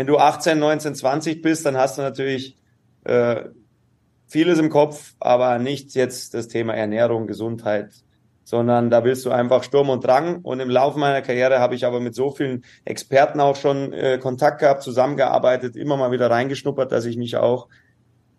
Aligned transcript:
wenn 0.00 0.06
du 0.06 0.16
18, 0.16 0.58
19, 0.58 0.94
20 0.94 1.42
bist, 1.42 1.66
dann 1.66 1.76
hast 1.76 1.98
du 1.98 2.02
natürlich 2.02 2.56
äh, 3.04 3.42
vieles 4.26 4.58
im 4.58 4.70
Kopf, 4.70 5.12
aber 5.20 5.58
nicht 5.58 5.94
jetzt 5.94 6.32
das 6.32 6.48
Thema 6.48 6.72
Ernährung, 6.72 7.26
Gesundheit, 7.26 7.90
sondern 8.42 8.88
da 8.88 9.04
willst 9.04 9.26
du 9.26 9.30
einfach 9.30 9.62
Sturm 9.62 9.90
und 9.90 10.02
Drang. 10.02 10.40
Und 10.40 10.58
im 10.60 10.70
Laufe 10.70 10.98
meiner 10.98 11.20
Karriere 11.20 11.58
habe 11.58 11.74
ich 11.74 11.84
aber 11.84 12.00
mit 12.00 12.14
so 12.14 12.30
vielen 12.30 12.64
Experten 12.86 13.40
auch 13.40 13.56
schon 13.56 13.92
äh, 13.92 14.16
Kontakt 14.16 14.60
gehabt, 14.60 14.82
zusammengearbeitet, 14.82 15.76
immer 15.76 15.98
mal 15.98 16.12
wieder 16.12 16.30
reingeschnuppert, 16.30 16.90
dass 16.90 17.04
ich 17.04 17.18
mich 17.18 17.36
auch 17.36 17.68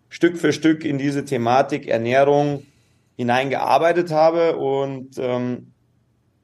Stück 0.08 0.38
für 0.38 0.52
Stück 0.52 0.84
in 0.84 0.98
diese 0.98 1.24
Thematik 1.24 1.86
Ernährung 1.86 2.66
hineingearbeitet 3.14 4.10
habe 4.10 4.56
und 4.56 5.16
ähm, 5.16 5.70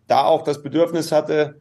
da 0.07 0.27
auch 0.27 0.45
das 0.45 0.63
Bedürfnis 0.63 1.11
hatte, 1.11 1.61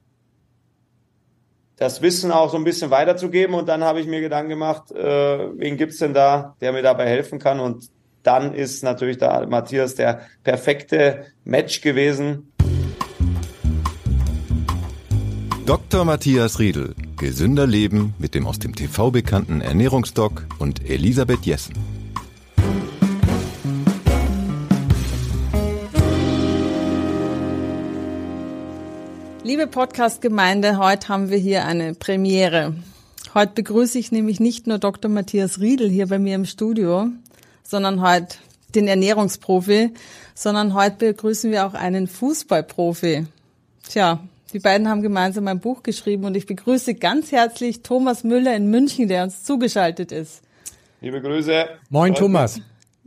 das 1.77 2.01
Wissen 2.01 2.31
auch 2.31 2.51
so 2.51 2.57
ein 2.57 2.63
bisschen 2.63 2.91
weiterzugeben. 2.91 3.55
Und 3.55 3.69
dann 3.69 3.83
habe 3.83 4.01
ich 4.01 4.07
mir 4.07 4.19
Gedanken 4.19 4.49
gemacht, 4.49 4.91
äh, 4.91 5.49
wen 5.57 5.77
gibt's 5.77 5.99
denn 5.99 6.13
da, 6.13 6.55
der 6.59 6.73
mir 6.73 6.81
dabei 6.81 7.07
helfen 7.07 7.39
kann? 7.39 7.59
Und 7.59 7.89
dann 8.23 8.53
ist 8.53 8.83
natürlich 8.83 9.17
da 9.17 9.45
Matthias 9.45 9.95
der 9.95 10.21
perfekte 10.43 11.27
Match 11.45 11.81
gewesen. 11.81 12.51
Dr. 15.65 16.05
Matthias 16.05 16.59
Riedel. 16.59 16.95
Gesünder 17.17 17.67
Leben 17.67 18.13
mit 18.19 18.35
dem 18.35 18.47
aus 18.47 18.59
dem 18.59 18.75
TV 18.75 19.11
bekannten 19.11 19.61
Ernährungsdoc 19.61 20.45
und 20.59 20.89
Elisabeth 20.89 21.45
Jessen. 21.45 21.96
Liebe 29.47 29.65
Podcast-Gemeinde, 29.65 30.77
heute 30.77 31.07
haben 31.07 31.29
wir 31.29 31.37
hier 31.37 31.63
eine 31.63 31.93
Premiere. 31.93 32.73
Heute 33.33 33.53
begrüße 33.53 33.97
ich 33.97 34.11
nämlich 34.11 34.41
nicht 34.41 34.67
nur 34.67 34.77
Dr. 34.77 35.09
Matthias 35.09 35.61
Riedel 35.61 35.89
hier 35.89 36.07
bei 36.07 36.19
mir 36.19 36.35
im 36.35 36.43
Studio, 36.43 37.07
sondern 37.63 38.01
heute 38.01 38.35
den 38.75 38.89
Ernährungsprofi, 38.89 39.93
sondern 40.35 40.73
heute 40.73 41.13
begrüßen 41.13 41.49
wir 41.49 41.65
auch 41.65 41.75
einen 41.75 42.07
Fußballprofi. 42.07 43.27
Tja, 43.87 44.19
die 44.51 44.59
beiden 44.59 44.89
haben 44.89 45.01
gemeinsam 45.01 45.47
ein 45.47 45.61
Buch 45.61 45.81
geschrieben 45.81 46.25
und 46.25 46.35
ich 46.35 46.45
begrüße 46.45 46.95
ganz 46.95 47.31
herzlich 47.31 47.83
Thomas 47.83 48.25
Müller 48.25 48.53
in 48.53 48.69
München, 48.69 49.07
der 49.07 49.23
uns 49.23 49.45
zugeschaltet 49.45 50.11
ist. 50.11 50.41
Liebe 50.99 51.21
Grüße. 51.21 51.69
Moin 51.89 52.13
Thomas. 52.13 52.59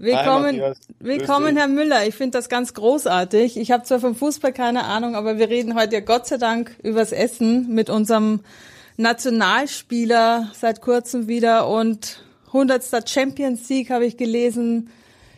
Willkommen, 0.03 0.63
willkommen 0.99 1.59
Herr 1.59 1.69
Müller. 1.69 2.07
Ich 2.07 2.15
finde 2.15 2.39
das 2.39 2.49
ganz 2.49 2.73
großartig. 2.73 3.59
Ich 3.59 3.71
habe 3.71 3.83
zwar 3.83 4.01
vom 4.01 4.15
Fußball 4.15 4.51
keine 4.51 4.85
Ahnung, 4.85 5.15
aber 5.15 5.37
wir 5.37 5.51
reden 5.51 5.79
heute 5.79 5.97
ja 5.97 6.01
Gott 6.01 6.27
sei 6.27 6.39
Dank 6.39 6.75
übers 6.83 7.13
Essen 7.13 7.69
mit 7.75 7.91
unserem 7.91 8.41
Nationalspieler 8.97 10.53
seit 10.55 10.81
kurzem 10.81 11.29
wieder 11.29 11.69
und 11.69 12.25
100. 12.47 13.07
Champions 13.07 13.69
League 13.69 13.91
habe 13.91 14.07
ich 14.07 14.17
gelesen. 14.17 14.89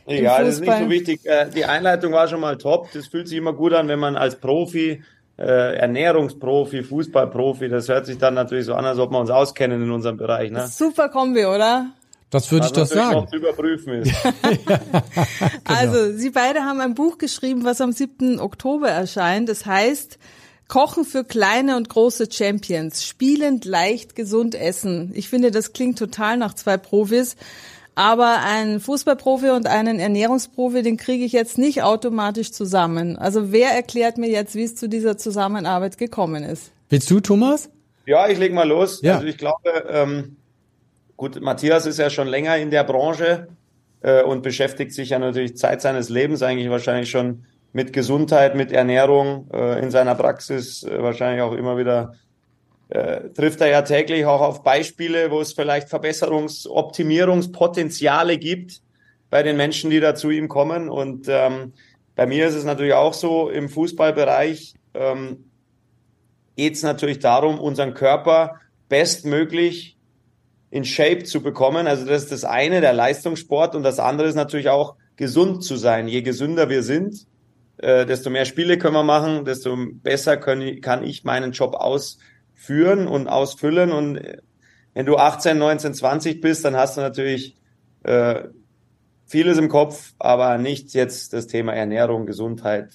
Egal, 0.07 0.45
das 0.45 0.55
ist 0.55 0.61
nicht 0.61 0.79
so 0.79 0.91
wichtig. 0.91 1.27
Äh, 1.27 1.51
die 1.51 1.65
Einleitung 1.65 2.13
war 2.13 2.29
schon 2.29 2.39
mal 2.39 2.57
top. 2.57 2.87
Das 2.93 3.09
fühlt 3.09 3.27
sich 3.27 3.39
immer 3.39 3.55
gut 3.55 3.73
an, 3.73 3.89
wenn 3.89 3.99
man 3.99 4.15
als 4.15 4.37
Profi, 4.37 5.03
äh, 5.39 5.77
Ernährungsprofi, 5.77 6.85
Fußballprofi, 6.85 7.69
das 7.69 7.89
hört 7.89 8.07
sich 8.07 8.19
dann 8.19 8.35
natürlich 8.35 8.67
so 8.67 8.75
an, 8.75 8.85
als 8.85 9.01
ob 9.01 9.11
wir 9.11 9.19
uns 9.19 9.31
auskennen 9.31 9.83
in 9.83 9.91
unserem 9.91 10.19
Bereich. 10.19 10.53
Ne? 10.53 10.69
Super 10.69 11.09
Kombi, 11.09 11.47
oder? 11.47 11.89
Das 12.33 12.51
würde 12.51 12.65
ich 12.65 12.73
doch 12.73 12.87
sagen. 12.87 13.17
Noch 13.17 13.31
zu 13.31 13.37
überprüfen 13.37 13.93
ist. 13.93 14.11
ja, 14.25 14.33
genau. 14.65 15.03
Also, 15.65 16.17
Sie 16.17 16.31
beide 16.31 16.61
haben 16.61 16.81
ein 16.81 16.95
Buch 16.95 17.19
geschrieben, 17.19 17.63
was 17.65 17.83
am 17.83 17.93
7. 17.93 18.41
Oktober 18.41 18.89
erscheint. 18.89 19.51
Das 19.51 19.67
heißt, 19.67 20.19
Kochen 20.67 21.05
für 21.05 21.25
kleine 21.25 21.77
und 21.77 21.91
große 21.91 22.29
Champions. 22.33 23.05
Spielend, 23.05 23.67
leicht, 23.67 24.17
gesund 24.17 24.55
essen. 24.55 25.13
Ich 25.15 25.29
finde, 25.29 25.51
das 25.51 25.75
klingt 25.75 25.99
total 25.99 26.39
nach 26.39 26.55
zwei 26.55 26.79
Profis. 26.79 27.37
Aber 27.95 28.39
einen 28.41 28.81
Fußballprofi 28.81 29.51
und 29.51 29.67
einen 29.67 30.01
Ernährungsprofi, 30.01 30.81
den 30.81 30.97
kriege 30.97 31.27
ich 31.27 31.33
jetzt 31.33 31.59
nicht 31.59 31.83
automatisch 31.83 32.51
zusammen. 32.51 33.19
Also 33.19 33.53
wer 33.53 33.73
erklärt 33.73 34.17
mir 34.17 34.31
jetzt, 34.31 34.55
wie 34.55 34.63
es 34.63 34.75
zu 34.75 34.89
dieser 34.89 35.19
Zusammenarbeit 35.19 35.99
gekommen 35.99 36.43
ist? 36.45 36.73
Willst 36.89 37.11
du, 37.11 37.21
Thomas? 37.21 37.69
Ja, 38.07 38.27
ich 38.29 38.39
leg 38.39 38.55
mal 38.55 38.67
los. 38.67 39.03
Ja. 39.03 39.17
Also 39.17 39.27
ich 39.27 39.37
glaube, 39.37 39.85
ähm, 39.91 40.37
gut, 41.23 41.41
Matthias 41.41 41.87
ist 41.87 42.01
ja 42.01 42.11
schon 42.11 42.27
länger 42.27 42.57
in 42.57 42.73
der 42.73 42.83
Branche 42.83 43.47
äh, 44.01 44.25
und 44.25 44.43
beschäftigt 44.43 44.93
sich 44.93 45.11
ja 45.11 45.21
natürlich 45.21 45.57
Zeit 45.57 45.81
seines 45.81 46.09
Lebens 46.09 46.43
eigentlich 46.43 46.69
wahrscheinlich 46.69 47.11
schon 47.11 47.45
mit 47.73 47.93
Gesundheit, 47.93 48.57
mit 48.57 48.73
Ernährung 48.73 49.49
äh, 49.55 49.81
in 49.81 49.93
seiner 49.93 50.17
Praxis 50.17 50.83
äh, 50.83 51.01
wahrscheinlich 51.01 51.41
auch 51.43 51.53
immer 51.53 51.79
wieder 51.79 52.15
äh, 52.89 53.29
trifft 53.29 53.61
er 53.61 53.69
ja 53.69 53.83
täglich 53.83 54.27
auch 54.27 54.41
auf 54.41 54.65
Beispiele, 54.65 55.31
wo 55.31 55.41
es 55.41 55.53
vielleicht 55.53 55.87
Verbesserungs-, 55.87 56.69
Optimierungspotenziale 56.69 58.37
gibt 58.37 58.83
bei 59.31 59.45
den 59.45 59.57
Menschen, 59.57 59.91
die 59.91 60.01
da 60.01 60.17
zu 60.17 60.29
ihm 60.31 60.49
kommen. 60.49 60.91
Und 60.91 61.29
ähm, 61.29 61.73
bei 62.17 62.27
mir 62.27 62.49
ist 62.49 62.57
es 62.57 62.65
natürlich 62.65 62.95
auch 62.95 63.15
so, 63.15 63.49
im 63.49 63.69
Fußballbereich 63.69 64.75
ähm, 64.95 65.45
geht 66.57 66.75
es 66.75 66.83
natürlich 66.83 67.21
darum, 67.21 67.61
unseren 67.61 67.95
Körper 67.95 68.57
bestmöglich 68.89 69.97
in 70.73 70.87
Shape 70.87 71.25
zu 71.25 71.43
bekommen. 71.43 71.87
Also 71.87 72.07
das 72.07 72.23
ist 72.23 72.33
das 72.33 72.45
eine, 72.45 72.81
der 72.81 72.95
Leistungssport. 72.95 73.75
Und 73.75 73.83
das 73.83 74.01
andere 74.01 74.27
ist 74.27 74.37
natürlich 74.37 74.71
auch 74.71 74.97
gesund 75.17 75.63
zu 75.63 75.77
sein. 75.77 76.09
Je 76.09 76.23
gesünder 76.23 76.71
wir 76.71 76.83
sind, 76.83 77.27
äh, 77.77 78.07
desto 78.07 78.31
mehr 78.31 78.47
Spiele 78.47 78.79
können 78.79 78.95
wir 78.95 79.03
machen, 79.03 79.45
desto 79.45 79.77
besser 79.77 80.39
können, 80.39 80.81
kann 80.81 81.05
ich 81.05 81.25
meinen 81.25 81.53
Job 81.53 81.75
ausführen 81.75 83.07
und 83.07 83.29
ausfüllen. 83.29 83.93
Und 83.93 84.17
äh, 84.17 84.39
wenn 84.95 85.05
du 85.05 85.19
18, 85.19 85.59
19, 85.59 85.93
20 85.93 86.41
bist, 86.41 86.65
dann 86.65 86.75
hast 86.75 86.97
du 86.97 87.03
natürlich 87.03 87.55
äh, 88.05 88.45
vieles 89.27 89.59
im 89.59 89.69
Kopf, 89.69 90.15
aber 90.19 90.57
nicht 90.57 90.95
jetzt 90.95 91.35
das 91.35 91.49
Thema 91.49 91.75
Ernährung, 91.75 92.25
Gesundheit, 92.25 92.89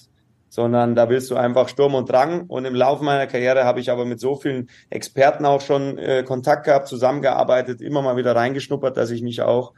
sondern 0.48 0.94
da 0.94 1.08
willst 1.08 1.30
du 1.30 1.36
einfach 1.36 1.68
Sturm 1.68 1.94
und 1.94 2.10
Drang. 2.10 2.46
Und 2.46 2.64
im 2.64 2.74
Laufe 2.74 3.04
meiner 3.04 3.26
Karriere 3.26 3.64
habe 3.64 3.80
ich 3.80 3.90
aber 3.90 4.04
mit 4.04 4.20
so 4.20 4.36
vielen 4.36 4.68
Experten 4.90 5.44
auch 5.44 5.60
schon 5.60 5.98
äh, 5.98 6.22
Kontakt 6.22 6.64
gehabt, 6.64 6.88
zusammengearbeitet, 6.88 7.80
immer 7.80 8.02
mal 8.02 8.16
wieder 8.16 8.34
reingeschnuppert, 8.34 8.96
dass 8.96 9.10
ich 9.10 9.22
mich 9.22 9.42
auch 9.42 9.72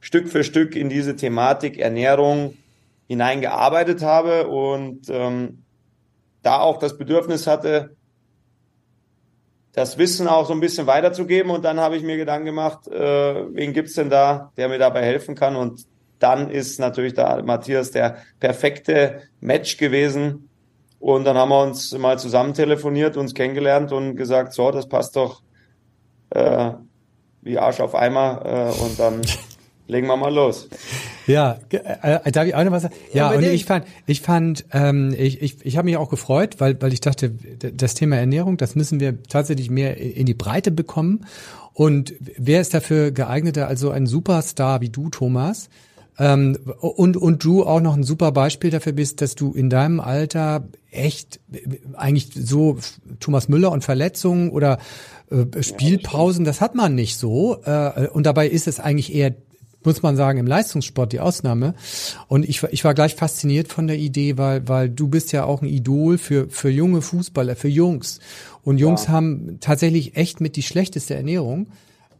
Stück 0.00 0.28
für 0.28 0.44
Stück 0.44 0.76
in 0.76 0.88
diese 0.88 1.16
Thematik 1.16 1.78
Ernährung, 1.78 2.56
hineingearbeitet 3.08 4.02
habe 4.02 4.48
und 4.48 5.08
ähm, 5.10 5.62
da 6.42 6.58
auch 6.58 6.78
das 6.78 6.98
Bedürfnis 6.98 7.46
hatte, 7.46 7.96
das 9.72 9.98
Wissen 9.98 10.26
auch 10.26 10.46
so 10.46 10.52
ein 10.52 10.60
bisschen 10.60 10.86
weiterzugeben. 10.86 11.50
Und 11.50 11.64
dann 11.64 11.78
habe 11.80 11.96
ich 11.96 12.02
mir 12.02 12.16
Gedanken 12.16 12.46
gemacht, 12.46 12.88
äh, 12.88 13.54
wen 13.54 13.72
gibt's 13.72 13.94
denn 13.94 14.10
da, 14.10 14.52
der 14.56 14.68
mir 14.68 14.78
dabei 14.78 15.02
helfen 15.02 15.34
kann? 15.34 15.54
Und 15.54 15.86
dann 16.18 16.50
ist 16.50 16.80
natürlich 16.80 17.14
da 17.14 17.42
Matthias 17.42 17.90
der 17.90 18.18
perfekte 18.40 19.22
Match 19.40 19.76
gewesen. 19.76 20.48
Und 20.98 21.24
dann 21.24 21.36
haben 21.36 21.50
wir 21.50 21.62
uns 21.62 21.96
mal 21.96 22.18
zusammen 22.18 22.54
telefoniert, 22.54 23.16
uns 23.16 23.34
kennengelernt 23.34 23.92
und 23.92 24.16
gesagt, 24.16 24.52
so, 24.52 24.70
das 24.70 24.88
passt 24.88 25.16
doch 25.16 25.42
äh, 26.30 26.72
wie 27.42 27.58
Arsch 27.58 27.80
auf 27.80 27.94
Eimer. 27.94 28.42
Äh, 28.44 28.82
und 28.82 28.98
dann 28.98 29.20
legen 29.86 30.06
wir 30.06 30.16
mal 30.16 30.34
los. 30.34 30.68
Ja, 31.26 31.58
äh, 31.70 32.32
darf 32.32 32.46
ich 32.46 32.54
auch 32.54 32.64
noch 32.64 32.72
was 32.72 32.84
sagen? 32.84 32.94
Ja, 33.12 33.32
ja 33.32 33.38
und 33.38 33.44
ich 33.44 33.64
fand, 33.64 33.86
ich 34.06 34.20
fand, 34.20 34.64
ähm, 34.72 35.14
ich, 35.16 35.42
ich, 35.42 35.64
ich 35.64 35.76
habe 35.76 35.86
mich 35.86 35.96
auch 35.96 36.08
gefreut, 36.08 36.56
weil, 36.58 36.80
weil 36.80 36.92
ich 36.92 37.00
dachte, 37.00 37.30
das 37.30 37.94
Thema 37.94 38.16
Ernährung, 38.16 38.56
das 38.56 38.74
müssen 38.74 39.00
wir 39.00 39.22
tatsächlich 39.24 39.70
mehr 39.70 39.96
in 39.98 40.26
die 40.26 40.34
Breite 40.34 40.70
bekommen. 40.70 41.26
Und 41.72 42.14
wer 42.38 42.60
ist 42.60 42.72
dafür 42.72 43.10
geeigneter 43.10 43.68
als 43.68 43.80
so 43.80 43.90
ein 43.90 44.06
Superstar 44.06 44.80
wie 44.80 44.88
du, 44.88 45.10
Thomas? 45.10 45.68
Ähm, 46.18 46.56
und, 46.80 47.16
und 47.16 47.44
du 47.44 47.64
auch 47.64 47.80
noch 47.80 47.94
ein 47.94 48.02
super 48.02 48.32
Beispiel 48.32 48.70
dafür 48.70 48.92
bist, 48.92 49.20
dass 49.20 49.34
du 49.34 49.52
in 49.52 49.68
deinem 49.68 50.00
Alter 50.00 50.66
echt 50.90 51.40
eigentlich 51.94 52.30
so 52.34 52.78
Thomas 53.20 53.48
Müller 53.48 53.70
und 53.70 53.84
Verletzungen 53.84 54.50
oder 54.50 54.78
äh, 55.30 55.62
Spielpausen, 55.62 56.44
das 56.44 56.60
hat 56.60 56.74
man 56.74 56.94
nicht 56.94 57.18
so. 57.18 57.62
Äh, 57.64 58.08
und 58.08 58.24
dabei 58.24 58.48
ist 58.48 58.66
es 58.66 58.80
eigentlich 58.80 59.14
eher 59.14 59.34
muss 59.86 60.02
man 60.02 60.16
sagen, 60.16 60.40
im 60.40 60.46
Leistungssport 60.46 61.12
die 61.12 61.20
Ausnahme. 61.20 61.74
Und 62.28 62.46
ich, 62.46 62.62
ich 62.64 62.84
war 62.84 62.92
gleich 62.92 63.14
fasziniert 63.14 63.68
von 63.68 63.86
der 63.86 63.96
Idee, 63.96 64.36
weil, 64.36 64.68
weil 64.68 64.90
du 64.90 65.08
bist 65.08 65.32
ja 65.32 65.44
auch 65.44 65.62
ein 65.62 65.68
Idol 65.68 66.18
für, 66.18 66.50
für 66.50 66.68
junge 66.68 67.00
Fußballer, 67.00 67.56
für 67.56 67.68
Jungs. 67.68 68.18
Und 68.64 68.78
Jungs 68.78 69.04
ja. 69.04 69.10
haben 69.10 69.58
tatsächlich 69.60 70.16
echt 70.16 70.40
mit 70.40 70.56
die 70.56 70.64
schlechteste 70.64 71.14
Ernährung. 71.14 71.68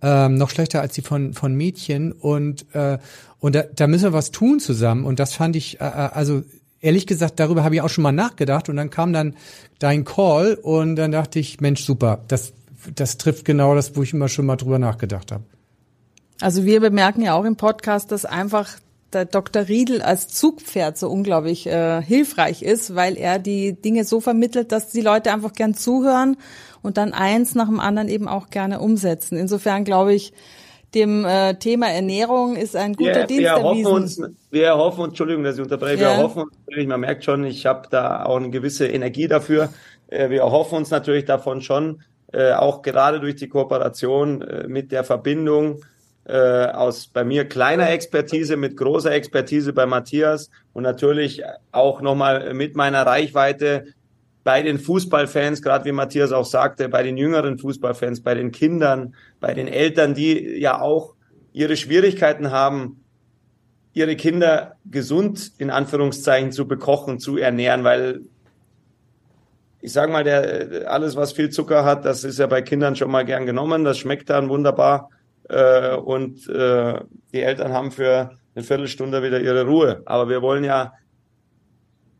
Ähm, 0.09 0.37
noch 0.37 0.51
schlechter 0.51 0.83
als 0.83 0.95
die 0.95 1.03
von, 1.03 1.35
von 1.35 1.57
Mädchen. 1.57 2.13
Und, 2.13 2.65
äh, 2.75 2.99
und 3.41 3.57
da, 3.57 3.65
da 3.65 3.89
müssen 3.89 4.05
wir 4.05 4.13
was 4.13 4.31
tun 4.31 4.61
zusammen. 4.61 5.05
Und 5.05 5.19
das 5.19 5.33
fand 5.33 5.57
ich, 5.57 5.81
äh, 5.81 5.85
äh 5.85 6.11
also 6.13 6.45
ehrlich 6.81 7.09
gesagt, 7.09 7.41
darüber 7.41 7.65
habe 7.65 7.75
ich 7.75 7.81
auch 7.81 7.89
schon 7.89 8.03
mal 8.03 8.13
nachgedacht. 8.13 8.69
Und 8.69 8.77
dann 8.77 8.91
kam 8.91 9.13
dann 9.13 9.35
dein 9.81 10.05
Call 10.05 10.55
und 10.55 10.95
dann 10.95 11.11
dachte 11.11 11.41
ich, 11.41 11.61
Mensch, 11.61 11.83
super, 11.83 12.21
das, 12.29 12.53
das 12.95 13.19
trifft 13.19 13.45
genau 13.45 13.75
das, 13.75 13.97
wo 13.97 14.05
ich 14.05 14.13
immer 14.13 14.29
schon 14.29 14.47
mal 14.47 14.55
drüber 14.55 14.79
nachgedacht 14.79 15.33
habe. 15.33 15.43
Also 16.41 16.65
wir 16.65 16.79
bemerken 16.79 17.23
ja 17.23 17.35
auch 17.35 17.45
im 17.45 17.57
Podcast, 17.57 18.13
dass 18.13 18.25
einfach 18.25 18.69
der 19.13 19.25
Dr. 19.25 19.67
Riedel 19.67 20.03
als 20.03 20.29
Zugpferd 20.29 20.99
so 20.99 21.09
unglaublich 21.09 21.67
äh, 21.67 22.01
hilfreich 22.01 22.63
ist, 22.63 22.95
weil 22.95 23.17
er 23.17 23.41
die 23.41 23.73
Dinge 23.73 24.05
so 24.05 24.21
vermittelt, 24.21 24.71
dass 24.71 24.91
die 24.91 25.01
Leute 25.01 25.33
einfach 25.33 25.53
gern 25.53 25.75
zuhören 25.75 26.37
und 26.87 26.97
dann 26.97 27.13
eins 27.13 27.55
nach 27.55 27.67
dem 27.67 27.81
anderen 27.81 28.09
eben 28.09 28.29
auch 28.29 28.49
gerne 28.49 28.81
umsetzen. 28.81 29.37
Insofern 29.37 29.85
glaube 29.85 30.15
ich, 30.15 30.33
dem 30.95 31.25
äh, 31.25 31.55
Thema 31.59 31.89
Ernährung 31.89 32.57
ist 32.57 32.77
ein 32.77 32.95
guter 32.95 33.15
wir, 33.15 33.27
Dienst 33.27 33.43
wir 33.43 33.51
erwiesen. 33.51 33.93
Uns, 33.93 34.23
wir 34.51 34.77
hoffen 34.77 35.01
uns, 35.01 35.09
Entschuldigung, 35.11 35.43
dass 35.45 35.57
ich 35.57 35.63
unterbreche, 35.63 36.03
ja. 36.03 36.17
wir 36.17 36.23
hoffen 36.23 36.45
uns 36.45 36.53
natürlich, 36.65 36.89
man 36.89 37.01
merkt 37.01 37.25
schon, 37.25 37.45
ich 37.45 37.67
habe 37.67 37.89
da 37.91 38.25
auch 38.25 38.37
eine 38.37 38.51
gewisse 38.51 38.87
Energie 38.87 39.29
dafür. 39.29 39.71
Äh, 40.07 40.31
wir 40.31 40.45
hoffen 40.45 40.77
uns 40.77 40.91
natürlich 40.91 41.25
davon 41.25 41.61
schon, 41.61 42.03
äh, 42.33 42.53
auch 42.53 42.83
gerade 42.83 43.21
durch 43.21 43.35
die 43.35 43.49
Kooperation 43.49 44.43
äh, 44.43 44.69
mit 44.69 44.93
der 44.93 45.05
Verbindung 45.05 45.85
äh, 46.25 46.67
aus 46.67 47.09
bei 47.09 47.25
mir 47.25 47.45
kleiner 47.47 47.91
Expertise 47.91 48.57
mit 48.57 48.77
großer 48.77 49.13
Expertise 49.13 49.73
bei 49.73 49.87
Matthias 49.87 50.51
und 50.73 50.85
natürlich 50.85 51.43
auch 51.73 52.01
nochmal 52.01 52.55
mit 52.55 52.75
meiner 52.75 53.05
Reichweite 53.07 53.87
bei 54.47 54.63
den 54.63 54.79
Fußballfans, 54.79 55.61
gerade 55.61 55.87
wie 55.87 55.93
Matthias 55.93 56.31
auch 56.31 56.45
sagte, 56.45 56.89
bei 56.89 57.03
den 57.03 57.17
jüngeren 57.17 57.59
Fußballfans, 57.59 58.23
bei 58.23 58.37
den 58.37 58.53
Kindern, 58.53 59.17
bei 59.41 59.55
den 59.55 59.67
Eltern, 59.67 60.15
die 60.15 60.61
ja 60.61 60.81
auch 60.81 61.17
ihre 61.53 61.77
Schwierigkeiten 61.77 62.53
haben, 62.53 63.03
ihre 63.93 64.15
Kinder 64.15 64.77
gesund 64.85 65.51
in 65.59 65.69
Anführungszeichen 65.69 66.53
zu 66.53 66.69
bekochen, 66.69 67.19
zu 67.19 67.39
ernähren, 67.39 67.83
weil 67.83 68.21
ich 69.81 69.93
sage 69.93 70.13
mal, 70.13 70.23
der 70.23 70.93
alles 70.93 71.17
was 71.17 71.33
viel 71.33 71.51
Zucker 71.51 71.85
hat, 71.85 72.05
das 72.05 72.23
ist 72.23 72.39
ja 72.39 72.47
bei 72.47 72.63
Kindern 72.63 72.95
schon 72.95 73.11
mal 73.11 73.25
gern 73.25 73.47
genommen, 73.47 73.83
das 73.83 73.99
schmeckt 73.99 74.31
dann 74.31 74.49
wunderbar 74.49 75.11
äh, 75.49 75.97
und 75.97 76.49
äh, 76.49 77.01
die 77.33 77.43
Eltern 77.43 77.73
haben 77.73 77.91
für 77.91 78.39
eine 78.55 78.65
Viertelstunde 78.65 79.25
wieder 79.25 79.41
ihre 79.41 79.67
Ruhe. 79.67 80.03
Aber 80.05 80.29
wir 80.29 80.41
wollen 80.41 80.63
ja 80.63 80.93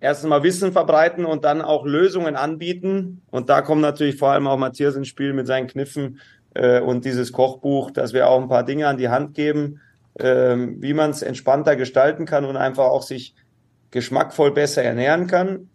erstens 0.07 0.31
mal 0.31 0.43
Wissen 0.45 0.73
verbreiten 0.73 1.25
und 1.25 1.45
dann 1.45 1.61
auch 1.61 1.85
Lösungen 1.85 2.37
anbieten. 2.37 3.23
Und 3.31 3.49
da 3.49 3.61
kommt 3.61 3.83
natürlich 3.83 4.17
vor 4.17 4.31
allem 4.31 4.47
auch 4.47 4.57
Matthias 4.57 4.95
ins 4.95 5.09
Spiel 5.09 5.33
mit 5.33 5.47
seinen 5.47 5.67
Kniffen 5.67 6.21
äh, 6.55 6.81
und 6.81 7.05
dieses 7.05 7.33
Kochbuch, 7.33 7.91
dass 7.91 8.13
wir 8.13 8.29
auch 8.29 8.41
ein 8.41 8.49
paar 8.49 8.65
Dinge 8.65 8.87
an 8.87 8.99
die 8.99 9.09
Hand 9.09 9.35
geben, 9.35 9.81
äh, 10.15 10.57
wie 10.57 10.95
man 10.95 11.11
es 11.11 11.23
entspannter 11.23 11.75
gestalten 11.75 12.25
kann 12.25 12.45
und 12.45 12.57
einfach 12.57 12.85
auch 12.85 13.03
sich 13.03 13.35
geschmackvoll 13.91 14.53
besser 14.53 14.83
ernähren 14.83 15.27
kann. 15.27 15.69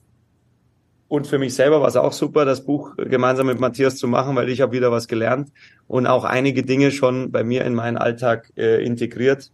Und 1.10 1.28
für 1.28 1.38
mich 1.38 1.54
selber 1.54 1.82
war 1.82 1.90
es 1.90 1.98
auch 1.98 2.14
super, 2.14 2.46
das 2.46 2.64
Buch 2.64 2.96
gemeinsam 2.96 3.48
mit 3.48 3.60
Matthias 3.60 3.98
zu 3.98 4.08
machen, 4.08 4.34
weil 4.38 4.48
ich 4.48 4.62
habe 4.62 4.72
wieder 4.72 4.94
was 4.94 5.10
gelernt 5.10 5.52
und 5.88 6.08
auch 6.08 6.24
einige 6.24 6.64
Dinge 6.64 6.92
schon 6.92 7.34
bei 7.34 7.44
mir 7.44 7.66
in 7.66 7.76
meinen 7.76 7.98
Alltag 7.98 8.50
äh, 8.56 8.82
integriert. 8.82 9.52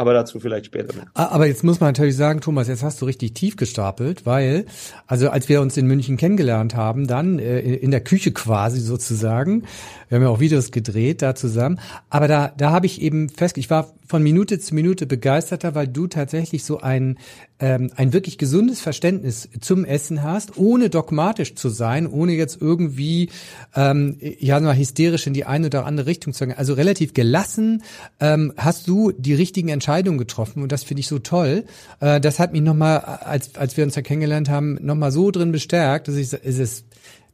Aber 0.00 0.14
dazu 0.14 0.40
vielleicht 0.40 0.64
später 0.64 0.96
mehr. 0.96 1.08
Aber 1.12 1.46
jetzt 1.46 1.62
muss 1.62 1.78
man 1.78 1.90
natürlich 1.90 2.16
sagen, 2.16 2.40
Thomas, 2.40 2.68
jetzt 2.68 2.82
hast 2.82 3.02
du 3.02 3.04
richtig 3.04 3.34
tief 3.34 3.56
gestapelt, 3.56 4.24
weil, 4.24 4.64
also 5.06 5.28
als 5.28 5.50
wir 5.50 5.60
uns 5.60 5.76
in 5.76 5.86
München 5.86 6.16
kennengelernt 6.16 6.74
haben, 6.74 7.06
dann 7.06 7.38
äh, 7.38 7.60
in 7.60 7.90
der 7.90 8.00
Küche 8.00 8.32
quasi 8.32 8.80
sozusagen, 8.80 9.64
wir 10.10 10.16
haben 10.16 10.24
ja 10.24 10.28
auch 10.28 10.40
Videos 10.40 10.72
gedreht 10.72 11.22
da 11.22 11.36
zusammen, 11.36 11.78
aber 12.10 12.26
da, 12.26 12.52
da 12.56 12.72
habe 12.72 12.86
ich 12.86 13.00
eben 13.00 13.28
fest, 13.28 13.56
ich 13.58 13.70
war 13.70 13.94
von 14.08 14.24
Minute 14.24 14.58
zu 14.58 14.74
Minute 14.74 15.06
begeisterter, 15.06 15.76
weil 15.76 15.86
du 15.86 16.08
tatsächlich 16.08 16.64
so 16.64 16.80
ein, 16.80 17.16
ähm, 17.60 17.92
ein 17.94 18.12
wirklich 18.12 18.38
gesundes 18.38 18.80
Verständnis 18.80 19.48
zum 19.60 19.84
Essen 19.84 20.24
hast, 20.24 20.58
ohne 20.58 20.90
dogmatisch 20.90 21.54
zu 21.54 21.68
sein, 21.68 22.08
ohne 22.08 22.32
jetzt 22.32 22.60
irgendwie 22.60 23.30
ähm, 23.76 24.16
ja 24.20 24.58
mal 24.58 24.76
hysterisch 24.76 25.28
in 25.28 25.32
die 25.32 25.44
eine 25.44 25.68
oder 25.68 25.86
andere 25.86 26.08
Richtung 26.08 26.32
zu 26.32 26.44
gehen. 26.44 26.58
Also 26.58 26.74
relativ 26.74 27.14
gelassen 27.14 27.84
ähm, 28.18 28.52
hast 28.56 28.88
du 28.88 29.12
die 29.12 29.34
richtigen 29.34 29.68
Entscheidungen 29.68 30.18
getroffen 30.18 30.64
und 30.64 30.72
das 30.72 30.82
finde 30.82 31.02
ich 31.02 31.06
so 31.06 31.20
toll. 31.20 31.64
Äh, 32.00 32.20
das 32.20 32.40
hat 32.40 32.52
mich 32.52 32.62
nochmal, 32.62 32.98
als, 32.98 33.54
als 33.54 33.76
wir 33.76 33.84
uns 33.84 33.94
ja 33.94 34.02
kennengelernt 34.02 34.48
haben, 34.48 34.76
nochmal 34.80 35.12
so 35.12 35.30
drin 35.30 35.52
bestärkt, 35.52 36.08
dass 36.08 36.16
ich 36.16 36.32
es 36.32 36.58
ist 36.58 36.84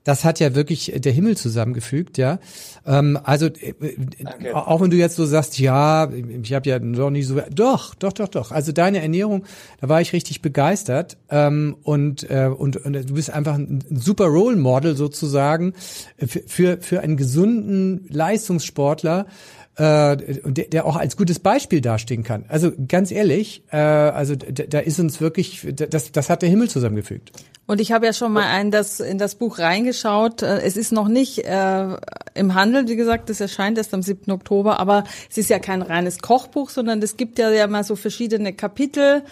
das 0.06 0.24
hat 0.24 0.38
ja 0.38 0.54
wirklich 0.54 0.92
der 0.96 1.10
Himmel 1.10 1.36
zusammengefügt, 1.36 2.16
ja. 2.16 2.38
Ähm, 2.86 3.18
also 3.24 3.46
äh, 3.46 3.74
auch 4.52 4.80
wenn 4.80 4.90
du 4.90 4.96
jetzt 4.96 5.16
so 5.16 5.26
sagst, 5.26 5.58
ja, 5.58 6.08
ich 6.42 6.52
habe 6.54 6.70
ja 6.70 6.78
noch 6.78 7.10
nicht 7.10 7.26
so, 7.26 7.40
doch, 7.50 7.96
doch, 7.96 8.12
doch, 8.12 8.28
doch. 8.28 8.52
Also 8.52 8.70
deine 8.70 9.02
Ernährung, 9.02 9.44
da 9.80 9.88
war 9.88 10.00
ich 10.00 10.12
richtig 10.12 10.42
begeistert 10.42 11.16
ähm, 11.28 11.76
und, 11.82 12.30
äh, 12.30 12.46
und 12.46 12.76
und 12.76 12.92
du 12.92 13.14
bist 13.14 13.30
einfach 13.30 13.56
ein 13.56 13.82
super 13.90 14.26
Role 14.26 14.56
Model 14.56 14.96
sozusagen 14.96 15.74
für 16.24 16.78
für 16.80 17.00
einen 17.00 17.16
gesunden 17.16 18.06
Leistungssportler 18.08 19.26
äh, 19.76 20.16
der, 20.16 20.66
der 20.66 20.86
auch 20.86 20.96
als 20.96 21.16
gutes 21.16 21.40
Beispiel 21.40 21.80
dastehen 21.80 22.22
kann. 22.22 22.44
Also 22.48 22.72
ganz 22.86 23.10
ehrlich, 23.10 23.64
äh, 23.72 23.76
also 23.76 24.36
da, 24.36 24.64
da 24.64 24.78
ist 24.78 25.00
uns 25.00 25.20
wirklich, 25.20 25.66
das, 25.74 26.12
das 26.12 26.30
hat 26.30 26.42
der 26.42 26.48
Himmel 26.48 26.70
zusammengefügt. 26.70 27.32
Und 27.66 27.80
ich 27.80 27.90
habe 27.90 28.06
ja 28.06 28.12
schon 28.12 28.32
mal 28.32 28.44
ein, 28.44 28.70
das, 28.70 29.00
in 29.00 29.18
das 29.18 29.34
Buch 29.34 29.58
reingeschaut. 29.58 30.42
Äh, 30.42 30.60
es 30.60 30.76
ist 30.76 30.92
noch 30.92 31.08
nicht 31.08 31.44
äh, 31.44 31.96
im 32.34 32.54
Handel, 32.54 32.86
wie 32.88 32.96
gesagt, 32.96 33.28
das 33.28 33.40
erscheint 33.40 33.76
erst 33.76 33.92
am 33.92 34.02
7. 34.02 34.30
Oktober, 34.30 34.78
aber 34.78 35.04
es 35.28 35.36
ist 35.36 35.50
ja 35.50 35.58
kein 35.58 35.82
reines 35.82 36.20
Kochbuch, 36.20 36.70
sondern 36.70 37.02
es 37.02 37.16
gibt 37.16 37.38
ja, 37.38 37.50
ja 37.50 37.66
mal 37.66 37.82
so 37.82 37.96
verschiedene 37.96 38.52
Kapitel, 38.52 39.22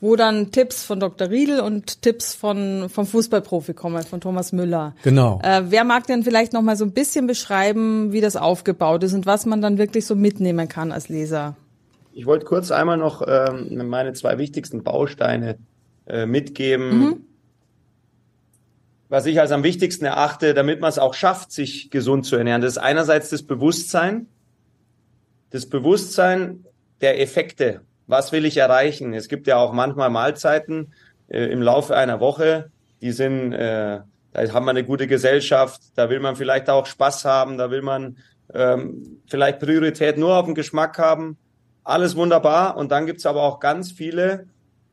wo 0.00 0.16
dann 0.16 0.50
Tipps 0.50 0.82
von 0.82 0.98
Dr. 0.98 1.30
Riedel 1.30 1.60
und 1.60 2.02
Tipps 2.02 2.34
von 2.34 2.88
vom 2.88 3.06
Fußballprofi 3.06 3.74
kommen, 3.74 4.02
von 4.02 4.20
Thomas 4.20 4.52
Müller. 4.52 4.94
Genau. 5.04 5.40
Äh, 5.44 5.62
wer 5.68 5.84
mag 5.84 6.06
denn 6.08 6.24
vielleicht 6.24 6.52
noch 6.52 6.62
mal 6.62 6.76
so 6.76 6.84
ein 6.84 6.92
bisschen 6.92 7.28
beschreiben, 7.28 8.12
wie 8.12 8.20
das 8.20 8.34
aufgebaut 8.34 9.04
ist 9.04 9.14
und 9.14 9.24
was 9.24 9.46
man 9.46 9.62
dann 9.62 9.78
wirklich 9.78 10.04
so 10.04 10.16
mitnehmen 10.16 10.68
kann 10.68 10.90
als 10.90 11.08
Leser? 11.08 11.54
Ich 12.12 12.26
wollte 12.26 12.44
kurz 12.44 12.72
einmal 12.72 12.96
noch 12.96 13.22
ähm, 13.26 13.88
meine 13.88 14.12
zwei 14.14 14.36
wichtigsten 14.38 14.82
Bausteine 14.82 15.58
äh, 16.06 16.26
mitgeben. 16.26 16.98
Mhm 16.98 17.24
was 19.08 19.26
ich 19.26 19.40
als 19.40 19.52
am 19.52 19.62
wichtigsten 19.62 20.04
erachte, 20.04 20.54
damit 20.54 20.80
man 20.80 20.88
es 20.88 20.98
auch 20.98 21.14
schafft, 21.14 21.52
sich 21.52 21.90
gesund 21.90 22.26
zu 22.26 22.36
ernähren. 22.36 22.62
Das 22.62 22.72
ist 22.72 22.78
einerseits 22.78 23.30
das 23.30 23.42
Bewusstsein, 23.42 24.26
das 25.50 25.66
Bewusstsein 25.66 26.64
der 27.00 27.20
Effekte. 27.20 27.82
Was 28.06 28.32
will 28.32 28.44
ich 28.44 28.56
erreichen? 28.56 29.14
Es 29.14 29.28
gibt 29.28 29.46
ja 29.46 29.56
auch 29.56 29.72
manchmal 29.72 30.10
Mahlzeiten 30.10 30.92
äh, 31.28 31.46
im 31.46 31.62
Laufe 31.62 31.96
einer 31.96 32.20
Woche, 32.20 32.70
die 33.00 33.12
sind, 33.12 33.52
äh, 33.52 34.00
da 34.32 34.52
haben 34.52 34.64
wir 34.64 34.70
eine 34.70 34.84
gute 34.84 35.06
Gesellschaft, 35.06 35.80
da 35.94 36.10
will 36.10 36.20
man 36.20 36.36
vielleicht 36.36 36.70
auch 36.70 36.86
Spaß 36.86 37.24
haben, 37.24 37.58
da 37.58 37.70
will 37.70 37.82
man 37.82 38.16
ähm, 38.52 39.20
vielleicht 39.26 39.60
Priorität 39.60 40.18
nur 40.18 40.36
auf 40.36 40.46
den 40.46 40.54
Geschmack 40.54 40.98
haben. 40.98 41.36
Alles 41.82 42.16
wunderbar. 42.16 42.76
Und 42.76 42.90
dann 42.92 43.06
gibt's 43.06 43.26
aber 43.26 43.42
auch 43.42 43.60
ganz 43.60 43.92
viele 43.92 44.46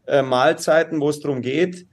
äh, 0.07 0.21
Mahlzeiten, 0.21 0.99
wo 0.99 1.09
es 1.09 1.21
darum 1.21 1.41
geht, 1.41 1.87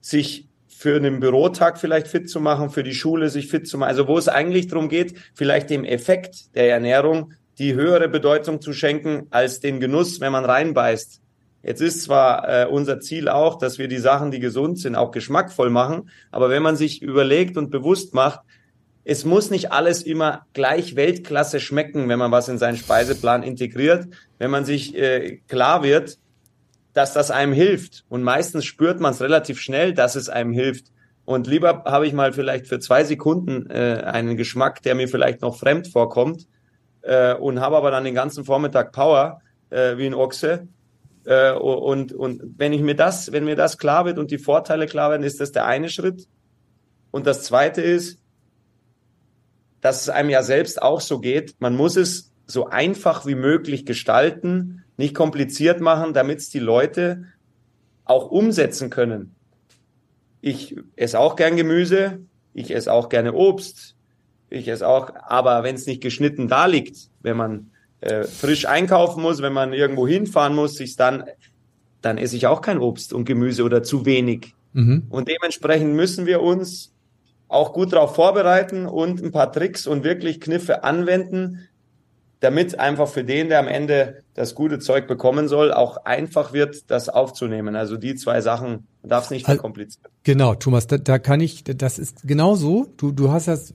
sich 0.00 0.48
für 0.76 0.96
einen 0.96 1.20
Bürotag 1.20 1.78
vielleicht 1.78 2.08
fit 2.08 2.28
zu 2.28 2.40
machen, 2.40 2.68
für 2.68 2.82
die 2.82 2.94
Schule 2.94 3.30
sich 3.30 3.48
fit 3.48 3.66
zu 3.66 3.78
machen. 3.78 3.90
Also 3.90 4.08
wo 4.08 4.18
es 4.18 4.28
eigentlich 4.28 4.66
darum 4.66 4.88
geht, 4.88 5.14
vielleicht 5.34 5.70
dem 5.70 5.84
Effekt 5.84 6.54
der 6.56 6.70
Ernährung 6.70 7.32
die 7.58 7.74
höhere 7.74 8.08
Bedeutung 8.08 8.60
zu 8.60 8.72
schenken 8.72 9.28
als 9.30 9.60
den 9.60 9.78
Genuss, 9.78 10.20
wenn 10.20 10.32
man 10.32 10.44
reinbeißt. 10.44 11.20
Jetzt 11.62 11.80
ist 11.80 12.02
zwar 12.02 12.48
äh, 12.48 12.66
unser 12.66 13.00
Ziel 13.00 13.28
auch, 13.28 13.56
dass 13.56 13.78
wir 13.78 13.88
die 13.88 13.98
Sachen, 13.98 14.32
die 14.32 14.40
gesund 14.40 14.78
sind, 14.78 14.96
auch 14.96 15.12
geschmackvoll 15.12 15.70
machen, 15.70 16.10
aber 16.32 16.50
wenn 16.50 16.62
man 16.62 16.76
sich 16.76 17.00
überlegt 17.00 17.56
und 17.56 17.70
bewusst 17.70 18.12
macht, 18.12 18.40
es 19.04 19.24
muss 19.24 19.50
nicht 19.50 19.70
alles 19.70 20.02
immer 20.02 20.46
gleich 20.54 20.96
Weltklasse 20.96 21.60
schmecken, 21.60 22.08
wenn 22.08 22.18
man 22.18 22.32
was 22.32 22.48
in 22.48 22.58
seinen 22.58 22.76
Speiseplan 22.76 23.42
integriert. 23.42 24.06
Wenn 24.38 24.50
man 24.50 24.64
sich 24.64 24.96
äh, 24.96 25.40
klar 25.46 25.82
wird, 25.82 26.18
dass 26.94 27.12
das 27.12 27.30
einem 27.30 27.52
hilft. 27.52 28.04
Und 28.08 28.22
meistens 28.22 28.64
spürt 28.64 29.00
man 29.00 29.12
es 29.12 29.20
relativ 29.20 29.60
schnell, 29.60 29.92
dass 29.92 30.14
es 30.14 30.28
einem 30.28 30.52
hilft. 30.52 30.86
Und 31.26 31.46
lieber 31.46 31.84
habe 31.84 32.06
ich 32.06 32.12
mal 32.12 32.32
vielleicht 32.32 32.66
für 32.68 32.78
zwei 32.78 33.04
Sekunden 33.04 33.68
äh, 33.68 34.02
einen 34.04 34.36
Geschmack, 34.36 34.82
der 34.82 34.94
mir 34.94 35.08
vielleicht 35.08 35.42
noch 35.42 35.58
fremd 35.58 35.88
vorkommt, 35.88 36.46
äh, 37.02 37.34
und 37.34 37.60
habe 37.60 37.76
aber 37.76 37.90
dann 37.90 38.04
den 38.04 38.14
ganzen 38.14 38.44
Vormittag 38.44 38.92
Power 38.92 39.40
äh, 39.70 39.96
wie 39.96 40.06
ein 40.06 40.14
Ochse. 40.14 40.68
Äh, 41.24 41.52
und, 41.52 42.12
und 42.12 42.42
wenn 42.56 42.72
ich 42.72 42.80
mir 42.80 42.94
das, 42.94 43.32
wenn 43.32 43.44
mir 43.44 43.56
das 43.56 43.78
klar 43.78 44.04
wird 44.04 44.18
und 44.18 44.30
die 44.30 44.38
Vorteile 44.38 44.86
klar 44.86 45.10
werden, 45.10 45.24
ist 45.24 45.40
das 45.40 45.52
der 45.52 45.66
eine 45.66 45.88
Schritt. 45.88 46.28
Und 47.10 47.26
das 47.26 47.42
zweite 47.42 47.80
ist, 47.80 48.20
dass 49.80 50.02
es 50.02 50.08
einem 50.08 50.30
ja 50.30 50.42
selbst 50.42 50.80
auch 50.80 51.00
so 51.00 51.20
geht. 51.20 51.56
Man 51.58 51.76
muss 51.76 51.96
es 51.96 52.32
so 52.46 52.66
einfach 52.66 53.26
wie 53.26 53.34
möglich 53.34 53.84
gestalten, 53.86 54.83
nicht 54.96 55.14
kompliziert 55.14 55.80
machen, 55.80 56.14
damit 56.14 56.38
es 56.38 56.50
die 56.50 56.58
Leute 56.58 57.24
auch 58.04 58.30
umsetzen 58.30 58.90
können. 58.90 59.34
Ich 60.40 60.76
esse 60.96 61.18
auch 61.18 61.36
gern 61.36 61.56
Gemüse, 61.56 62.20
ich 62.52 62.74
esse 62.74 62.92
auch 62.92 63.08
gerne 63.08 63.32
Obst, 63.32 63.96
ich 64.50 64.68
esse 64.68 64.86
auch, 64.86 65.10
aber 65.26 65.64
wenn 65.64 65.74
es 65.74 65.86
nicht 65.86 66.02
geschnitten 66.02 66.48
da 66.48 66.66
liegt, 66.66 67.08
wenn 67.22 67.36
man 67.36 67.70
äh, 68.00 68.24
frisch 68.24 68.66
einkaufen 68.66 69.22
muss, 69.22 69.40
wenn 69.42 69.52
man 69.52 69.72
irgendwo 69.72 70.06
hinfahren 70.06 70.54
muss, 70.54 70.74
sich 70.74 70.96
dann, 70.96 71.24
dann 72.02 72.18
esse 72.18 72.36
ich 72.36 72.46
auch 72.46 72.60
kein 72.60 72.78
Obst 72.78 73.12
und 73.12 73.24
Gemüse 73.24 73.64
oder 73.64 73.82
zu 73.82 74.04
wenig. 74.04 74.54
Mhm. 74.74 75.04
Und 75.08 75.28
dementsprechend 75.28 75.94
müssen 75.94 76.26
wir 76.26 76.42
uns 76.42 76.92
auch 77.48 77.72
gut 77.72 77.92
darauf 77.92 78.14
vorbereiten 78.14 78.86
und 78.86 79.22
ein 79.22 79.32
paar 79.32 79.52
Tricks 79.52 79.86
und 79.86 80.04
wirklich 80.04 80.40
Kniffe 80.40 80.84
anwenden, 80.84 81.68
damit 82.40 82.78
einfach 82.78 83.08
für 83.08 83.24
den, 83.24 83.48
der 83.48 83.60
am 83.60 83.68
Ende 83.68 84.23
das 84.34 84.54
gute 84.54 84.80
Zeug 84.80 85.06
bekommen 85.06 85.48
soll, 85.48 85.72
auch 85.72 86.04
einfach 86.04 86.52
wird, 86.52 86.90
das 86.90 87.08
aufzunehmen. 87.08 87.76
Also 87.76 87.96
die 87.96 88.16
zwei 88.16 88.40
Sachen 88.40 88.86
darf 89.02 89.24
es 89.24 89.30
nicht 89.30 89.44
verkomplizieren. 89.44 90.10
Genau, 90.24 90.54
Thomas, 90.54 90.86
da, 90.86 90.96
da 90.96 91.18
kann 91.18 91.40
ich, 91.40 91.64
das 91.64 91.98
ist 91.98 92.26
genau 92.26 92.54
so. 92.54 92.86
Du, 92.96 93.12
du 93.12 93.30
hast 93.30 93.46
das, 93.46 93.74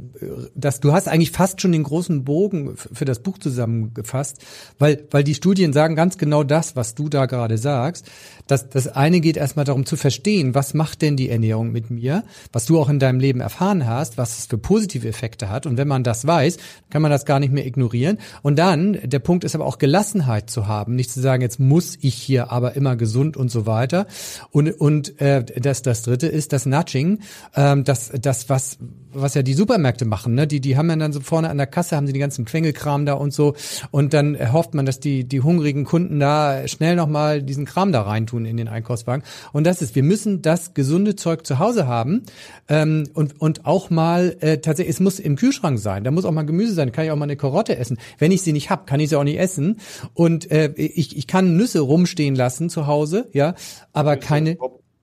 das, 0.56 0.80
du 0.80 0.92
hast 0.92 1.08
eigentlich 1.08 1.32
fast 1.32 1.62
schon 1.62 1.72
den 1.72 1.84
großen 1.84 2.24
Bogen 2.24 2.76
für 2.76 3.06
das 3.06 3.20
Buch 3.20 3.38
zusammengefasst, 3.38 4.44
weil, 4.80 5.06
weil 5.12 5.24
die 5.24 5.36
Studien 5.36 5.74
sagen 5.74 5.96
ganz 5.96 6.18
genau 6.18 6.44
das, 6.44 6.76
was 6.76 6.96
du 6.96 7.08
da 7.08 7.28
gerade 7.28 7.60
sagst. 7.60 8.10
Das, 8.48 8.68
das 8.68 8.88
eine 8.88 9.20
geht 9.20 9.38
erstmal 9.38 9.66
darum 9.66 9.86
zu 9.86 9.96
verstehen, 9.96 10.56
was 10.56 10.74
macht 10.74 11.04
denn 11.04 11.16
die 11.16 11.30
Ernährung 11.30 11.72
mit 11.72 11.92
mir, 11.92 12.24
was 12.52 12.66
du 12.66 12.80
auch 12.80 12.90
in 12.90 12.98
deinem 12.98 13.20
Leben 13.20 13.42
erfahren 13.42 13.86
hast, 13.86 14.18
was 14.18 14.40
es 14.40 14.46
für 14.48 14.58
positive 14.58 15.08
Effekte 15.08 15.50
hat. 15.50 15.68
Und 15.68 15.78
wenn 15.78 15.88
man 15.88 16.04
das 16.04 16.26
weiß, 16.26 16.58
kann 16.90 17.04
man 17.04 17.12
das 17.12 17.26
gar 17.26 17.40
nicht 17.40 17.54
mehr 17.54 17.68
ignorieren. 17.68 18.18
Und 18.42 18.58
dann, 18.58 18.98
der 19.04 19.20
Punkt 19.20 19.44
ist 19.44 19.54
aber 19.54 19.68
auch 19.68 19.78
Gelassenheit 19.78 20.49
zu 20.50 20.68
haben, 20.68 20.96
nicht 20.96 21.12
zu 21.12 21.22
sagen, 21.22 21.42
jetzt 21.42 21.60
muss 21.60 21.98
ich 22.02 22.16
hier 22.16 22.52
aber 22.52 22.76
immer 22.76 22.96
gesund 22.96 23.38
und 23.38 23.50
so 23.50 23.66
weiter. 23.66 24.08
Und, 24.52 24.72
und 24.72 25.20
äh, 25.22 25.44
das, 25.44 25.82
das 25.82 26.04
dritte 26.04 26.28
ist 26.28 26.54
das 26.54 26.66
Nudging, 26.66 27.20
ähm, 27.56 27.84
das, 27.84 28.12
das 28.20 28.50
was, 28.50 28.78
was 29.14 29.34
ja 29.34 29.42
die 29.42 29.54
Supermärkte 29.54 30.06
machen, 30.06 30.36
ne? 30.36 30.48
Die, 30.48 30.60
die 30.60 30.78
haben 30.78 30.90
ja 30.90 30.96
dann 30.96 31.14
so 31.14 31.20
vorne 31.20 31.50
an 31.50 31.58
der 31.58 31.68
Kasse 31.68 31.96
haben 31.96 32.08
sie 32.08 32.14
die 32.14 32.20
ganzen 32.20 32.46
Quengelkram 32.46 33.06
da 33.06 33.14
und 33.14 33.34
so. 33.34 33.56
Und 33.92 34.14
dann 34.14 34.38
hofft 34.54 34.74
man, 34.74 34.86
dass 34.86 35.00
die, 35.00 35.24
die 35.24 35.42
hungrigen 35.42 35.86
Kunden 35.86 36.20
da 36.20 36.68
schnell 36.68 36.96
nochmal 36.96 37.42
diesen 37.42 37.66
Kram 37.66 37.92
da 37.92 38.02
reintun 38.02 38.46
in 38.46 38.58
den 38.58 38.68
Einkaufswagen. 38.68 39.24
Und 39.52 39.66
das 39.66 39.82
ist, 39.82 39.96
wir 39.96 40.04
müssen 40.04 40.42
das 40.42 40.74
gesunde 40.74 41.16
Zeug 41.16 41.46
zu 41.46 41.60
Hause 41.60 41.88
haben 41.88 42.24
ähm, 42.68 43.10
und, 43.14 43.40
und 43.42 43.66
auch 43.66 43.90
mal 43.90 44.36
äh, 44.42 44.60
tatsächlich, 44.60 44.96
es 44.96 45.00
muss 45.00 45.20
im 45.20 45.36
Kühlschrank 45.36 45.80
sein, 45.80 46.04
da 46.04 46.12
muss 46.12 46.26
auch 46.26 46.32
mal 46.32 46.44
Gemüse 46.44 46.74
sein, 46.74 46.92
kann 46.92 47.06
ich 47.06 47.12
auch 47.12 47.16
mal 47.16 47.26
eine 47.26 47.38
Karotte 47.38 47.78
essen. 47.78 47.98
Wenn 48.18 48.32
ich 48.32 48.42
sie 48.42 48.54
nicht 48.54 48.70
hab, 48.70 48.88
kann 48.88 49.00
ich 49.00 49.10
sie 49.10 49.16
auch 49.16 49.24
nicht 49.24 49.40
essen. 49.40 49.78
Und 50.14 50.39
äh, 50.46 50.72
ich, 50.76 51.18
ich 51.18 51.28
kann 51.28 51.56
Nüsse 51.56 51.80
rumstehen 51.80 52.36
lassen 52.36 52.70
zu 52.70 52.88
Hause, 52.88 53.28
ja, 53.34 53.56
aber 53.94 54.18
keine. 54.18 54.58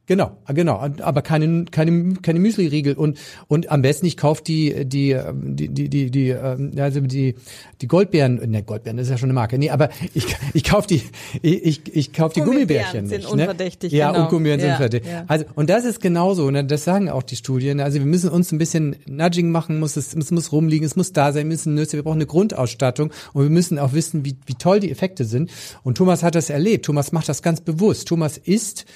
Genau, 0.07 0.37
genau, 0.55 0.89
aber 1.01 1.21
keine 1.23 1.65
keine 1.65 2.15
keine 2.23 2.39
Müsli-Riegel 2.39 2.95
und 2.95 3.19
und 3.49 3.73
am 3.73 3.83
besten 3.83 4.07
ich 4.07 4.17
kaufe 4.17 4.41
die 4.45 4.85
die 4.85 5.19
die 5.35 5.69
die 5.69 5.89
die 5.89 6.11
die 6.13 6.33
also 6.33 7.01
die 7.01 7.35
die 7.81 7.89
Goldbeeren, 7.89 8.37
ne 8.49 8.63
Goldbeeren 8.63 8.97
das 8.99 9.09
ist 9.09 9.11
ja 9.11 9.19
schon 9.19 9.31
eine 9.31 9.35
Marke, 9.35 9.59
nee, 9.59 9.71
aber 9.71 9.89
ich 10.15 10.27
ich 10.55 10.63
kaufe 10.63 10.87
die 10.87 11.03
ich 11.43 11.93
ich 11.93 12.13
kaufe 12.13 12.35
die 12.35 12.43
Gummibärchen 12.43 13.09
sind 13.09 13.19
nicht, 13.19 13.35
ne? 13.35 13.43
unverdächtig, 13.43 13.93
ja 13.93 14.13
genau. 14.13 14.25
und 14.25 14.31
Gummibärchen 14.31 14.61
sind 14.61 14.71
unverdächtig. 14.75 15.11
Ja. 15.11 15.25
Also 15.27 15.45
und 15.57 15.71
das 15.71 15.85
ist 15.85 16.01
genauso, 16.01 16.53
ne? 16.53 16.65
das 16.65 16.85
sagen 16.85 17.11
auch 17.11 17.25
die 17.25 17.37
Studien. 17.37 17.81
Also 17.81 17.99
wir 17.99 18.07
müssen 18.07 18.31
uns 18.31 18.53
ein 18.53 18.59
bisschen 18.59 18.95
Nudging 19.07 19.51
machen, 19.51 19.81
muss 19.81 19.97
es 19.97 20.15
es 20.15 20.31
muss 20.31 20.53
rumliegen, 20.53 20.87
es 20.87 20.95
muss 20.95 21.13
da 21.13 21.33
sein, 21.33 21.47
wir 21.47 21.49
müssen 21.49 21.75
Nüsse, 21.75 21.97
wir 21.97 22.05
brauchen 22.05 22.19
eine 22.19 22.27
Grundausstattung 22.27 23.11
und 23.33 23.43
wir 23.43 23.51
müssen 23.51 23.81
auch 23.81 23.93
wissen, 23.93 24.25
wie 24.25 24.37
wie 24.47 24.55
toll 24.55 24.79
die 24.79 24.93
Effekte 24.93 25.25
sind. 25.25 25.51
Und 25.83 25.97
Thomas 25.97 26.23
hat 26.23 26.37
das 26.37 26.49
erlebt. 26.49 26.87
Thomas 26.87 27.11
macht 27.11 27.29
das 27.29 27.43
ganz 27.43 27.61
bewusst. 27.61 28.07
Thomas 28.07 28.39
isst 28.39 28.87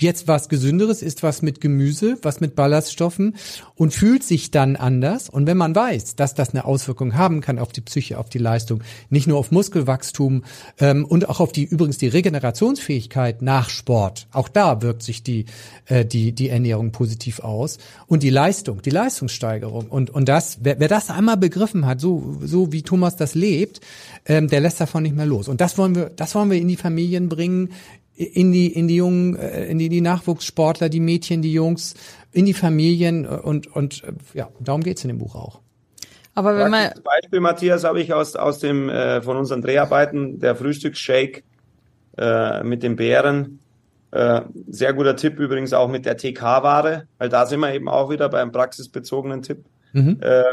jetzt 0.00 0.28
was 0.28 0.48
Gesünderes, 0.48 1.02
ist 1.02 1.22
was 1.22 1.42
mit 1.42 1.60
Gemüse, 1.60 2.16
was 2.22 2.40
mit 2.40 2.54
Ballaststoffen 2.54 3.36
und 3.74 3.92
fühlt 3.92 4.22
sich 4.22 4.50
dann 4.50 4.76
anders. 4.76 5.28
Und 5.28 5.46
wenn 5.46 5.56
man 5.56 5.74
weiß, 5.74 6.14
dass 6.16 6.34
das 6.34 6.50
eine 6.50 6.64
Auswirkung 6.64 7.14
haben 7.14 7.40
kann 7.40 7.58
auf 7.58 7.72
die 7.72 7.80
Psyche, 7.80 8.18
auf 8.18 8.28
die 8.28 8.38
Leistung, 8.38 8.82
nicht 9.10 9.26
nur 9.26 9.38
auf 9.38 9.50
Muskelwachstum 9.50 10.44
ähm, 10.78 11.04
und 11.04 11.28
auch 11.28 11.40
auf 11.40 11.52
die 11.52 11.64
übrigens 11.64 11.98
die 11.98 12.08
Regenerationsfähigkeit 12.08 13.42
nach 13.42 13.68
Sport, 13.68 14.28
auch 14.32 14.48
da 14.48 14.80
wirkt 14.80 15.02
sich 15.02 15.22
die 15.22 15.46
äh, 15.86 16.04
die 16.04 16.32
die 16.32 16.50
Ernährung 16.50 16.92
positiv 16.92 17.40
aus 17.40 17.78
und 18.06 18.22
die 18.22 18.30
Leistung, 18.30 18.80
die 18.80 18.90
Leistungssteigerung 18.90 19.86
und 19.88 20.10
und 20.10 20.28
das 20.28 20.58
wer, 20.62 20.78
wer 20.78 20.88
das 20.88 21.10
einmal 21.10 21.36
begriffen 21.36 21.86
hat, 21.86 22.00
so 22.00 22.38
so 22.42 22.72
wie 22.72 22.82
Thomas 22.82 23.16
das 23.16 23.34
lebt, 23.34 23.80
ähm, 24.26 24.48
der 24.48 24.60
lässt 24.60 24.80
davon 24.80 25.02
nicht 25.02 25.16
mehr 25.16 25.26
los. 25.26 25.48
Und 25.48 25.60
das 25.60 25.76
wollen 25.78 25.96
wir 25.96 26.10
das 26.10 26.34
wollen 26.36 26.50
wir 26.50 26.58
in 26.58 26.68
die 26.68 26.76
Familien 26.76 27.28
bringen, 27.28 27.70
in 28.16 28.52
die 28.52 28.72
in 28.72 28.88
die 28.88 28.96
jungen 28.96 29.36
äh, 29.36 29.66
in 29.66 29.78
die, 29.78 29.88
die 29.88 30.00
Nachwuchssportler, 30.00 30.88
die 30.88 31.00
Mädchen, 31.00 31.42
die 31.42 31.52
Jungs, 31.52 31.94
in 32.32 32.46
die 32.46 32.54
Familien 32.54 33.26
und 33.26 33.66
und 33.74 34.04
äh, 34.04 34.12
ja, 34.34 34.48
darum 34.60 34.82
geht's 34.82 35.04
in 35.04 35.08
dem 35.08 35.18
Buch 35.18 35.34
auch. 35.34 35.60
Aber 36.36 36.56
wenn 36.56 36.70
man 36.70 36.90
Beispiel 37.04 37.40
Matthias 37.40 37.84
habe 37.84 38.00
ich 38.00 38.12
aus 38.12 38.36
aus 38.36 38.58
dem 38.58 38.88
äh, 38.88 39.22
von 39.22 39.36
unseren 39.36 39.62
Dreharbeiten 39.62 40.40
der 40.40 40.56
Frühstücksshake 40.56 41.44
äh, 42.18 42.62
mit 42.64 42.82
den 42.82 42.96
Beeren 42.96 43.60
äh, 44.14 44.42
sehr 44.68 44.92
guter 44.92 45.16
Tipp 45.16 45.40
übrigens 45.40 45.72
auch 45.72 45.88
mit 45.88 46.06
der 46.06 46.16
TK-Ware, 46.16 47.08
weil 47.18 47.28
da 47.28 47.46
sind 47.46 47.58
wir 47.58 47.74
eben 47.74 47.88
auch 47.88 48.10
wieder 48.10 48.28
beim 48.28 48.52
praxisbezogenen 48.52 49.42
Tipp. 49.42 49.64
Mhm. 49.92 50.18
Äh, 50.20 50.44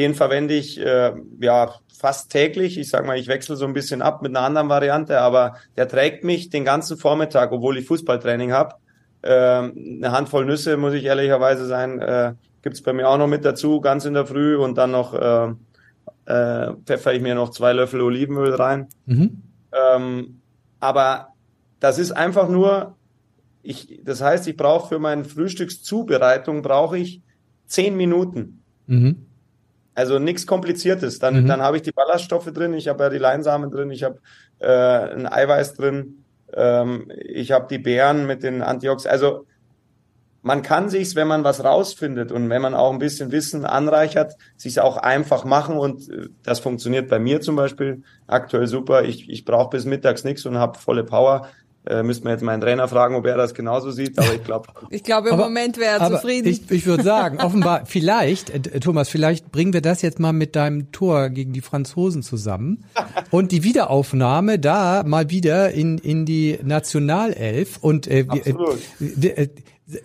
den 0.00 0.14
verwende 0.14 0.54
ich 0.54 0.80
äh, 0.80 1.12
ja 1.40 1.74
fast 1.96 2.32
täglich. 2.32 2.78
Ich 2.78 2.88
sage 2.88 3.06
mal, 3.06 3.18
ich 3.18 3.28
wechsle 3.28 3.56
so 3.56 3.66
ein 3.66 3.74
bisschen 3.74 4.00
ab 4.00 4.22
mit 4.22 4.34
einer 4.34 4.46
anderen 4.46 4.70
Variante, 4.70 5.20
aber 5.20 5.56
der 5.76 5.86
trägt 5.86 6.24
mich 6.24 6.48
den 6.48 6.64
ganzen 6.64 6.96
Vormittag, 6.96 7.52
obwohl 7.52 7.76
ich 7.76 7.86
Fußballtraining 7.86 8.52
habe. 8.52 8.76
Äh, 9.20 9.30
eine 9.30 10.10
Handvoll 10.10 10.46
Nüsse, 10.46 10.78
muss 10.78 10.94
ich 10.94 11.04
ehrlicherweise 11.04 11.66
sein, 11.66 12.00
äh, 12.00 12.32
gibt's 12.62 12.82
bei 12.82 12.94
mir 12.94 13.08
auch 13.08 13.18
noch 13.18 13.26
mit 13.26 13.44
dazu, 13.44 13.82
ganz 13.82 14.06
in 14.06 14.14
der 14.14 14.24
Früh 14.24 14.56
und 14.56 14.78
dann 14.78 14.92
noch 14.92 15.12
äh, 15.12 15.52
äh, 16.24 16.72
pfeffer 16.86 17.12
ich 17.12 17.20
mir 17.20 17.34
noch 17.34 17.50
zwei 17.50 17.74
Löffel 17.74 18.00
Olivenöl 18.00 18.54
rein. 18.54 18.88
Mhm. 19.04 19.42
Ähm, 19.72 20.40
aber 20.80 21.34
das 21.80 21.98
ist 21.98 22.12
einfach 22.12 22.48
nur, 22.48 22.96
ich, 23.62 24.00
das 24.04 24.22
heißt, 24.22 24.48
ich 24.48 24.56
brauche 24.56 24.88
für 24.88 24.98
meine 24.98 25.24
Frühstückszubereitung 25.24 26.62
brauche 26.62 26.96
ich 26.96 27.20
zehn 27.66 27.94
Minuten. 27.94 28.62
Mhm. 28.86 29.26
Also 29.94 30.18
nichts 30.18 30.46
Kompliziertes. 30.46 31.18
Dann, 31.18 31.42
mhm. 31.42 31.46
dann 31.46 31.62
habe 31.62 31.76
ich 31.76 31.82
die 31.82 31.92
Ballaststoffe 31.92 32.52
drin, 32.52 32.74
ich 32.74 32.88
habe 32.88 33.04
ja 33.04 33.10
die 33.10 33.18
Leinsamen 33.18 33.70
drin, 33.70 33.90
ich 33.90 34.04
habe 34.04 34.18
äh, 34.60 34.66
ein 34.66 35.26
Eiweiß 35.26 35.74
drin, 35.74 36.24
ähm, 36.54 37.10
ich 37.16 37.52
habe 37.52 37.66
die 37.68 37.78
Beeren 37.78 38.26
mit 38.26 38.42
den 38.42 38.62
Antioxidantien. 38.62 39.12
Also 39.12 39.46
man 40.42 40.62
kann 40.62 40.88
sich's, 40.88 41.14
wenn 41.16 41.28
man 41.28 41.44
was 41.44 41.64
rausfindet 41.64 42.32
und 42.32 42.48
wenn 42.48 42.62
man 42.62 42.74
auch 42.74 42.92
ein 42.92 42.98
bisschen 42.98 43.30
Wissen 43.30 43.66
anreichert, 43.66 44.34
sich's 44.56 44.78
auch 44.78 44.96
einfach 44.96 45.44
machen 45.44 45.76
und 45.76 46.08
äh, 46.08 46.28
das 46.42 46.60
funktioniert 46.60 47.08
bei 47.08 47.18
mir 47.18 47.40
zum 47.40 47.56
Beispiel 47.56 48.02
aktuell 48.26 48.66
super. 48.66 49.04
Ich, 49.04 49.28
ich 49.28 49.44
brauche 49.44 49.70
bis 49.70 49.84
mittags 49.84 50.24
nichts 50.24 50.46
und 50.46 50.56
habe 50.56 50.78
volle 50.78 51.04
Power. 51.04 51.48
Äh, 51.86 52.02
müsste 52.02 52.24
man 52.24 52.34
jetzt 52.34 52.42
meinen 52.42 52.60
Trainer 52.60 52.88
fragen, 52.88 53.14
ob 53.14 53.24
er 53.24 53.38
das 53.38 53.54
genauso 53.54 53.90
sieht, 53.90 54.18
aber 54.18 54.34
ich 54.34 54.44
glaube. 54.44 54.68
ich 54.90 55.02
glaube, 55.02 55.28
im 55.28 55.34
aber, 55.34 55.44
Moment 55.44 55.78
wäre 55.78 55.98
er 55.98 56.10
zufrieden. 56.10 56.48
Ich, 56.48 56.70
ich 56.70 56.84
würde 56.84 57.02
sagen, 57.02 57.38
offenbar, 57.42 57.86
vielleicht, 57.86 58.50
äh, 58.50 58.80
Thomas, 58.80 59.08
vielleicht 59.08 59.50
bringen 59.50 59.72
wir 59.72 59.80
das 59.80 60.02
jetzt 60.02 60.20
mal 60.20 60.34
mit 60.34 60.56
deinem 60.56 60.92
Tor 60.92 61.30
gegen 61.30 61.54
die 61.54 61.62
Franzosen 61.62 62.22
zusammen 62.22 62.84
und 63.30 63.50
die 63.50 63.64
Wiederaufnahme 63.64 64.58
da 64.58 65.04
mal 65.06 65.30
wieder 65.30 65.70
in, 65.70 65.96
in 65.96 66.26
die 66.26 66.58
Nationalelf 66.62 67.78
und 67.80 68.06
äh, 68.06 68.26
Absolut. 68.28 68.78
äh, 69.00 69.44
äh 69.44 69.48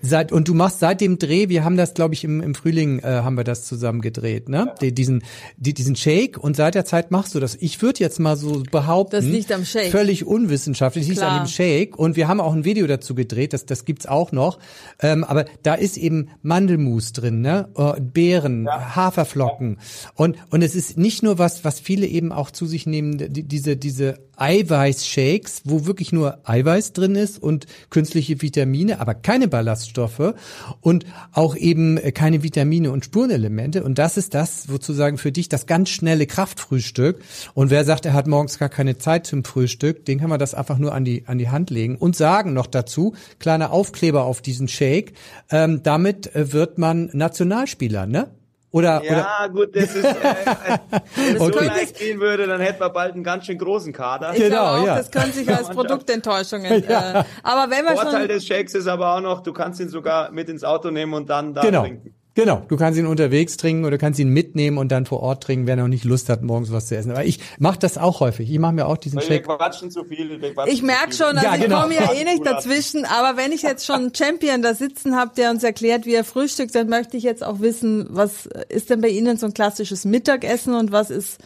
Seit, 0.01 0.31
und 0.31 0.47
du 0.47 0.53
machst 0.53 0.79
seit 0.79 1.01
dem 1.01 1.19
Dreh, 1.19 1.49
wir 1.49 1.63
haben 1.63 1.77
das, 1.77 1.93
glaube 1.93 2.13
ich, 2.13 2.23
im, 2.23 2.41
im 2.41 2.55
Frühling 2.55 2.99
äh, 2.99 3.03
haben 3.03 3.35
wir 3.35 3.43
das 3.43 3.65
zusammen 3.65 4.01
gedreht, 4.01 4.49
ne? 4.49 4.73
Ja. 4.81 4.91
diesen, 4.91 5.23
die, 5.57 5.73
diesen 5.73 5.95
Shake 5.95 6.37
und 6.37 6.55
seit 6.55 6.75
der 6.75 6.85
Zeit 6.85 7.11
machst 7.11 7.35
du 7.35 7.39
das. 7.39 7.55
Ich 7.55 7.81
würde 7.81 7.99
jetzt 7.99 8.19
mal 8.19 8.37
so 8.37 8.63
behaupten, 8.71 9.17
das 9.17 9.25
liegt 9.25 9.51
am 9.51 9.65
Shake. 9.65 9.91
völlig 9.91 10.25
unwissenschaftlich, 10.25 11.07
liegt 11.07 11.21
an 11.21 11.43
dem 11.43 11.47
Shake. 11.47 11.97
Und 11.97 12.15
wir 12.15 12.27
haben 12.27 12.39
auch 12.39 12.53
ein 12.53 12.65
Video 12.65 12.87
dazu 12.87 13.15
gedreht, 13.15 13.53
das, 13.53 13.65
das 13.65 13.85
gibt's 13.85 14.05
auch 14.05 14.31
noch. 14.31 14.59
Ähm, 14.99 15.23
aber 15.23 15.45
da 15.63 15.75
ist 15.75 15.97
eben 15.97 16.29
Mandelmus 16.41 17.13
drin, 17.13 17.41
ne? 17.41 17.69
Äh, 17.75 18.01
Beeren, 18.01 18.65
ja. 18.65 18.95
Haferflocken. 18.95 19.77
Ja. 19.79 20.11
Und, 20.15 20.37
und 20.49 20.61
es 20.61 20.75
ist 20.75 20.97
nicht 20.97 21.23
nur 21.23 21.37
was, 21.37 21.63
was 21.63 21.79
viele 21.79 22.07
eben 22.07 22.31
auch 22.31 22.51
zu 22.51 22.65
sich 22.65 22.85
nehmen, 22.85 23.17
die, 23.17 23.43
diese, 23.43 23.77
diese 23.77 24.19
Eiweißshakes, 24.37 25.61
wo 25.65 25.85
wirklich 25.85 26.11
nur 26.11 26.39
Eiweiß 26.43 26.93
drin 26.93 27.15
ist 27.15 27.41
und 27.41 27.65
künstliche 27.89 28.41
Vitamine, 28.41 28.99
aber 28.99 29.13
keine 29.13 29.47
Ballaststoffe 29.47 30.33
und 30.81 31.05
auch 31.31 31.55
eben 31.55 31.99
keine 32.13 32.43
Vitamine 32.43 32.91
und 32.91 33.05
Spurenelemente. 33.05 33.83
Und 33.83 33.97
das 33.97 34.17
ist 34.17 34.33
das 34.33 34.63
sozusagen 34.63 35.17
für 35.17 35.31
dich 35.31 35.49
das 35.49 35.65
ganz 35.65 35.89
schnelle 35.89 36.27
Kraftfrühstück. 36.27 37.21
Und 37.53 37.69
wer 37.69 37.85
sagt, 37.85 38.05
er 38.05 38.13
hat 38.13 38.27
morgens 38.27 38.59
gar 38.59 38.69
keine 38.69 38.97
Zeit 38.97 39.25
zum 39.25 39.43
Frühstück, 39.43 40.05
den 40.05 40.19
kann 40.19 40.29
man 40.29 40.39
das 40.39 40.53
einfach 40.53 40.77
nur 40.77 40.93
an 40.93 41.05
die, 41.05 41.23
an 41.27 41.37
die 41.37 41.49
Hand 41.49 41.69
legen 41.69 41.95
und 41.95 42.15
sagen 42.15 42.53
noch 42.53 42.67
dazu, 42.67 43.13
kleiner 43.39 43.71
Aufkleber 43.71 44.23
auf 44.23 44.41
diesen 44.41 44.67
Shake, 44.67 45.13
ähm, 45.49 45.81
damit 45.83 46.31
wird 46.33 46.77
man 46.77 47.09
Nationalspieler, 47.13 48.05
ne? 48.05 48.29
Oder, 48.75 49.01
ja, 49.05 49.37
oder? 49.39 49.49
gut, 49.53 49.73
das 49.73 49.95
ist, 49.95 50.03
äh, 50.03 50.11
wenn 51.15 51.35
es 51.37 51.41
okay. 51.41 51.59
so 51.59 51.63
leicht 51.63 51.97
gehen 51.97 52.19
würde, 52.19 52.45
dann 52.45 52.59
hätten 52.59 52.81
wir 52.81 52.89
bald 52.89 53.13
einen 53.13 53.23
ganz 53.23 53.45
schön 53.45 53.57
großen 53.57 53.93
Kader. 53.93 54.33
Ich 54.33 54.39
genau, 54.39 54.65
auch, 54.65 54.85
ja. 54.85 54.97
Das 54.97 55.09
kann 55.09 55.31
sich 55.31 55.47
als 55.47 55.69
Produktenttäuschungen. 55.69 56.83
ja. 56.89 57.21
äh, 57.21 57.23
aber 57.41 57.71
wenn 57.71 57.85
man 57.85 57.95
Vorteil 57.95 58.27
des 58.27 58.45
Shakes 58.45 58.75
ist 58.75 58.87
aber 58.87 59.15
auch 59.15 59.21
noch, 59.21 59.43
du 59.43 59.53
kannst 59.53 59.79
ihn 59.79 59.87
sogar 59.87 60.29
mit 60.31 60.49
ins 60.49 60.65
Auto 60.65 60.91
nehmen 60.91 61.13
und 61.13 61.29
dann 61.29 61.53
da 61.53 61.61
genau. 61.61 61.83
trinken. 61.83 62.13
Genau, 62.35 62.65
du 62.67 62.75
kannst 62.75 62.99
ihn 62.99 63.05
unterwegs 63.05 63.55
trinken 63.55 63.85
oder 63.85 63.97
kannst 63.97 64.19
ihn 64.19 64.27
mitnehmen 64.27 64.77
und 64.77 64.91
dann 64.91 65.05
vor 65.05 65.21
Ort 65.21 65.41
trinken, 65.43 65.67
wer 65.67 65.77
noch 65.77 65.87
nicht 65.87 66.03
Lust 66.03 66.27
hat, 66.27 66.43
morgens 66.43 66.69
was 66.69 66.87
zu 66.87 66.97
essen. 66.97 67.11
Aber 67.11 67.23
ich 67.23 67.39
mache 67.59 67.79
das 67.79 67.97
auch 67.97 68.19
häufig. 68.19 68.51
Ich 68.51 68.59
mache 68.59 68.73
mir 68.73 68.87
auch 68.87 68.97
diesen 68.97 69.21
Shake. 69.21 69.47
Wir 69.47 69.55
quatschen 69.55 69.89
zu 69.89 70.03
viel. 70.03 70.41
Wir 70.41 70.53
ich 70.67 70.83
merke 70.83 71.13
schon, 71.13 71.37
also 71.37 71.45
ja, 71.45 71.55
genau. 71.55 71.77
ich 71.77 71.81
komme 71.81 71.95
ja 71.95 72.11
eh 72.13 72.25
nicht 72.25 72.45
dazwischen. 72.45 73.05
Aber 73.05 73.37
wenn 73.37 73.53
ich 73.53 73.61
jetzt 73.61 73.85
schon 73.85 73.95
einen 73.95 74.15
Champion 74.15 74.61
da 74.61 74.73
sitzen 74.73 75.15
habe, 75.15 75.31
der 75.37 75.49
uns 75.49 75.63
erklärt, 75.63 76.05
wie 76.05 76.13
er 76.13 76.25
frühstückt, 76.25 76.75
dann 76.75 76.89
möchte 76.89 77.15
ich 77.15 77.23
jetzt 77.23 77.41
auch 77.41 77.61
wissen, 77.61 78.05
was 78.09 78.49
ist 78.67 78.89
denn 78.89 78.99
bei 78.99 79.07
Ihnen 79.07 79.37
so 79.37 79.45
ein 79.45 79.53
klassisches 79.53 80.03
Mittagessen 80.03 80.75
und 80.75 80.91
was 80.91 81.11
ist 81.11 81.39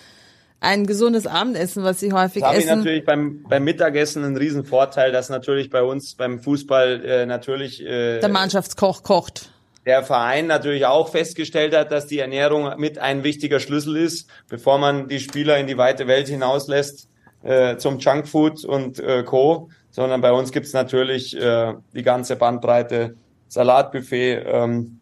ein 0.60 0.88
gesundes 0.88 1.28
Abendessen, 1.28 1.84
was 1.84 2.00
sie 2.00 2.14
häufig 2.14 2.42
das 2.42 2.56
essen. 2.58 2.70
Ich 2.70 2.76
natürlich 2.76 3.06
beim, 3.06 3.44
beim 3.48 3.64
Mittagessen 3.64 4.24
einen 4.24 4.38
riesen 4.38 4.66
Vorteil, 4.66 5.12
dass 5.12 5.30
natürlich 5.30 5.70
bei 5.70 5.84
uns 5.84 6.16
beim 6.16 6.40
Fußball 6.40 7.06
äh, 7.06 7.26
natürlich 7.28 7.82
äh, 7.86 8.20
der 8.20 8.30
Mannschaftskoch 8.30 9.04
kocht. 9.04 9.52
Der 9.90 10.04
Verein 10.04 10.46
natürlich 10.46 10.86
auch 10.86 11.10
festgestellt 11.10 11.76
hat, 11.76 11.92
dass 11.92 12.06
die 12.06 12.20
Ernährung 12.20 12.78
mit 12.78 13.00
ein 13.00 13.24
wichtiger 13.24 13.60
Schlüssel 13.60 13.98
ist, 13.98 14.30
bevor 14.48 14.78
man 14.78 15.08
die 15.08 15.20
Spieler 15.20 15.58
in 15.58 15.66
die 15.66 15.80
weite 15.80 16.06
Welt 16.06 16.28
hinauslässt 16.28 17.10
äh, 17.42 17.76
zum 17.78 17.98
Junkfood 17.98 18.66
und 18.66 19.00
äh, 19.00 19.24
Co. 19.24 19.72
Sondern 19.90 20.22
bei 20.22 20.32
uns 20.32 20.52
gibt's 20.52 20.74
natürlich 20.74 21.36
äh, 21.36 21.74
die 21.96 22.04
ganze 22.04 22.36
Bandbreite, 22.36 23.16
Salatbuffet, 23.48 24.44
ähm, 24.46 25.00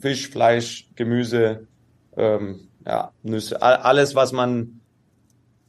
Fisch, 0.00 0.28
Fleisch, 0.28 0.88
Gemüse, 0.96 1.68
ähm, 2.16 2.66
ja, 2.84 3.12
Nüsse, 3.22 3.62
alles, 3.62 4.16
was 4.16 4.32
man, 4.32 4.80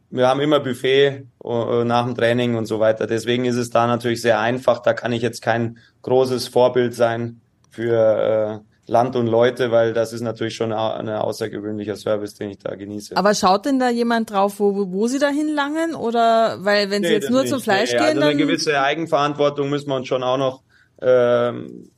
wir 0.09 0.27
haben 0.27 0.39
immer 0.39 0.59
Buffet 0.59 1.27
uh, 1.43 1.83
nach 1.83 2.03
dem 2.03 2.15
Training 2.15 2.55
und 2.55 2.65
so 2.65 2.79
weiter. 2.79 3.05
Deswegen 3.05 3.45
ist 3.45 3.57
es 3.57 3.69
da 3.69 3.85
natürlich 3.85 4.23
sehr 4.23 4.39
einfach. 4.39 4.79
Da 4.79 4.93
kann 4.93 5.13
ich 5.13 5.21
jetzt 5.21 5.43
kein 5.43 5.77
großes 6.01 6.47
Vorbild 6.47 6.95
sein 6.95 7.41
für 7.69 8.63
äh, 8.63 8.69
Land 8.89 9.15
und 9.15 9.27
Leute, 9.27 9.71
weil 9.71 9.93
das 9.93 10.13
ist 10.13 10.21
natürlich 10.21 10.55
schon 10.55 10.73
ein 10.73 11.09
außergewöhnlicher 11.09 11.95
Service, 11.95 12.33
den 12.33 12.49
ich 12.49 12.57
da 12.57 12.75
genieße. 12.75 13.15
Aber 13.15 13.35
schaut 13.35 13.65
denn 13.65 13.79
da 13.79 13.89
jemand 13.89 14.31
drauf, 14.31 14.59
wo, 14.59 14.91
wo 14.91 15.07
Sie 15.07 15.19
da 15.19 15.29
hinlangen? 15.29 15.95
Oder 15.95 16.57
weil 16.61 16.89
wenn 16.89 17.03
Sie 17.03 17.09
nee, 17.09 17.15
jetzt 17.15 17.29
nur 17.29 17.41
nicht. 17.41 17.51
zum 17.51 17.61
Fleisch 17.61 17.91
nee, 17.91 17.99
gehen, 17.99 18.07
also 18.07 18.19
dann... 18.21 18.29
eine 18.29 18.37
gewisse 18.37 18.81
Eigenverantwortung 18.81 19.69
müssen 19.69 19.89
wir 19.89 19.95
uns 19.95 20.07
schon 20.07 20.23
auch 20.23 20.37
noch 20.37 20.63
ähm, 21.01 21.91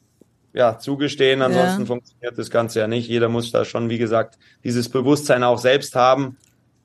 ja, 0.53 0.77
zugestehen. 0.77 1.41
Ansonsten 1.41 1.81
ja. 1.81 1.85
funktioniert 1.85 2.37
das 2.37 2.49
Ganze 2.49 2.79
ja 2.79 2.87
nicht. 2.87 3.07
Jeder 3.07 3.29
muss 3.29 3.51
da 3.51 3.63
schon, 3.63 3.89
wie 3.89 3.97
gesagt, 3.97 4.37
dieses 4.63 4.89
Bewusstsein 4.89 5.43
auch 5.43 5.59
selbst 5.59 5.95
haben. 5.95 6.37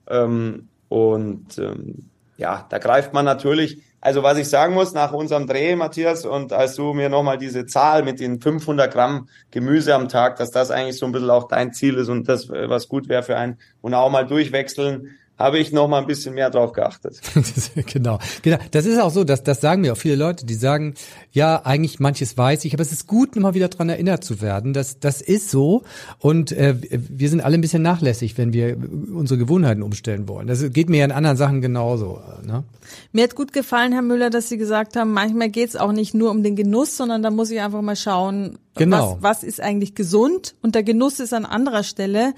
Ähm, 0.07 0.69
und 0.89 1.59
ähm, 1.59 2.11
ja, 2.37 2.67
da 2.71 2.79
greift 2.79 3.13
man 3.13 3.25
natürlich. 3.25 3.79
Also 4.07 4.23
was 4.23 4.39
ich 4.39 4.49
sagen 4.49 4.73
muss, 4.75 4.95
nach 4.95 5.11
unserem 5.13 5.49
Dreh, 5.49 5.75
Matthias, 5.75 6.25
und 6.25 6.53
als 6.53 6.77
du 6.77 6.95
mir 6.95 7.09
nochmal 7.09 7.39
diese 7.39 7.67
Zahl 7.67 8.05
mit 8.05 8.21
den 8.21 8.41
500 8.41 8.93
Gramm 8.93 9.29
Gemüse 9.51 9.97
am 9.97 10.09
Tag, 10.09 10.37
dass 10.37 10.53
das 10.53 10.71
eigentlich 10.71 10.97
so 10.97 11.07
ein 11.07 11.11
bisschen 11.11 11.29
auch 11.29 11.49
dein 11.49 11.73
Ziel 11.73 11.97
ist 11.97 12.09
und 12.09 12.29
das, 12.29 12.49
was 12.49 12.87
gut 12.87 13.09
wäre 13.09 13.25
für 13.25 13.37
einen, 13.37 13.59
und 13.81 13.95
auch 13.95 14.09
mal 14.09 14.25
durchwechseln, 14.25 15.17
habe 15.39 15.59
ich 15.59 15.71
noch 15.71 15.87
mal 15.87 16.01
ein 16.01 16.07
bisschen 16.07 16.35
mehr 16.35 16.49
drauf 16.49 16.73
geachtet. 16.73 17.21
genau, 17.93 18.19
genau. 18.43 18.57
Das 18.71 18.87
ist 18.87 18.99
auch 18.99 19.11
so, 19.11 19.23
dass 19.23 19.43
das 19.43 19.61
sagen 19.61 19.83
mir 19.83 19.93
auch 19.93 19.99
viele 19.99 20.17
Leute, 20.17 20.47
die 20.47 20.55
sagen, 20.55 20.95
ja, 21.31 21.61
eigentlich 21.65 22.01
manches 22.01 22.39
weiß 22.39 22.65
ich, 22.65 22.73
aber 22.73 22.83
es 22.83 22.93
ist 22.93 23.07
gut, 23.07 23.37
immer 23.37 23.55
wieder 23.55 23.69
dran 23.69 23.89
erinnert 23.89 24.25
zu 24.25 24.41
werden. 24.41 24.73
Das, 24.73 24.99
das 24.99 25.21
ist 25.21 25.51
so 25.51 25.83
und 26.19 26.53
äh, 26.53 26.75
wir 26.91 27.29
sind 27.29 27.43
alle 27.43 27.59
ein 27.59 27.61
bisschen 27.61 27.83
nachlässig, 27.83 28.39
wenn 28.39 28.55
wir 28.55 28.77
unsere 29.15 29.39
Gewohnheiten 29.39 29.83
umstellen 29.83 30.27
wollen. 30.27 30.47
Das 30.47 30.71
geht 30.73 30.89
mir 30.89 30.99
ja 30.99 31.05
in 31.05 31.13
anderen 31.13 31.37
Sachen 31.37 31.61
genauso. 31.61 32.21
Ne? 32.43 32.65
Mir 33.13 33.25
hat 33.25 33.35
gut 33.35 33.53
gefallen, 33.53 33.93
Herr 33.93 34.03
Müller, 34.03 34.31
dass 34.31 34.49
Sie 34.49 34.57
gesagt 34.57 34.97
haben, 34.97 35.13
manchmal 35.13 35.51
geht 35.51 35.69
es 35.69 35.77
auch 35.77 35.93
nicht 35.93 36.15
nur 36.15 36.31
um 36.31 36.43
den 36.43 36.57
Genuss, 36.57 36.97
sondern 36.97 37.23
da 37.23 37.31
muss 37.31 37.51
ich 37.51 37.61
einfach 37.61 37.83
mal 37.83 37.97
schauen, 37.97 38.59
genau. 38.75 39.19
was, 39.21 39.43
was 39.43 39.43
ist 39.43 39.61
eigentlich 39.61 39.95
gesund 39.95 40.55
und 40.63 40.75
der 40.75 40.83
Genuss 40.83 41.21
ist 41.21 41.35
an 41.35 41.45
anderer 41.45 41.83
Stelle. 41.83 42.33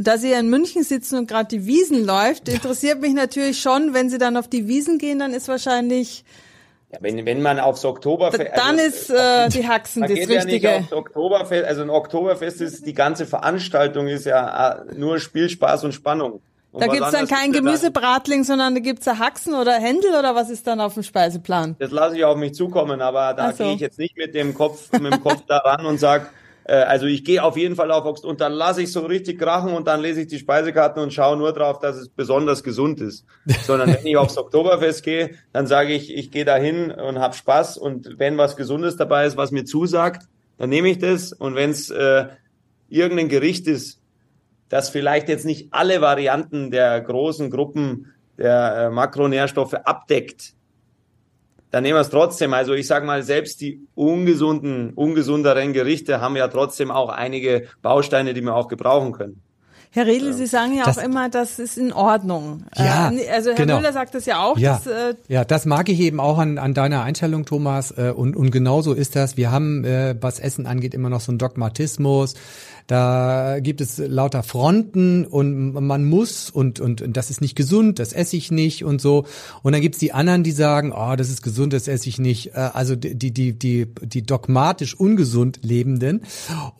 Und 0.00 0.06
da 0.06 0.16
Sie 0.16 0.30
ja 0.30 0.40
in 0.40 0.48
München 0.48 0.82
sitzen 0.82 1.18
und 1.18 1.28
gerade 1.28 1.48
die 1.48 1.66
Wiesen 1.66 2.06
läuft, 2.06 2.48
interessiert 2.48 3.02
mich 3.02 3.12
natürlich 3.12 3.60
schon, 3.60 3.92
wenn 3.92 4.08
Sie 4.08 4.16
dann 4.16 4.38
auf 4.38 4.48
die 4.48 4.66
Wiesen 4.66 4.96
gehen, 4.96 5.18
dann 5.18 5.34
ist 5.34 5.46
wahrscheinlich 5.46 6.24
ja, 6.90 6.96
wenn, 7.02 7.26
wenn 7.26 7.42
man 7.42 7.60
aufs 7.60 7.84
Oktoberfest. 7.84 8.50
Dann 8.56 8.78
also, 8.78 8.82
ist 8.82 9.10
äh, 9.10 9.50
die 9.50 9.68
Haxen 9.68 10.00
das 10.00 10.12
Richtige. 10.12 10.36
Ja 10.36 10.44
nicht 10.46 10.66
aufs 10.66 10.92
Oktoberfest, 10.94 11.66
also 11.66 11.82
ein 11.82 11.90
Oktoberfest 11.90 12.62
ist, 12.62 12.86
die 12.86 12.94
ganze 12.94 13.26
Veranstaltung 13.26 14.08
ist 14.08 14.24
ja 14.24 14.70
äh, 14.70 14.94
nur 14.94 15.18
Spiel, 15.18 15.50
Spaß 15.50 15.84
und 15.84 15.92
Spannung. 15.92 16.40
Und 16.72 16.82
da 16.82 16.86
gibt's 16.86 17.10
dann 17.10 17.28
kein 17.28 17.52
Gemüsebratling, 17.52 18.44
sondern 18.44 18.74
da 18.74 18.80
gibt's 18.80 19.04
da 19.04 19.18
Haxen 19.18 19.52
oder 19.52 19.74
Händel 19.74 20.14
oder 20.18 20.34
was 20.34 20.48
ist 20.48 20.66
dann 20.66 20.80
auf 20.80 20.94
dem 20.94 21.02
Speiseplan? 21.02 21.76
Das 21.78 21.90
lasse 21.90 22.16
ich 22.16 22.24
auf 22.24 22.38
mich 22.38 22.54
zukommen, 22.54 23.02
aber 23.02 23.34
da 23.34 23.52
so. 23.52 23.64
gehe 23.64 23.74
ich 23.74 23.80
jetzt 23.80 23.98
nicht 23.98 24.16
mit 24.16 24.34
dem 24.34 24.54
Kopf, 24.54 24.90
mit 24.92 25.12
dem 25.12 25.22
Kopf 25.22 25.42
daran 25.46 25.84
und 25.84 26.00
sag 26.00 26.32
äh, 26.70 26.84
also 26.84 27.06
ich 27.06 27.24
gehe 27.24 27.42
auf 27.42 27.56
jeden 27.56 27.74
Fall 27.74 27.90
auf 27.90 28.04
Oxt 28.04 28.24
und 28.24 28.40
dann 28.40 28.52
lasse 28.52 28.82
ich 28.82 28.92
so 28.92 29.00
richtig 29.00 29.40
krachen 29.40 29.72
und 29.72 29.88
dann 29.88 30.00
lese 30.00 30.20
ich 30.20 30.28
die 30.28 30.38
Speisekarten 30.38 31.02
und 31.02 31.12
schaue 31.12 31.36
nur 31.36 31.52
drauf, 31.52 31.80
dass 31.80 31.96
es 31.96 32.08
besonders 32.08 32.62
gesund 32.62 33.00
ist. 33.00 33.26
Sondern 33.64 33.92
wenn 33.92 34.06
ich 34.06 34.16
aufs 34.16 34.38
Oktoberfest 34.38 35.02
gehe, 35.02 35.34
dann 35.52 35.66
sage 35.66 35.92
ich, 35.92 36.14
ich 36.14 36.30
gehe 36.30 36.44
dahin 36.44 36.92
und 36.92 37.18
habe 37.18 37.34
Spaß 37.34 37.76
und 37.76 38.18
wenn 38.18 38.38
was 38.38 38.56
Gesundes 38.56 38.96
dabei 38.96 39.26
ist, 39.26 39.36
was 39.36 39.50
mir 39.50 39.64
zusagt, 39.64 40.28
dann 40.58 40.70
nehme 40.70 40.88
ich 40.88 40.98
das 40.98 41.32
und 41.32 41.56
wenn 41.56 41.70
es 41.70 41.90
äh, 41.90 42.26
irgendein 42.88 43.28
Gericht 43.28 43.66
ist, 43.66 44.00
das 44.68 44.90
vielleicht 44.90 45.28
jetzt 45.28 45.44
nicht 45.44 45.68
alle 45.72 46.00
Varianten 46.00 46.70
der 46.70 47.00
großen 47.00 47.50
Gruppen 47.50 48.12
der 48.38 48.76
äh, 48.76 48.90
Makronährstoffe 48.90 49.74
abdeckt, 49.74 50.54
dann 51.70 51.82
nehmen 51.82 51.96
wir 51.96 52.00
es 52.00 52.10
trotzdem. 52.10 52.52
Also 52.52 52.74
ich 52.74 52.86
sage 52.86 53.06
mal, 53.06 53.22
selbst 53.22 53.60
die 53.60 53.86
ungesunden, 53.94 54.92
ungesunderen 54.94 55.72
Gerichte 55.72 56.20
haben 56.20 56.36
ja 56.36 56.48
trotzdem 56.48 56.90
auch 56.90 57.10
einige 57.10 57.68
Bausteine, 57.82 58.34
die 58.34 58.42
wir 58.42 58.54
auch 58.54 58.68
gebrauchen 58.68 59.12
können. 59.12 59.42
Herr 59.92 60.06
Redl, 60.06 60.32
Sie 60.34 60.46
sagen 60.46 60.76
ja 60.76 60.84
das, 60.84 60.98
auch 60.98 61.02
immer, 61.02 61.28
das 61.28 61.58
ist 61.58 61.76
in 61.76 61.92
Ordnung. 61.92 62.64
Ja, 62.76 63.10
äh, 63.10 63.28
also 63.28 63.50
Herr 63.50 63.56
genau. 63.56 63.78
Müller 63.78 63.92
sagt 63.92 64.14
das 64.14 64.24
ja 64.24 64.40
auch. 64.40 64.56
Ja, 64.56 64.74
dass, 64.74 64.86
äh, 64.86 65.14
ja, 65.26 65.44
das 65.44 65.66
mag 65.66 65.88
ich 65.88 65.98
eben 65.98 66.20
auch 66.20 66.38
an, 66.38 66.58
an 66.58 66.74
deiner 66.74 67.02
Einstellung, 67.02 67.44
Thomas. 67.44 67.90
Äh, 67.90 68.12
und, 68.14 68.36
und 68.36 68.52
genauso 68.52 68.92
ist 68.92 69.16
das. 69.16 69.36
Wir 69.36 69.50
haben, 69.50 69.84
äh, 69.84 70.14
was 70.20 70.38
Essen 70.38 70.66
angeht, 70.66 70.94
immer 70.94 71.10
noch 71.10 71.20
so 71.20 71.32
einen 71.32 71.38
Dogmatismus. 71.38 72.34
Da 72.90 73.60
gibt 73.60 73.80
es 73.80 73.98
lauter 73.98 74.42
Fronten 74.42 75.24
und 75.24 75.74
man 75.74 76.04
muss 76.04 76.50
und, 76.50 76.80
und, 76.80 77.00
und 77.00 77.16
das 77.16 77.30
ist 77.30 77.40
nicht 77.40 77.54
gesund, 77.54 78.00
das 78.00 78.12
esse 78.12 78.36
ich 78.36 78.50
nicht 78.50 78.84
und 78.84 79.00
so. 79.00 79.26
Und 79.62 79.70
dann 79.74 79.80
gibt's 79.80 79.98
die 80.00 80.12
anderen, 80.12 80.42
die 80.42 80.50
sagen, 80.50 80.92
oh, 80.92 81.14
das 81.14 81.30
ist 81.30 81.40
gesund, 81.40 81.72
das 81.72 81.86
esse 81.86 82.08
ich 82.08 82.18
nicht. 82.18 82.56
Äh, 82.56 82.70
also 82.72 82.96
die, 82.96 83.14
die, 83.14 83.56
die, 83.56 83.86
die 84.02 84.22
dogmatisch 84.22 84.98
ungesund 84.98 85.60
Lebenden. 85.62 86.22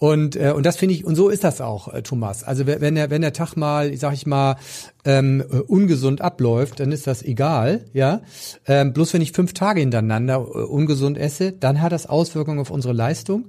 Und, 0.01 0.35
äh, 0.35 0.53
und 0.53 0.66
das 0.66 0.79
finde 0.79 0.96
ich, 0.96 1.05
und 1.05 1.14
so 1.14 1.29
ist 1.29 1.44
das 1.44 1.61
auch, 1.61 1.87
äh, 1.94 2.03
Thomas. 2.03 2.42
Also 2.42 2.66
wenn 2.66 2.96
der, 2.96 3.11
wenn 3.11 3.23
der 3.23 3.33
Tag 3.33 3.55
mal, 3.55 3.96
sag 3.96 4.14
ich 4.14 4.27
mal, 4.27 4.57
ähm, 5.05 5.40
äh, 5.40 5.59
ungesund 5.61 6.20
abläuft, 6.20 6.81
dann 6.81 6.92
ist 6.92 7.07
das 7.07 7.23
egal, 7.23 7.85
ja. 7.92 8.20
Ähm, 8.66 8.92
bloß 8.92 9.14
wenn 9.14 9.23
ich 9.23 9.33
fünf 9.33 9.55
Tage 9.55 9.81
hintereinander 9.81 10.35
äh, 10.35 10.59
ungesund 10.59 11.18
esse, 11.18 11.53
dann 11.53 11.81
hat 11.81 11.92
das 11.92 12.07
Auswirkungen 12.07 12.59
auf 12.59 12.70
unsere 12.70 12.92
Leistung, 12.92 13.46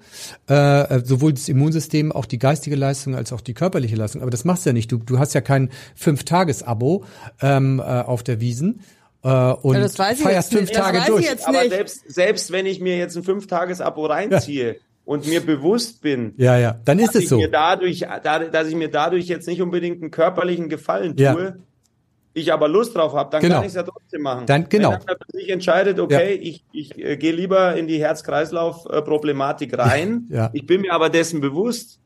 äh, 0.47 1.01
sowohl 1.03 1.33
das 1.33 1.49
Immunsystem, 1.49 2.11
auch 2.11 2.25
die 2.25 2.39
geistige 2.51 2.75
Leistung 2.75 3.15
als 3.15 3.31
auch 3.31 3.41
die 3.41 3.53
körperliche 3.53 3.95
Leistung. 3.95 4.21
Aber 4.21 4.31
das 4.31 4.43
machst 4.43 4.65
du 4.65 4.69
ja 4.69 4.73
nicht. 4.73 4.91
Du, 4.91 4.97
du 4.97 5.19
hast 5.19 5.33
ja 5.33 5.41
kein 5.41 5.69
Fünf-Tages-Abo 5.95 7.05
ähm, 7.41 7.79
äh, 7.79 7.83
auf 7.83 8.23
der 8.23 8.41
Wiesen. 8.41 8.81
Äh, 9.23 9.29
und 9.29 9.75
ja, 9.75 9.87
feierst 9.87 10.51
fünf 10.51 10.71
Tage 10.71 11.01
durch. 11.07 11.47
Aber 11.47 11.69
selbst, 11.69 12.11
selbst 12.11 12.51
wenn 12.51 12.65
ich 12.65 12.81
mir 12.81 12.97
jetzt 12.97 13.15
ein 13.15 13.23
Fünf-Tages-Abo 13.23 14.05
reinziehe, 14.05 14.67
ja 14.67 14.79
und 15.03 15.27
mir 15.27 15.41
bewusst 15.41 16.01
bin, 16.01 16.33
ja, 16.37 16.57
ja, 16.57 16.79
dann 16.85 16.99
ist 16.99 17.15
es 17.15 17.27
so. 17.27 17.37
Mir 17.37 17.49
dadurch, 17.49 18.05
dass 18.23 18.67
ich 18.67 18.75
mir 18.75 18.89
dadurch 18.89 19.25
jetzt 19.25 19.47
nicht 19.47 19.61
unbedingt 19.61 20.01
einen 20.01 20.11
körperlichen 20.11 20.69
Gefallen 20.69 21.17
tue, 21.17 21.25
ja. 21.25 21.55
ich 22.33 22.53
aber 22.53 22.67
Lust 22.67 22.95
drauf 22.95 23.13
habe, 23.13 23.31
dann 23.31 23.41
genau. 23.41 23.55
kann 23.55 23.63
ich 23.63 23.69
es 23.69 23.75
ja 23.75 23.83
trotzdem 23.83 24.21
machen. 24.21 24.45
Dann, 24.45 24.69
genau. 24.69 24.91
Wenn 24.91 24.99
dann 25.05 25.17
sich 25.33 25.49
entscheidet, 25.49 25.99
okay, 25.99 26.35
ja. 26.35 26.41
ich, 26.41 26.63
ich 26.71 26.97
äh, 26.97 27.17
gehe 27.17 27.33
lieber 27.33 27.75
in 27.75 27.87
die 27.87 27.99
Herz-Kreislauf-Problematik 27.99 29.77
rein, 29.77 30.27
ja. 30.29 30.51
ich 30.53 30.65
bin 30.65 30.81
mir 30.81 30.93
aber 30.93 31.09
dessen 31.09 31.41
bewusst, 31.41 31.99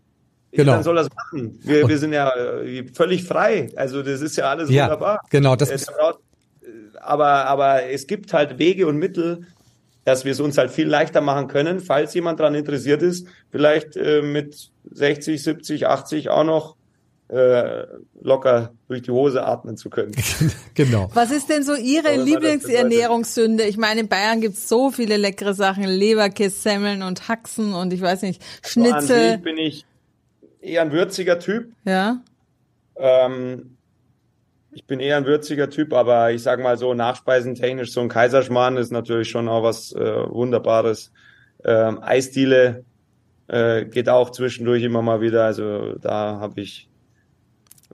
Genau. 0.55 0.73
Dann 0.73 0.83
soll 0.83 0.95
das 0.95 1.09
machen. 1.13 1.59
Wir, 1.63 1.87
wir 1.87 1.97
sind 1.97 2.13
ja 2.13 2.29
äh, 2.35 2.85
völlig 2.93 3.23
frei. 3.23 3.71
Also 3.75 4.01
das 4.03 4.21
ist 4.21 4.37
ja 4.37 4.49
alles 4.49 4.69
ja, 4.69 4.85
wunderbar. 4.85 5.21
Genau, 5.29 5.55
das 5.55 5.69
äh, 5.69 5.77
aber, 7.01 7.45
aber 7.45 7.83
es 7.83 8.07
gibt 8.07 8.33
halt 8.33 8.57
Wege 8.57 8.87
und 8.87 8.97
Mittel, 8.97 9.45
dass 10.05 10.23
wir 10.23 10.31
es 10.31 10.39
uns 10.39 10.57
halt 10.57 10.71
viel 10.71 10.87
leichter 10.87 11.21
machen 11.21 11.47
können, 11.47 11.79
falls 11.79 12.13
jemand 12.13 12.39
daran 12.39 12.55
interessiert 12.55 13.01
ist, 13.01 13.27
vielleicht 13.51 13.97
äh, 13.97 14.21
mit 14.21 14.69
60, 14.91 15.41
70, 15.41 15.87
80 15.87 16.29
auch 16.29 16.43
noch 16.43 16.75
äh, 17.27 17.85
locker 18.21 18.71
durch 18.87 19.01
die 19.01 19.09
Hose 19.09 19.43
atmen 19.43 19.77
zu 19.77 19.89
können. 19.89 20.11
genau. 20.75 21.09
Was 21.13 21.31
ist 21.31 21.49
denn 21.49 21.63
so 21.63 21.73
Ihre 21.73 22.15
Lieblingsernährungssünde? 22.21 23.63
Ich 23.63 23.77
meine, 23.77 24.01
in 24.01 24.07
Bayern 24.07 24.41
gibt's 24.41 24.69
so 24.69 24.91
viele 24.91 25.17
leckere 25.17 25.55
Sachen, 25.55 25.85
Leberkäse, 25.85 26.55
Semmeln 26.55 27.01
und 27.01 27.27
Haxen 27.27 27.73
und 27.73 27.93
ich 27.93 28.01
weiß 28.01 28.21
nicht, 28.21 28.43
Schnitzel. 28.63 28.93
Also 28.93 29.13
an 29.13 29.41
bin 29.41 29.57
ich 29.57 29.85
eher 30.65 30.81
ein 30.81 30.91
würziger 30.91 31.39
Typ. 31.39 31.71
Ja. 31.85 32.21
Ähm, 32.97 33.77
ich 34.71 34.85
bin 34.85 34.99
eher 34.99 35.17
ein 35.17 35.25
würziger 35.25 35.69
Typ, 35.69 35.93
aber 35.93 36.31
ich 36.31 36.43
sag 36.43 36.61
mal 36.61 36.77
so, 36.77 36.93
nachspeisentechnisch, 36.93 37.91
so 37.91 38.01
ein 38.01 38.09
Kaiserschmarrn 38.09 38.77
ist 38.77 38.91
natürlich 38.91 39.29
schon 39.29 39.47
auch 39.47 39.63
was 39.63 39.93
äh, 39.93 40.29
Wunderbares. 40.29 41.11
Ähm, 41.63 41.99
Eisdiele 42.01 42.83
äh, 43.47 43.85
geht 43.85 44.09
auch 44.09 44.31
zwischendurch 44.31 44.83
immer 44.83 45.01
mal 45.01 45.21
wieder. 45.21 45.45
Also 45.45 45.93
da 45.99 46.39
habe 46.39 46.61
ich 46.61 46.89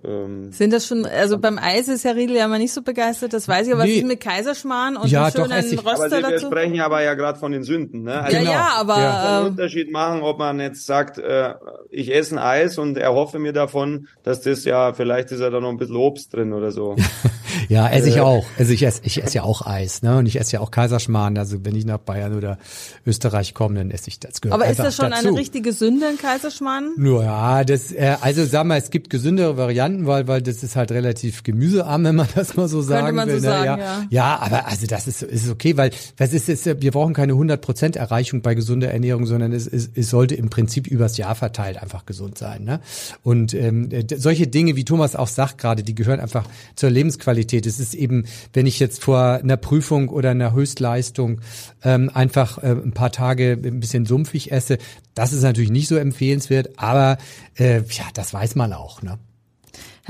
ähm, 0.03 0.51
Sind 0.51 0.73
das 0.73 0.87
schon, 0.87 1.05
also 1.05 1.37
beim 1.37 1.57
Eis 1.57 1.87
ist 1.87 2.03
Herr 2.03 2.15
Riedel 2.15 2.37
ja 2.37 2.45
immer 2.45 2.57
nicht 2.57 2.73
so 2.73 2.81
begeistert, 2.81 3.33
das 3.33 3.47
weiß 3.47 3.67
ich, 3.67 3.73
aber 3.73 3.83
nee. 3.83 3.91
was 3.91 3.97
ist 3.97 4.07
mit 4.07 4.19
Kaiserschmarrn 4.19 4.97
und 4.97 5.09
ja, 5.09 5.29
schönen 5.31 5.49
doch, 5.49 5.55
Röster 5.55 5.85
aber 5.85 6.09
Sie, 6.09 6.21
dazu? 6.21 6.31
Wir 6.31 6.39
sprechen 6.39 6.75
ja 6.75 6.85
aber 6.85 7.03
ja 7.03 7.13
gerade 7.13 7.39
von 7.39 7.51
den 7.51 7.63
Sünden, 7.63 8.03
ne? 8.03 8.21
Also 8.21 8.37
ja, 8.37 8.39
genau. 8.39 8.51
ja, 8.51 8.69
aber... 8.77 8.99
Ja. 8.99 9.37
einen 9.37 9.45
äh, 9.45 9.49
Unterschied 9.49 9.91
machen, 9.91 10.21
ob 10.21 10.39
man 10.39 10.59
jetzt 10.59 10.85
sagt, 10.85 11.17
äh, 11.17 11.53
ich 11.89 12.13
esse 12.13 12.35
ein 12.35 12.39
Eis 12.39 12.77
und 12.77 12.97
erhoffe 12.97 13.39
mir 13.39 13.53
davon, 13.53 14.07
dass 14.23 14.41
das 14.41 14.65
ja, 14.65 14.93
vielleicht 14.93 15.31
ist 15.31 15.41
ja 15.41 15.49
da 15.49 15.59
noch 15.59 15.69
ein 15.69 15.77
bisschen 15.77 15.97
Obst 15.97 16.33
drin 16.33 16.53
oder 16.53 16.71
so. 16.71 16.95
ja, 17.69 17.89
esse 17.89 18.09
ich 18.09 18.17
äh. 18.17 18.21
auch. 18.21 18.45
Also 18.57 18.73
ich 18.73 18.83
esse, 18.83 19.01
ich 19.03 19.21
esse 19.21 19.35
ja 19.35 19.43
auch 19.43 19.65
Eis, 19.65 20.01
ne? 20.01 20.17
Und 20.17 20.25
ich 20.25 20.39
esse 20.39 20.53
ja 20.53 20.59
auch 20.61 20.71
Kaiserschmarrn, 20.71 21.37
also 21.37 21.63
wenn 21.63 21.75
ich 21.75 21.85
nach 21.85 21.97
Bayern 21.97 22.35
oder 22.35 22.57
Österreich 23.05 23.53
komme, 23.53 23.75
dann 23.75 23.91
esse 23.91 24.07
ich 24.07 24.19
das. 24.19 24.41
Gehört 24.41 24.59
aber 24.59 24.69
ist 24.69 24.79
das 24.79 24.95
schon 24.95 25.11
dazu. 25.11 25.27
eine 25.27 25.37
richtige 25.37 25.73
Sünde, 25.73 26.07
ein 26.07 26.17
Kaiserschmarrn? 26.17 26.91
Nur 26.97 27.23
ja, 27.23 27.63
das, 27.63 27.91
äh, 27.91 28.15
also 28.21 28.45
sag 28.45 28.65
mal, 28.65 28.77
es 28.77 28.89
gibt 28.89 29.09
gesündere 29.09 29.57
Varianten, 29.57 29.80
weil, 30.05 30.27
weil 30.27 30.41
das 30.41 30.63
ist 30.63 30.75
halt 30.75 30.91
relativ 30.91 31.43
gemüsearm, 31.43 32.03
wenn 32.03 32.15
man 32.15 32.27
das 32.35 32.55
mal 32.55 32.67
so 32.67 32.81
sagen 32.81 33.15
man 33.15 33.27
will. 33.27 33.39
So 33.39 33.47
ne? 33.47 33.53
sagen, 33.53 33.65
ja. 33.65 33.77
ja. 33.77 34.07
ja, 34.09 34.39
aber 34.39 34.67
also 34.67 34.87
das 34.87 35.07
ist, 35.07 35.23
ist 35.23 35.49
okay, 35.49 35.77
weil 35.77 35.91
das 36.17 36.33
ist, 36.33 36.49
ist 36.49 36.81
wir 36.81 36.91
brauchen 36.91 37.13
keine 37.13 37.33
100% 37.33 37.97
Erreichung 37.97 38.41
bei 38.41 38.55
gesunder 38.55 38.91
Ernährung, 38.91 39.25
sondern 39.25 39.51
es, 39.53 39.67
es, 39.67 39.89
es 39.93 40.09
sollte 40.09 40.35
im 40.35 40.49
Prinzip 40.49 40.87
übers 40.87 41.17
Jahr 41.17 41.35
verteilt 41.35 41.81
einfach 41.81 42.05
gesund 42.05 42.37
sein. 42.37 42.63
Ne? 42.63 42.79
Und 43.23 43.53
ähm, 43.53 43.89
solche 44.15 44.47
Dinge, 44.47 44.75
wie 44.75 44.85
Thomas 44.85 45.15
auch 45.15 45.27
sagt 45.27 45.57
gerade, 45.57 45.83
die 45.83 45.95
gehören 45.95 46.19
einfach 46.19 46.45
zur 46.75 46.89
Lebensqualität. 46.89 47.65
Es 47.65 47.79
ist 47.79 47.93
eben, 47.93 48.25
wenn 48.53 48.65
ich 48.65 48.79
jetzt 48.79 49.03
vor 49.03 49.19
einer 49.19 49.57
Prüfung 49.57 50.09
oder 50.09 50.31
einer 50.31 50.53
Höchstleistung 50.53 51.41
ähm, 51.83 52.09
einfach 52.13 52.57
äh, 52.59 52.71
ein 52.71 52.93
paar 52.93 53.11
Tage 53.11 53.53
ein 53.63 53.79
bisschen 53.79 54.05
sumpfig 54.05 54.51
esse, 54.51 54.77
das 55.13 55.33
ist 55.33 55.43
natürlich 55.43 55.71
nicht 55.71 55.87
so 55.87 55.97
empfehlenswert, 55.97 56.77
aber 56.77 57.17
äh, 57.55 57.77
ja, 57.77 58.05
das 58.13 58.33
weiß 58.33 58.55
man 58.55 58.73
auch. 58.73 59.01
Ne? 59.01 59.17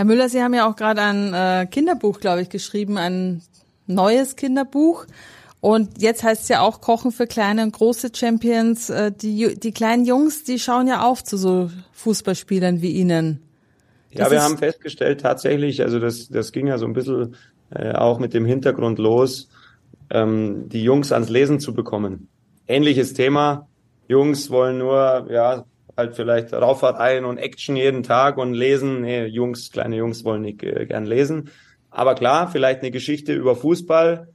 Herr 0.02 0.06
Müller, 0.06 0.30
Sie 0.30 0.42
haben 0.42 0.56
ja 0.56 0.68
auch 0.68 0.76
gerade 0.76 1.00
ein 1.04 1.32
äh, 1.32 1.68
Kinderbuch, 1.68 2.20
glaube 2.20 2.42
ich, 2.42 2.50
geschrieben, 2.50 2.98
ein 2.98 3.44
neues 3.86 4.36
Kinderbuch. 4.36 5.06
Und 5.60 6.02
jetzt 6.02 6.24
heißt 6.24 6.42
es 6.42 6.48
ja 6.50 6.62
auch 6.62 6.82
Kochen 6.82 7.12
für 7.12 7.28
kleine 7.28 7.62
und 7.62 7.72
große 7.72 8.10
Champions. 8.12 8.90
Äh, 8.90 9.12
die, 9.12 9.60
die 9.60 9.72
kleinen 9.72 10.06
Jungs, 10.06 10.44
die 10.44 10.58
schauen 10.58 10.88
ja 10.88 11.04
auf 11.04 11.24
zu 11.24 11.38
so 11.38 11.70
Fußballspielern 11.92 12.82
wie 12.82 12.94
Ihnen. 12.94 13.44
Das 14.12 14.26
ja, 14.26 14.32
wir 14.32 14.42
haben 14.42 14.58
festgestellt 14.58 15.22
tatsächlich, 15.22 15.84
also 15.84 16.00
das, 16.00 16.30
das 16.30 16.52
ging 16.52 16.66
ja 16.66 16.80
so 16.80 16.88
ein 16.88 16.94
bisschen 16.94 17.36
äh, 17.70 17.92
auch 17.92 18.18
mit 18.18 18.34
dem 18.34 18.48
Hintergrund 18.48 18.98
los, 18.98 19.50
ähm, 20.10 20.68
die 20.68 20.84
Jungs 20.84 21.12
ans 21.12 21.30
Lesen 21.30 21.60
zu 21.60 21.76
bekommen. 21.76 22.28
Ähnliches 22.68 23.14
Thema. 23.14 23.68
Jungs 24.08 24.50
wollen 24.50 24.80
nur, 24.80 25.28
ja, 25.30 25.66
halt 25.98 26.16
vielleicht 26.16 26.54
Raufahrteien 26.54 27.26
und 27.26 27.38
Action 27.38 27.76
jeden 27.76 28.04
Tag 28.04 28.38
und 28.38 28.54
lesen. 28.54 29.02
Nee, 29.02 29.26
Jungs, 29.26 29.72
kleine 29.72 29.98
Jungs 29.98 30.24
wollen 30.24 30.42
nicht 30.42 30.64
äh, 30.64 30.86
gern 30.86 31.06
lesen. 31.06 31.50
Aber 31.90 32.16
klar, 32.16 32.50
vielleicht 32.50 32.82
eine 32.82 32.92
Geschichte 32.92 33.34
über 33.34 33.56
Fußball, 33.56 34.30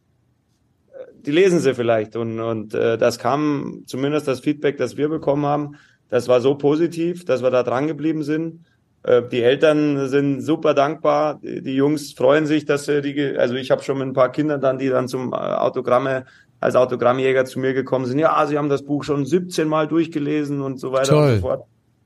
äh, 0.88 1.04
die 1.20 1.30
lesen 1.30 1.60
sie 1.60 1.74
vielleicht. 1.74 2.16
Und, 2.16 2.40
und 2.40 2.74
äh, 2.74 2.98
das 2.98 3.18
kam 3.18 3.82
zumindest 3.86 4.28
das 4.28 4.40
Feedback, 4.40 4.76
das 4.76 4.96
wir 4.96 5.08
bekommen 5.08 5.46
haben, 5.46 5.76
das 6.08 6.28
war 6.28 6.40
so 6.40 6.54
positiv, 6.54 7.24
dass 7.24 7.42
wir 7.42 7.50
da 7.50 7.62
dran 7.62 7.86
geblieben 7.86 8.22
sind. 8.22 8.64
Äh, 9.02 9.22
die 9.30 9.42
Eltern 9.42 10.08
sind 10.08 10.40
super 10.40 10.74
dankbar. 10.74 11.40
Die, 11.42 11.62
die 11.62 11.74
Jungs 11.74 12.12
freuen 12.12 12.46
sich, 12.46 12.64
dass 12.64 12.84
sie 12.84 13.02
die, 13.02 13.36
also 13.36 13.54
ich 13.54 13.70
habe 13.70 13.82
schon 13.82 13.98
mit 13.98 14.08
ein 14.08 14.12
paar 14.12 14.32
Kindern 14.32 14.60
dann, 14.60 14.78
die 14.78 14.88
dann 14.88 15.08
zum 15.08 15.32
äh, 15.32 15.36
Autogramme 15.36 16.26
als 16.60 16.74
Autogrammjäger 16.74 17.44
zu 17.44 17.58
mir 17.58 17.74
gekommen 17.74 18.06
sind, 18.06 18.18
ja, 18.18 18.46
sie 18.46 18.58
haben 18.58 18.68
das 18.68 18.84
Buch 18.84 19.04
schon 19.04 19.26
17 19.26 19.68
Mal 19.68 19.88
durchgelesen 19.88 20.62
und 20.62 20.80
so 20.80 20.92
weiter 20.92 21.12
Toll. 21.12 21.28
und 21.28 21.34
so 21.36 21.40
fort. 21.40 21.64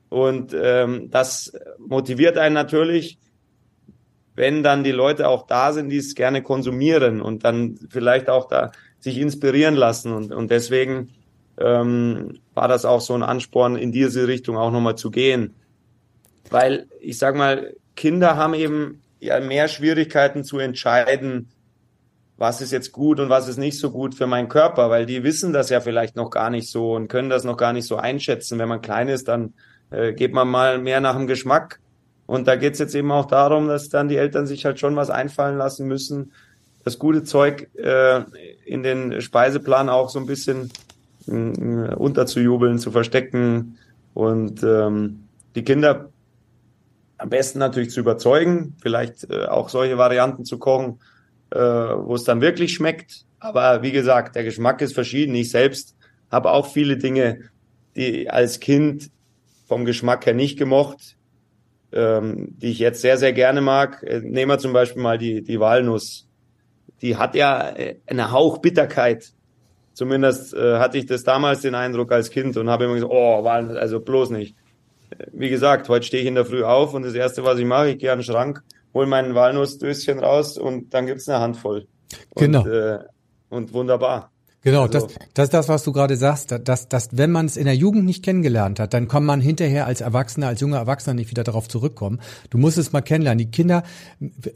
Und 0.09 0.53
ähm, 0.53 1.09
das 1.09 1.53
motiviert 1.79 2.37
einen 2.37 2.53
natürlich, 2.53 3.17
wenn 4.35 4.63
dann 4.63 4.83
die 4.83 4.91
Leute 4.91 5.29
auch 5.29 5.47
da 5.47 5.71
sind, 5.71 5.89
die 5.89 5.97
es 5.97 6.15
gerne 6.15 6.41
konsumieren 6.41 7.21
und 7.21 7.45
dann 7.45 7.79
vielleicht 7.89 8.29
auch 8.29 8.47
da 8.47 8.71
sich 8.99 9.17
inspirieren 9.17 9.75
lassen. 9.75 10.13
Und, 10.13 10.31
und 10.31 10.51
deswegen 10.51 11.09
ähm, 11.57 12.39
war 12.53 12.67
das 12.67 12.85
auch 12.85 13.01
so 13.01 13.13
ein 13.13 13.23
Ansporn, 13.23 13.75
in 13.75 13.91
diese 13.91 14.27
Richtung 14.27 14.57
auch 14.57 14.71
nochmal 14.71 14.95
zu 14.95 15.11
gehen. 15.11 15.55
Weil 16.49 16.87
ich 16.99 17.17
sag 17.17 17.35
mal, 17.35 17.73
Kinder 17.95 18.35
haben 18.35 18.53
eben 18.53 19.01
ja 19.19 19.39
mehr 19.39 19.67
Schwierigkeiten 19.67 20.43
zu 20.43 20.59
entscheiden, 20.59 21.49
was 22.41 22.59
ist 22.59 22.71
jetzt 22.71 22.91
gut 22.91 23.19
und 23.19 23.29
was 23.29 23.47
ist 23.47 23.57
nicht 23.57 23.77
so 23.77 23.91
gut 23.91 24.15
für 24.15 24.25
meinen 24.25 24.49
Körper, 24.49 24.89
weil 24.89 25.05
die 25.05 25.23
wissen 25.23 25.53
das 25.53 25.69
ja 25.69 25.79
vielleicht 25.79 26.15
noch 26.15 26.31
gar 26.31 26.49
nicht 26.49 26.71
so 26.71 26.95
und 26.95 27.07
können 27.07 27.29
das 27.29 27.43
noch 27.43 27.55
gar 27.55 27.71
nicht 27.71 27.85
so 27.85 27.97
einschätzen. 27.97 28.57
Wenn 28.57 28.67
man 28.67 28.81
klein 28.81 29.09
ist, 29.09 29.27
dann 29.27 29.53
äh, 29.91 30.13
geht 30.13 30.33
man 30.33 30.47
mal 30.47 30.79
mehr 30.79 31.01
nach 31.01 31.15
dem 31.15 31.27
Geschmack. 31.27 31.79
Und 32.25 32.47
da 32.47 32.55
geht's 32.55 32.79
jetzt 32.79 32.95
eben 32.95 33.11
auch 33.11 33.27
darum, 33.27 33.67
dass 33.67 33.89
dann 33.89 34.09
die 34.09 34.17
Eltern 34.17 34.47
sich 34.47 34.65
halt 34.65 34.79
schon 34.79 34.95
was 34.95 35.11
einfallen 35.11 35.59
lassen 35.59 35.87
müssen, 35.87 36.31
das 36.83 36.97
gute 36.97 37.23
Zeug 37.23 37.69
äh, 37.75 38.23
in 38.65 38.81
den 38.81 39.21
Speiseplan 39.21 39.87
auch 39.87 40.09
so 40.09 40.17
ein 40.17 40.25
bisschen 40.25 40.71
äh, 41.27 41.93
unterzujubeln, 41.93 42.79
zu 42.79 42.89
verstecken 42.89 43.77
und 44.15 44.63
ähm, 44.63 45.27
die 45.53 45.63
Kinder 45.63 46.09
am 47.19 47.29
besten 47.29 47.59
natürlich 47.59 47.91
zu 47.91 47.99
überzeugen, 47.99 48.75
vielleicht 48.81 49.29
äh, 49.29 49.45
auch 49.45 49.69
solche 49.69 49.99
Varianten 49.99 50.43
zu 50.43 50.57
kochen, 50.57 50.97
äh, 51.51 51.57
wo 51.59 52.15
es 52.15 52.23
dann 52.23 52.41
wirklich 52.41 52.73
schmeckt. 52.73 53.25
Aber 53.39 53.81
wie 53.81 53.91
gesagt, 53.91 54.35
der 54.35 54.43
Geschmack 54.43 54.81
ist 54.81 54.93
verschieden. 54.93 55.35
Ich 55.35 55.49
selbst 55.51 55.95
habe 56.29 56.51
auch 56.51 56.67
viele 56.67 56.97
Dinge, 56.97 57.49
die 57.95 58.29
als 58.29 58.59
Kind 58.59 59.09
vom 59.67 59.85
Geschmack 59.85 60.25
her 60.25 60.33
nicht 60.33 60.57
gemocht, 60.57 61.17
ähm, 61.91 62.49
die 62.57 62.71
ich 62.71 62.79
jetzt 62.79 63.01
sehr, 63.01 63.17
sehr 63.17 63.33
gerne 63.33 63.61
mag. 63.61 64.03
Äh, 64.03 64.19
nehmen 64.19 64.51
wir 64.51 64.59
zum 64.59 64.73
Beispiel 64.73 65.01
mal 65.01 65.17
die, 65.17 65.41
die 65.41 65.59
Walnuss. 65.59 66.27
Die 67.01 67.17
hat 67.17 67.35
ja 67.35 67.69
äh, 67.69 67.95
eine 68.05 68.31
Hauch 68.31 68.59
Bitterkeit. 68.59 69.31
Zumindest 69.93 70.53
äh, 70.53 70.77
hatte 70.77 70.97
ich 70.97 71.05
das 71.05 71.23
damals 71.23 71.61
den 71.61 71.75
Eindruck 71.75 72.11
als 72.11 72.29
Kind 72.29 72.55
und 72.57 72.69
habe 72.69 72.85
immer 72.85 72.93
gesagt, 72.93 73.11
oh, 73.13 73.43
Walnuss, 73.43 73.75
also 73.75 73.99
bloß 73.99 74.29
nicht. 74.29 74.55
Wie 75.33 75.49
gesagt, 75.49 75.89
heute 75.89 76.05
stehe 76.05 76.21
ich 76.21 76.27
in 76.27 76.35
der 76.35 76.45
Früh 76.45 76.63
auf 76.63 76.93
und 76.93 77.03
das 77.03 77.13
Erste, 77.13 77.43
was 77.43 77.59
ich 77.59 77.65
mache, 77.65 77.89
ich 77.89 77.97
gehe 77.97 78.11
an 78.11 78.19
den 78.19 78.23
Schrank, 78.23 78.63
hol 78.93 79.05
meinen 79.05 79.35
Walnussdöschen 79.35 80.19
raus 80.19 80.57
und 80.57 80.93
dann 80.93 81.05
gibt's 81.05 81.27
eine 81.29 81.39
Handvoll. 81.39 81.87
Genau. 82.35 82.63
Und, 82.63 82.71
äh, 82.71 82.99
und 83.49 83.73
wunderbar. 83.73 84.31
Genau, 84.63 84.83
also, 84.83 85.07
das, 85.07 85.15
das 85.33 85.43
ist 85.45 85.53
das, 85.55 85.69
was 85.69 85.83
du 85.83 85.91
gerade 85.91 86.15
sagst, 86.17 86.53
dass, 86.63 86.87
dass 86.87 87.09
wenn 87.17 87.31
man 87.31 87.47
es 87.47 87.57
in 87.57 87.65
der 87.65 87.75
Jugend 87.75 88.05
nicht 88.05 88.23
kennengelernt 88.23 88.79
hat, 88.79 88.93
dann 88.93 89.07
kann 89.07 89.25
man 89.25 89.41
hinterher 89.41 89.87
als 89.87 90.01
Erwachsener, 90.01 90.47
als 90.47 90.61
junger 90.61 90.77
Erwachsener 90.77 91.15
nicht 91.15 91.31
wieder 91.31 91.43
darauf 91.43 91.67
zurückkommen. 91.67 92.19
Du 92.51 92.59
musst 92.59 92.77
es 92.77 92.91
mal 92.91 93.01
kennenlernen. 93.01 93.39
Die 93.39 93.49
Kinder, 93.49 93.81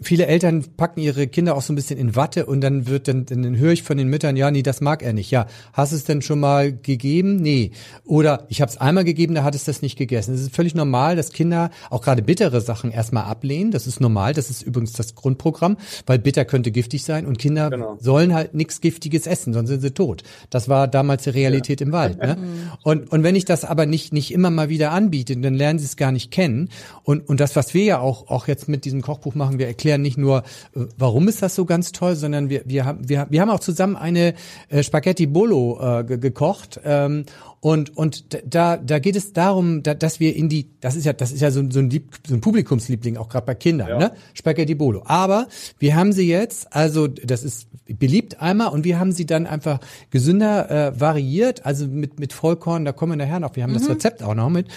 viele 0.02 0.28
Eltern 0.28 0.64
packen 0.78 1.00
ihre 1.00 1.26
Kinder 1.26 1.56
auch 1.56 1.64
so 1.64 1.74
ein 1.74 1.76
bisschen 1.76 1.98
in 1.98 2.16
Watte 2.16 2.46
und 2.46 2.62
dann 2.62 2.86
wird 2.86 3.08
dann, 3.08 3.26
dann 3.26 3.58
höre 3.58 3.72
ich 3.72 3.82
von 3.82 3.98
den 3.98 4.08
Müttern, 4.08 4.38
ja, 4.38 4.52
nee, 4.52 4.62
das 4.62 4.80
mag 4.80 5.02
er 5.02 5.14
nicht. 5.14 5.32
Ja, 5.32 5.48
hast 5.74 5.92
es 5.92 6.04
denn 6.04 6.22
schon 6.22 6.40
mal 6.40 6.72
gegeben? 6.72 7.38
Nee. 7.38 7.72
Oder 8.04 8.46
ich 8.50 8.62
habe 8.62 8.70
es 8.70 8.78
einmal 8.78 9.06
gegeben, 9.06 9.34
da 9.34 9.44
hat 9.44 9.56
es 9.56 9.64
das 9.64 9.82
nicht 9.82 9.98
gegessen. 9.98 10.36
Es 10.36 10.42
ist 10.42 10.56
völlig 10.56 10.76
normal, 10.76 11.16
dass 11.16 11.32
Kinder 11.32 11.72
auch 11.90 12.04
gerade 12.04 12.22
bittere 12.22 12.62
Sachen 12.62 12.92
erstmal 12.92 13.24
ablehnen. 13.24 13.72
Das 13.72 13.88
ist 13.88 14.00
normal, 14.00 14.34
das 14.34 14.52
ist 14.52 14.62
übrigens 14.62 14.94
das 14.94 15.16
Grundprogramm, 15.16 15.78
weil 16.06 16.20
bitter 16.20 16.46
könnte 16.46 16.70
giftig 16.70 17.04
sein 17.04 17.26
und 17.26 17.40
Kinder 17.40 17.72
genau. 17.72 17.98
sollen 18.00 18.36
halt 18.36 18.54
nichts 18.54 18.82
Giftiges 18.82 19.26
essen, 19.26 19.54
sonst 19.54 19.70
sind 19.70 19.82
sie 19.82 19.95
tot. 19.96 20.24
Das 20.50 20.70
war 20.70 20.88
damals 20.88 21.24
die 21.24 21.32
Realität 21.32 21.80
ja. 21.82 21.88
im 21.88 21.92
Wald. 21.92 22.18
Ne? 22.20 22.38
Und, 22.84 23.12
und 23.12 23.24
wenn 23.24 23.36
ich 23.36 23.46
das 23.46 23.66
aber 23.66 23.86
nicht, 23.86 24.14
nicht 24.14 24.32
immer 24.32 24.50
mal 24.50 24.70
wieder 24.70 24.92
anbiete, 24.92 25.36
dann 25.38 25.56
lernen 25.56 25.80
sie 25.80 25.86
es 25.86 25.96
gar 25.96 26.12
nicht 26.12 26.32
kennen. 26.32 26.70
Und, 27.04 27.28
und 27.28 27.40
das, 27.40 27.56
was 27.56 27.74
wir 27.74 27.84
ja 27.84 28.00
auch, 28.00 28.28
auch 28.30 28.48
jetzt 28.48 28.68
mit 28.68 28.86
diesem 28.86 29.02
Kochbuch 29.02 29.36
machen, 29.36 29.60
wir 29.60 29.68
erklären 29.68 30.02
nicht 30.02 30.18
nur, 30.18 30.44
äh, 30.76 30.82
warum 30.98 31.28
ist 31.28 31.42
das 31.42 31.56
so 31.56 31.66
ganz 31.66 31.92
toll, 31.92 32.16
sondern 32.16 32.50
wir, 32.50 32.64
wir, 32.66 32.86
haben, 32.86 33.10
wir, 33.10 33.28
wir 33.30 33.42
haben 33.42 33.50
auch 33.50 33.60
zusammen 33.60 33.96
eine 33.96 34.36
äh, 34.70 34.84
Spaghetti 34.84 35.26
Bolo 35.26 35.80
äh, 35.82 36.04
gekocht. 36.04 36.80
Ähm, 36.84 37.26
und, 37.66 37.98
und 37.98 38.26
da, 38.46 38.78
da 38.78 39.00
geht 39.00 39.16
es 39.16 39.34
darum, 39.34 39.82
da, 39.82 39.96
dass 39.96 40.20
wir 40.20 40.36
in 40.36 40.50
die, 40.50 40.70
das 40.82 40.96
ist 40.96 41.04
ja, 41.04 41.14
das 41.14 41.32
ist 41.32 41.42
ja 41.42 41.50
so, 41.50 41.64
so, 41.72 41.80
ein, 41.80 41.90
Lieb, 41.90 42.14
so 42.28 42.36
ein 42.36 42.40
Publikumsliebling, 42.40 43.18
auch 43.18 43.28
gerade 43.28 43.48
bei 43.48 43.56
Kindern, 43.56 43.90
ja. 43.90 43.98
ne? 43.98 44.12
Spaghetti 44.36 44.76
Bolo. 44.76 45.02
Aber 45.06 45.48
wir 45.80 45.96
haben 45.96 46.12
sie 46.12 46.30
jetzt, 46.30 46.72
also 46.76 47.08
das 47.08 47.44
ist 47.44 47.68
beliebt 47.88 48.42
einmal 48.42 48.70
und 48.70 48.84
wir 48.84 49.00
haben 49.00 49.12
sie 49.12 49.26
dann 49.26 49.46
einfach 49.46 49.80
gesünder 50.10 50.70
äh, 50.70 51.00
variiert, 51.00 51.66
also 51.66 51.88
mit, 51.88 52.20
mit 52.20 52.34
Vollkorn, 52.34 52.86
da 52.86 52.92
kommen 52.92 53.14
wir 53.14 53.26
nachher 53.26 53.40
noch, 53.40 53.56
wir 53.56 53.64
haben 53.64 53.72
mhm. 53.72 53.80
das 53.80 53.90
Rezept 53.90 54.24
auch 54.24 54.34
noch 54.34 54.50
mit. 54.50 54.68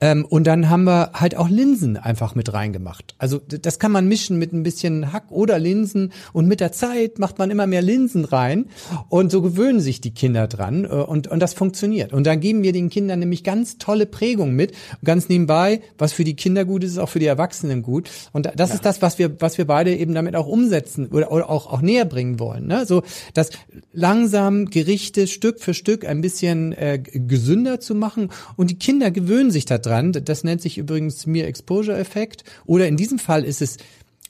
Ähm, 0.00 0.24
und 0.24 0.46
dann 0.46 0.68
haben 0.68 0.84
wir 0.84 1.12
halt 1.14 1.36
auch 1.36 1.48
Linsen 1.48 1.96
einfach 1.96 2.34
mit 2.34 2.52
reingemacht. 2.52 3.14
Also 3.18 3.38
das 3.38 3.78
kann 3.78 3.92
man 3.92 4.08
mischen 4.08 4.38
mit 4.38 4.52
ein 4.52 4.62
bisschen 4.62 5.12
Hack 5.12 5.30
oder 5.30 5.58
Linsen 5.58 6.12
und 6.32 6.46
mit 6.46 6.60
der 6.60 6.72
Zeit 6.72 7.18
macht 7.18 7.38
man 7.38 7.50
immer 7.50 7.66
mehr 7.66 7.82
Linsen 7.82 8.24
rein 8.24 8.66
und 9.08 9.30
so 9.30 9.42
gewöhnen 9.42 9.80
sich 9.80 10.00
die 10.00 10.12
Kinder 10.12 10.48
dran 10.48 10.84
äh, 10.84 10.88
und, 10.88 11.28
und 11.28 11.40
das 11.40 11.54
funktioniert. 11.54 12.12
Und 12.12 12.24
dann 12.24 12.35
dann 12.36 12.42
geben 12.42 12.62
wir 12.62 12.72
den 12.72 12.90
Kindern 12.90 13.20
nämlich 13.20 13.44
ganz 13.44 13.78
tolle 13.78 14.04
Prägung 14.04 14.52
mit. 14.52 14.72
ganz 15.02 15.30
nebenbei, 15.30 15.80
was 15.96 16.12
für 16.12 16.22
die 16.22 16.36
Kinder 16.36 16.66
gut 16.66 16.84
ist, 16.84 16.92
ist 16.92 16.98
auch 16.98 17.08
für 17.08 17.18
die 17.18 17.26
Erwachsenen 17.26 17.82
gut. 17.82 18.10
Und 18.32 18.50
das 18.56 18.68
ja. 18.68 18.74
ist 18.74 18.84
das, 18.84 19.00
was 19.00 19.18
wir, 19.18 19.40
was 19.40 19.56
wir 19.56 19.66
beide 19.66 19.96
eben 19.96 20.14
damit 20.14 20.36
auch 20.36 20.46
umsetzen 20.46 21.06
oder, 21.06 21.32
oder 21.32 21.48
auch, 21.48 21.72
auch 21.72 21.80
näher 21.80 22.04
bringen 22.04 22.38
wollen. 22.38 22.66
Ne? 22.66 22.84
So, 22.84 23.02
dass 23.32 23.50
langsam 23.94 24.66
Gerichte 24.66 25.26
Stück 25.26 25.60
für 25.60 25.72
Stück 25.72 26.06
ein 26.06 26.20
bisschen 26.20 26.72
äh, 26.72 26.98
gesünder 27.02 27.80
zu 27.80 27.94
machen 27.94 28.28
und 28.56 28.70
die 28.70 28.78
Kinder 28.78 29.10
gewöhnen 29.10 29.50
sich 29.50 29.64
daran. 29.64 30.12
Das 30.12 30.44
nennt 30.44 30.60
sich 30.60 30.76
übrigens 30.76 31.26
Mere 31.26 31.46
Exposure 31.46 31.96
Effekt 31.96 32.44
oder 32.66 32.86
in 32.86 32.98
diesem 32.98 33.18
Fall 33.18 33.44
ist 33.44 33.62
es 33.62 33.78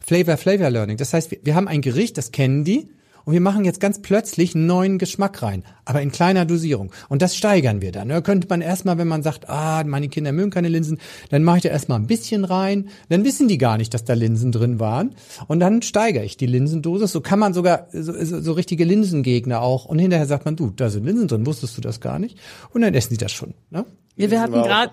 Flavor 0.01 0.37
Flavor 0.37 0.71
Learning. 0.71 0.97
Das 0.97 1.12
heißt, 1.12 1.33
wir, 1.33 1.38
wir 1.42 1.57
haben 1.57 1.66
ein 1.66 1.81
Gericht, 1.81 2.16
das 2.19 2.31
kennen 2.31 2.62
die 2.62 2.88
und 3.27 3.33
wir 3.33 3.41
machen 3.41 3.65
jetzt 3.65 3.81
ganz 3.81 4.01
plötzlich 4.01 4.55
einen 4.55 4.67
neuen 4.67 4.99
Geschmack 4.99 5.43
rein, 5.43 5.65
aber 5.85 6.01
in 6.01 6.12
kleiner 6.12 6.45
Dosierung. 6.45 6.93
Und 7.09 7.23
das 7.23 7.35
steigern 7.37 7.83
wir 7.83 7.91
dann. 7.91 8.09
Da 8.09 8.21
könnte 8.21 8.47
man 8.49 8.61
erstmal, 8.61 8.99
wenn 8.99 9.09
man 9.09 9.25
sagt, 9.25 9.49
ah, 9.49 9.83
meine 9.85 10.09
Kinder 10.09 10.31
mögen 10.31 10.51
keine 10.51 10.69
Linsen, 10.69 11.01
dann 11.31 11.43
mache 11.43 11.57
ich 11.57 11.62
da 11.65 11.71
erstmal 11.71 11.99
ein 11.99 12.07
bisschen 12.07 12.45
rein. 12.45 12.89
Dann 13.09 13.25
wissen 13.25 13.49
die 13.49 13.59
gar 13.59 13.79
nicht, 13.79 13.93
dass 13.95 14.05
da 14.05 14.15
Linsen 14.15 14.53
drin 14.53 14.79
waren. 14.79 15.17
Und 15.49 15.59
dann 15.59 15.83
steigere 15.83 16.23
ich 16.23 16.37
die 16.37 16.47
Linsendosis. 16.47 17.11
So 17.11 17.21
kann 17.21 17.41
man 17.41 17.53
sogar 17.53 17.89
so, 17.93 18.12
so, 18.25 18.41
so 18.41 18.53
richtige 18.53 18.85
Linsengegner 18.85 19.61
auch. 19.61 19.87
Und 19.87 19.99
hinterher 19.99 20.27
sagt 20.27 20.45
man, 20.45 20.55
du, 20.55 20.71
da 20.71 20.89
sind 20.89 21.05
Linsen 21.05 21.27
drin, 21.27 21.47
wusstest 21.47 21.77
du 21.77 21.81
das 21.81 22.01
gar 22.01 22.21
nicht? 22.21 22.39
Und 22.71 22.83
dann 22.83 22.95
essen 22.95 23.15
die 23.15 23.19
das 23.19 23.33
schon. 23.33 23.55
Ne? 23.71 23.85
Ja, 24.15 24.31
wir 24.31 24.41
hatten 24.41 24.53
gerade 24.53 24.93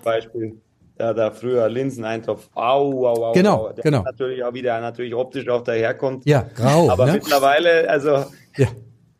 da, 0.96 1.12
da 1.12 1.30
früher 1.30 1.68
Linseneintopf, 1.68 2.48
au, 2.54 3.06
au, 3.06 3.24
au. 3.24 3.32
Genau, 3.32 3.66
au, 3.66 3.72
der 3.72 3.82
genau. 3.82 4.02
Natürlich 4.02 4.44
auch 4.44 4.54
wieder 4.54 4.80
natürlich 4.80 5.14
optisch 5.14 5.48
auch 5.48 5.62
daherkommt. 5.62 6.24
Ja, 6.24 6.46
grau. 6.54 6.90
Aber 6.90 7.06
ne? 7.06 7.14
mittlerweile, 7.14 7.88
also 7.90 8.10
ja. 8.56 8.68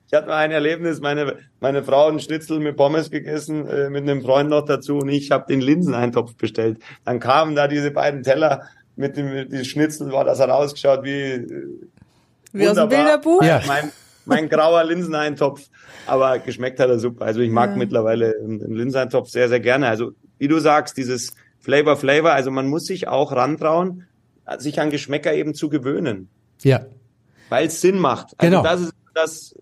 ich 0.06 0.14
hatte 0.14 0.28
mal 0.28 0.36
ein 0.36 0.52
Erlebnis, 0.52 1.00
meine, 1.00 1.36
meine 1.60 1.82
Frau 1.82 2.08
einen 2.08 2.20
Schnitzel 2.20 2.60
mit 2.60 2.76
Pommes 2.76 3.10
gegessen, 3.10 3.66
äh, 3.66 3.90
mit 3.90 4.02
einem 4.02 4.22
Freund 4.22 4.50
noch 4.50 4.64
dazu 4.64 4.98
und 4.98 5.08
ich 5.08 5.32
habe 5.32 5.46
den 5.48 5.60
Linseneintopf 5.60 6.36
bestellt. 6.36 6.78
Dann 7.04 7.18
kamen 7.18 7.56
da 7.56 7.66
diese 7.66 7.90
beiden 7.90 8.22
Teller 8.22 8.68
mit 8.94 9.16
dem 9.16 9.34
mit 9.34 9.52
dem 9.52 9.64
Schnitzel, 9.64 10.12
war 10.12 10.24
das 10.24 10.38
hat 10.38 10.50
ausgeschaut 10.50 11.02
wie, 11.02 11.32
äh, 11.32 11.66
wie 12.52 12.68
aus 12.68 12.76
dem 12.76 12.88
Bilderbuch. 12.88 13.42
Ja. 13.42 13.60
Mein, 13.66 13.90
mein 14.26 14.48
grauer 14.48 14.84
Linseneintopf. 14.84 15.68
Aber 16.06 16.38
geschmeckt 16.38 16.78
hat 16.78 16.88
er 16.88 16.98
super. 16.98 17.24
Also 17.24 17.40
ich 17.40 17.50
mag 17.50 17.70
ja. 17.70 17.76
mittlerweile 17.76 18.34
einen 18.38 18.74
Linseneintopf 18.74 19.28
sehr, 19.28 19.48
sehr 19.48 19.60
gerne. 19.60 19.88
Also 19.88 20.12
wie 20.38 20.48
du 20.48 20.58
sagst, 20.58 20.96
dieses 20.96 21.34
Flavor 21.64 21.96
Flavor. 21.96 22.32
Also 22.32 22.50
man 22.50 22.68
muss 22.68 22.84
sich 22.84 23.08
auch 23.08 23.32
rantrauen, 23.32 24.06
sich 24.58 24.80
an 24.80 24.90
Geschmäcker 24.90 25.32
eben 25.32 25.54
zu 25.54 25.70
gewöhnen. 25.70 26.28
Ja. 26.62 26.84
Weil 27.48 27.68
es 27.68 27.80
Sinn 27.80 27.98
macht. 27.98 28.34
Also 28.36 28.50
genau. 28.50 28.62
das 28.62 28.80
ist 28.82 28.94
das, 29.14 29.54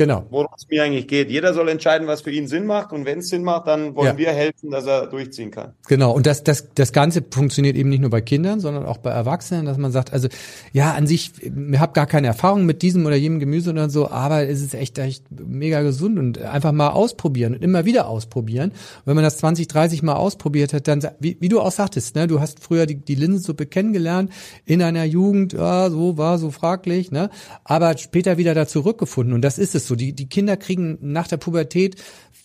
Genau. 0.00 0.24
Worum 0.30 0.48
es 0.56 0.66
mir 0.70 0.82
eigentlich 0.82 1.08
geht. 1.08 1.30
Jeder 1.30 1.52
soll 1.52 1.68
entscheiden, 1.68 2.06
was 2.06 2.22
für 2.22 2.30
ihn 2.30 2.48
Sinn 2.48 2.64
macht. 2.64 2.90
Und 2.92 3.04
wenn 3.04 3.18
es 3.18 3.28
Sinn 3.28 3.44
macht, 3.44 3.66
dann 3.66 3.94
wollen 3.94 4.06
ja. 4.06 4.16
wir 4.16 4.32
helfen, 4.32 4.70
dass 4.70 4.86
er 4.86 5.06
durchziehen 5.06 5.50
kann. 5.50 5.74
Genau. 5.88 6.12
Und 6.12 6.26
das, 6.26 6.42
das, 6.42 6.68
das 6.74 6.92
Ganze 6.92 7.22
funktioniert 7.30 7.76
eben 7.76 7.90
nicht 7.90 8.00
nur 8.00 8.08
bei 8.08 8.22
Kindern, 8.22 8.60
sondern 8.60 8.86
auch 8.86 8.96
bei 8.96 9.10
Erwachsenen, 9.10 9.66
dass 9.66 9.76
man 9.76 9.92
sagt, 9.92 10.14
also 10.14 10.28
ja, 10.72 10.94
an 10.94 11.06
sich, 11.06 11.32
ich 11.42 11.78
habe 11.78 11.92
gar 11.92 12.06
keine 12.06 12.28
Erfahrung 12.28 12.64
mit 12.64 12.80
diesem 12.80 13.04
oder 13.04 13.16
jenem 13.16 13.40
Gemüse 13.40 13.70
oder 13.70 13.90
so, 13.90 14.10
aber 14.10 14.48
es 14.48 14.62
ist 14.62 14.72
echt, 14.72 14.96
echt 14.98 15.24
mega 15.30 15.82
gesund 15.82 16.18
und 16.18 16.38
einfach 16.38 16.72
mal 16.72 16.88
ausprobieren 16.88 17.54
und 17.54 17.62
immer 17.62 17.84
wieder 17.84 18.08
ausprobieren. 18.08 18.70
Und 18.70 19.06
wenn 19.06 19.16
man 19.16 19.24
das 19.24 19.36
20, 19.36 19.68
30 19.68 20.02
Mal 20.02 20.14
ausprobiert 20.14 20.72
hat, 20.72 20.88
dann, 20.88 21.06
wie, 21.18 21.36
wie 21.40 21.50
du 21.50 21.60
auch 21.60 21.72
sagtest, 21.72 22.16
ne, 22.16 22.26
du 22.26 22.40
hast 22.40 22.60
früher 22.60 22.86
die, 22.86 22.94
die 22.94 23.16
Linsensuppe 23.16 23.66
kennengelernt 23.66 24.32
in 24.64 24.82
einer 24.82 25.04
Jugend, 25.04 25.52
ja, 25.52 25.90
so 25.90 26.16
war 26.16 26.38
so 26.38 26.50
fraglich, 26.50 27.10
ne, 27.10 27.28
aber 27.64 27.98
später 27.98 28.38
wieder 28.38 28.54
da 28.54 28.66
zurückgefunden. 28.66 29.34
Und 29.34 29.42
das 29.42 29.58
ist 29.58 29.74
es 29.74 29.89
so. 29.90 29.96
Die, 29.96 30.14
die 30.14 30.28
Kinder 30.28 30.56
kriegen 30.56 30.98
nach 31.02 31.28
der 31.28 31.36
Pubertät, 31.36 31.96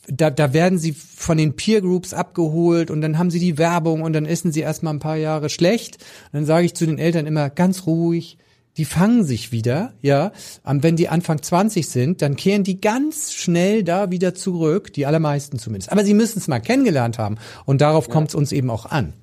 da, 0.08 0.30
da 0.30 0.54
werden 0.54 0.78
sie 0.78 0.92
von 0.94 1.38
den 1.38 1.56
Peer 1.56 1.82
Groups 1.82 2.14
abgeholt 2.14 2.92
und 2.92 3.02
dann 3.02 3.18
haben 3.18 3.32
sie 3.32 3.40
die 3.40 3.58
Werbung 3.58 4.02
und 4.02 4.14
dann 4.14 4.26
essen 4.26 4.52
sie 4.52 4.60
erstmal 4.60 4.94
ein 4.94 5.00
paar 5.00 5.16
Jahre 5.16 5.50
schlecht. 5.50 5.98
Und 6.26 6.34
dann 6.34 6.46
sage 6.46 6.66
ich 6.66 6.74
zu 6.74 6.86
den 6.86 7.00
Eltern 7.00 7.26
immer 7.26 7.50
ganz 7.50 7.86
ruhig, 7.88 8.38
die 8.78 8.86
fangen 8.86 9.24
sich 9.24 9.52
wieder, 9.52 9.94
ja. 10.02 10.34
Wenn 10.66 10.98
die 10.98 11.08
Anfang 11.08 11.42
20 11.42 11.88
sind, 11.88 12.22
dann 12.22 12.36
kehren 12.36 12.64
die 12.64 12.82
ganz 12.82 13.34
schnell 13.34 13.84
da 13.84 14.12
wieder 14.12 14.36
zurück, 14.36 14.92
die 14.92 15.06
allermeisten 15.06 15.60
zumindest. 15.60 15.92
Aber 15.92 16.04
sie 16.04 16.14
müssen 16.14 16.40
es 16.40 16.48
mal 16.48 16.60
kennengelernt 16.60 17.18
haben 17.18 17.38
und 17.66 17.80
darauf 17.80 18.08
ja. 18.08 18.14
kommt 18.14 18.30
es 18.30 18.36
uns 18.36 18.52
eben 18.52 18.70
auch 18.70 18.86
an. 18.86 19.14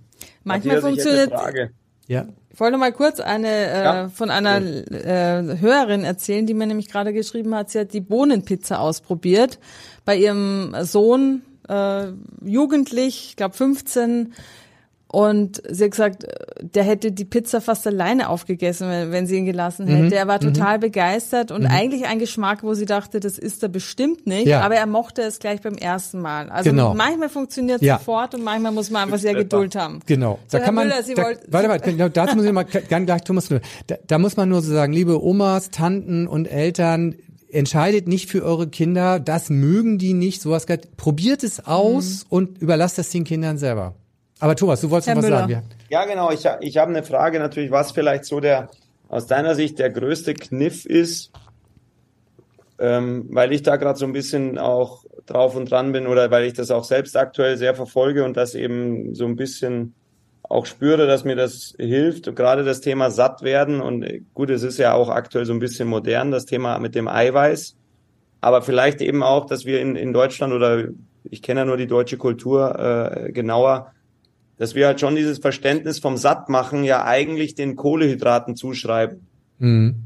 Manchmal 0.44 0.80
funktioniert, 0.80 1.32
ja. 2.08 2.26
Ich 2.52 2.60
wollte 2.60 2.76
mal 2.76 2.92
kurz 2.92 3.18
eine 3.18 3.48
äh, 3.48 3.84
ja. 3.84 4.08
von 4.10 4.30
einer 4.30 4.60
äh, 4.60 5.58
Hörerin 5.58 6.04
erzählen, 6.04 6.46
die 6.46 6.52
mir 6.52 6.66
nämlich 6.66 6.88
gerade 6.88 7.14
geschrieben 7.14 7.54
hat, 7.54 7.70
sie 7.70 7.80
hat 7.80 7.94
die 7.94 8.02
Bohnenpizza 8.02 8.78
ausprobiert 8.78 9.58
bei 10.04 10.16
ihrem 10.16 10.74
Sohn, 10.82 11.42
äh, 11.68 12.08
jugendlich, 12.44 13.28
ich 13.30 13.36
glaube 13.36 13.54
15, 13.54 14.34
und 15.12 15.62
sie 15.68 15.84
hat 15.84 15.90
gesagt, 15.90 16.26
der 16.62 16.84
hätte 16.84 17.12
die 17.12 17.26
Pizza 17.26 17.60
fast 17.60 17.86
alleine 17.86 18.30
aufgegessen, 18.30 18.88
wenn 18.88 19.26
sie 19.26 19.36
ihn 19.36 19.44
gelassen 19.44 19.86
hätte. 19.86 20.04
Mhm. 20.04 20.12
Er 20.12 20.26
war 20.26 20.42
mhm. 20.42 20.54
total 20.54 20.78
mhm. 20.78 20.80
begeistert 20.80 21.50
und 21.50 21.64
mhm. 21.64 21.68
eigentlich 21.70 22.06
ein 22.06 22.18
Geschmack, 22.18 22.62
wo 22.62 22.72
sie 22.72 22.86
dachte, 22.86 23.20
das 23.20 23.36
ist 23.36 23.62
er 23.62 23.68
bestimmt 23.68 24.26
nicht. 24.26 24.46
Ja. 24.46 24.62
Aber 24.62 24.76
er 24.76 24.86
mochte 24.86 25.20
es 25.20 25.38
gleich 25.38 25.60
beim 25.60 25.74
ersten 25.74 26.18
Mal. 26.22 26.48
Also 26.48 26.70
genau. 26.70 26.94
manchmal 26.94 27.28
funktioniert 27.28 27.82
es 27.82 27.86
ja. 27.86 27.98
sofort 27.98 28.34
und 28.34 28.42
manchmal 28.42 28.72
muss 28.72 28.88
man 28.88 29.02
einfach 29.02 29.18
sehr 29.18 29.34
Geduld 29.34 29.76
haben. 29.76 30.00
Genau. 30.06 30.38
So, 30.46 30.56
da 30.56 30.64
kann 30.64 30.74
man, 30.74 30.88
Müller, 30.88 31.02
da, 31.14 31.22
warte, 31.48 31.68
warte, 31.68 31.92
genau, 31.92 32.08
dazu 32.08 32.36
muss 32.36 32.46
ich 32.46 32.52
mal 32.52 32.64
ganz 32.64 33.04
gleich, 33.04 33.22
Thomas, 33.22 33.50
da, 33.86 33.96
da 34.06 34.18
muss 34.18 34.38
man 34.38 34.48
nur 34.48 34.62
so 34.62 34.72
sagen, 34.72 34.94
liebe 34.94 35.22
Omas, 35.22 35.68
Tanten 35.68 36.26
und 36.26 36.46
Eltern, 36.46 37.16
entscheidet 37.50 38.08
nicht 38.08 38.30
für 38.30 38.42
eure 38.42 38.66
Kinder, 38.68 39.20
das 39.20 39.50
mögen 39.50 39.98
die 39.98 40.14
nicht, 40.14 40.40
sowas. 40.40 40.64
Probiert 40.96 41.42
es 41.42 41.66
aus 41.66 42.24
mhm. 42.24 42.26
und 42.30 42.62
überlasst 42.62 42.96
das 42.96 43.10
den 43.10 43.24
Kindern 43.24 43.58
selber. 43.58 43.94
Aber 44.42 44.56
Thomas, 44.56 44.80
du 44.80 44.90
wolltest 44.90 45.06
Herr 45.06 45.14
noch 45.14 45.22
was 45.22 45.30
Müller. 45.30 45.40
sagen. 45.42 45.62
Ja, 45.88 46.04
genau. 46.04 46.32
Ich, 46.32 46.44
ich 46.62 46.76
habe 46.76 46.90
eine 46.90 47.04
Frage 47.04 47.38
natürlich, 47.38 47.70
was 47.70 47.92
vielleicht 47.92 48.24
so 48.24 48.40
der 48.40 48.70
aus 49.08 49.28
deiner 49.28 49.54
Sicht 49.54 49.78
der 49.78 49.88
größte 49.88 50.34
Kniff 50.34 50.84
ist, 50.84 51.30
ähm, 52.80 53.28
weil 53.30 53.52
ich 53.52 53.62
da 53.62 53.76
gerade 53.76 53.96
so 54.00 54.04
ein 54.04 54.12
bisschen 54.12 54.58
auch 54.58 55.04
drauf 55.26 55.54
und 55.54 55.70
dran 55.70 55.92
bin 55.92 56.08
oder 56.08 56.28
weil 56.32 56.44
ich 56.44 56.54
das 56.54 56.72
auch 56.72 56.82
selbst 56.82 57.16
aktuell 57.16 57.56
sehr 57.56 57.76
verfolge 57.76 58.24
und 58.24 58.36
das 58.36 58.56
eben 58.56 59.14
so 59.14 59.26
ein 59.26 59.36
bisschen 59.36 59.94
auch 60.42 60.66
spüre, 60.66 61.06
dass 61.06 61.22
mir 61.22 61.36
das 61.36 61.74
hilft. 61.78 62.26
Und 62.26 62.34
gerade 62.34 62.64
das 62.64 62.80
Thema 62.80 63.12
satt 63.12 63.42
werden 63.42 63.80
und 63.80 64.02
äh, 64.02 64.22
gut, 64.34 64.50
es 64.50 64.64
ist 64.64 64.78
ja 64.78 64.92
auch 64.94 65.08
aktuell 65.08 65.46
so 65.46 65.52
ein 65.52 65.60
bisschen 65.60 65.86
modern, 65.86 66.32
das 66.32 66.46
Thema 66.46 66.80
mit 66.80 66.96
dem 66.96 67.06
Eiweiß. 67.06 67.76
Aber 68.40 68.62
vielleicht 68.62 69.02
eben 69.02 69.22
auch, 69.22 69.46
dass 69.46 69.66
wir 69.66 69.80
in, 69.80 69.94
in 69.94 70.12
Deutschland 70.12 70.52
oder 70.52 70.88
ich 71.22 71.42
kenne 71.42 71.60
ja 71.60 71.64
nur 71.64 71.76
die 71.76 71.86
deutsche 71.86 72.16
Kultur 72.16 72.76
äh, 72.76 73.30
genauer, 73.30 73.92
dass 74.62 74.76
wir 74.76 74.86
halt 74.86 75.00
schon 75.00 75.16
dieses 75.16 75.40
Verständnis 75.40 75.98
vom 75.98 76.16
Sattmachen 76.16 76.84
ja 76.84 77.04
eigentlich 77.04 77.56
den 77.56 77.74
Kohlehydraten 77.74 78.54
zuschreiben. 78.54 79.26
Mhm. 79.58 80.04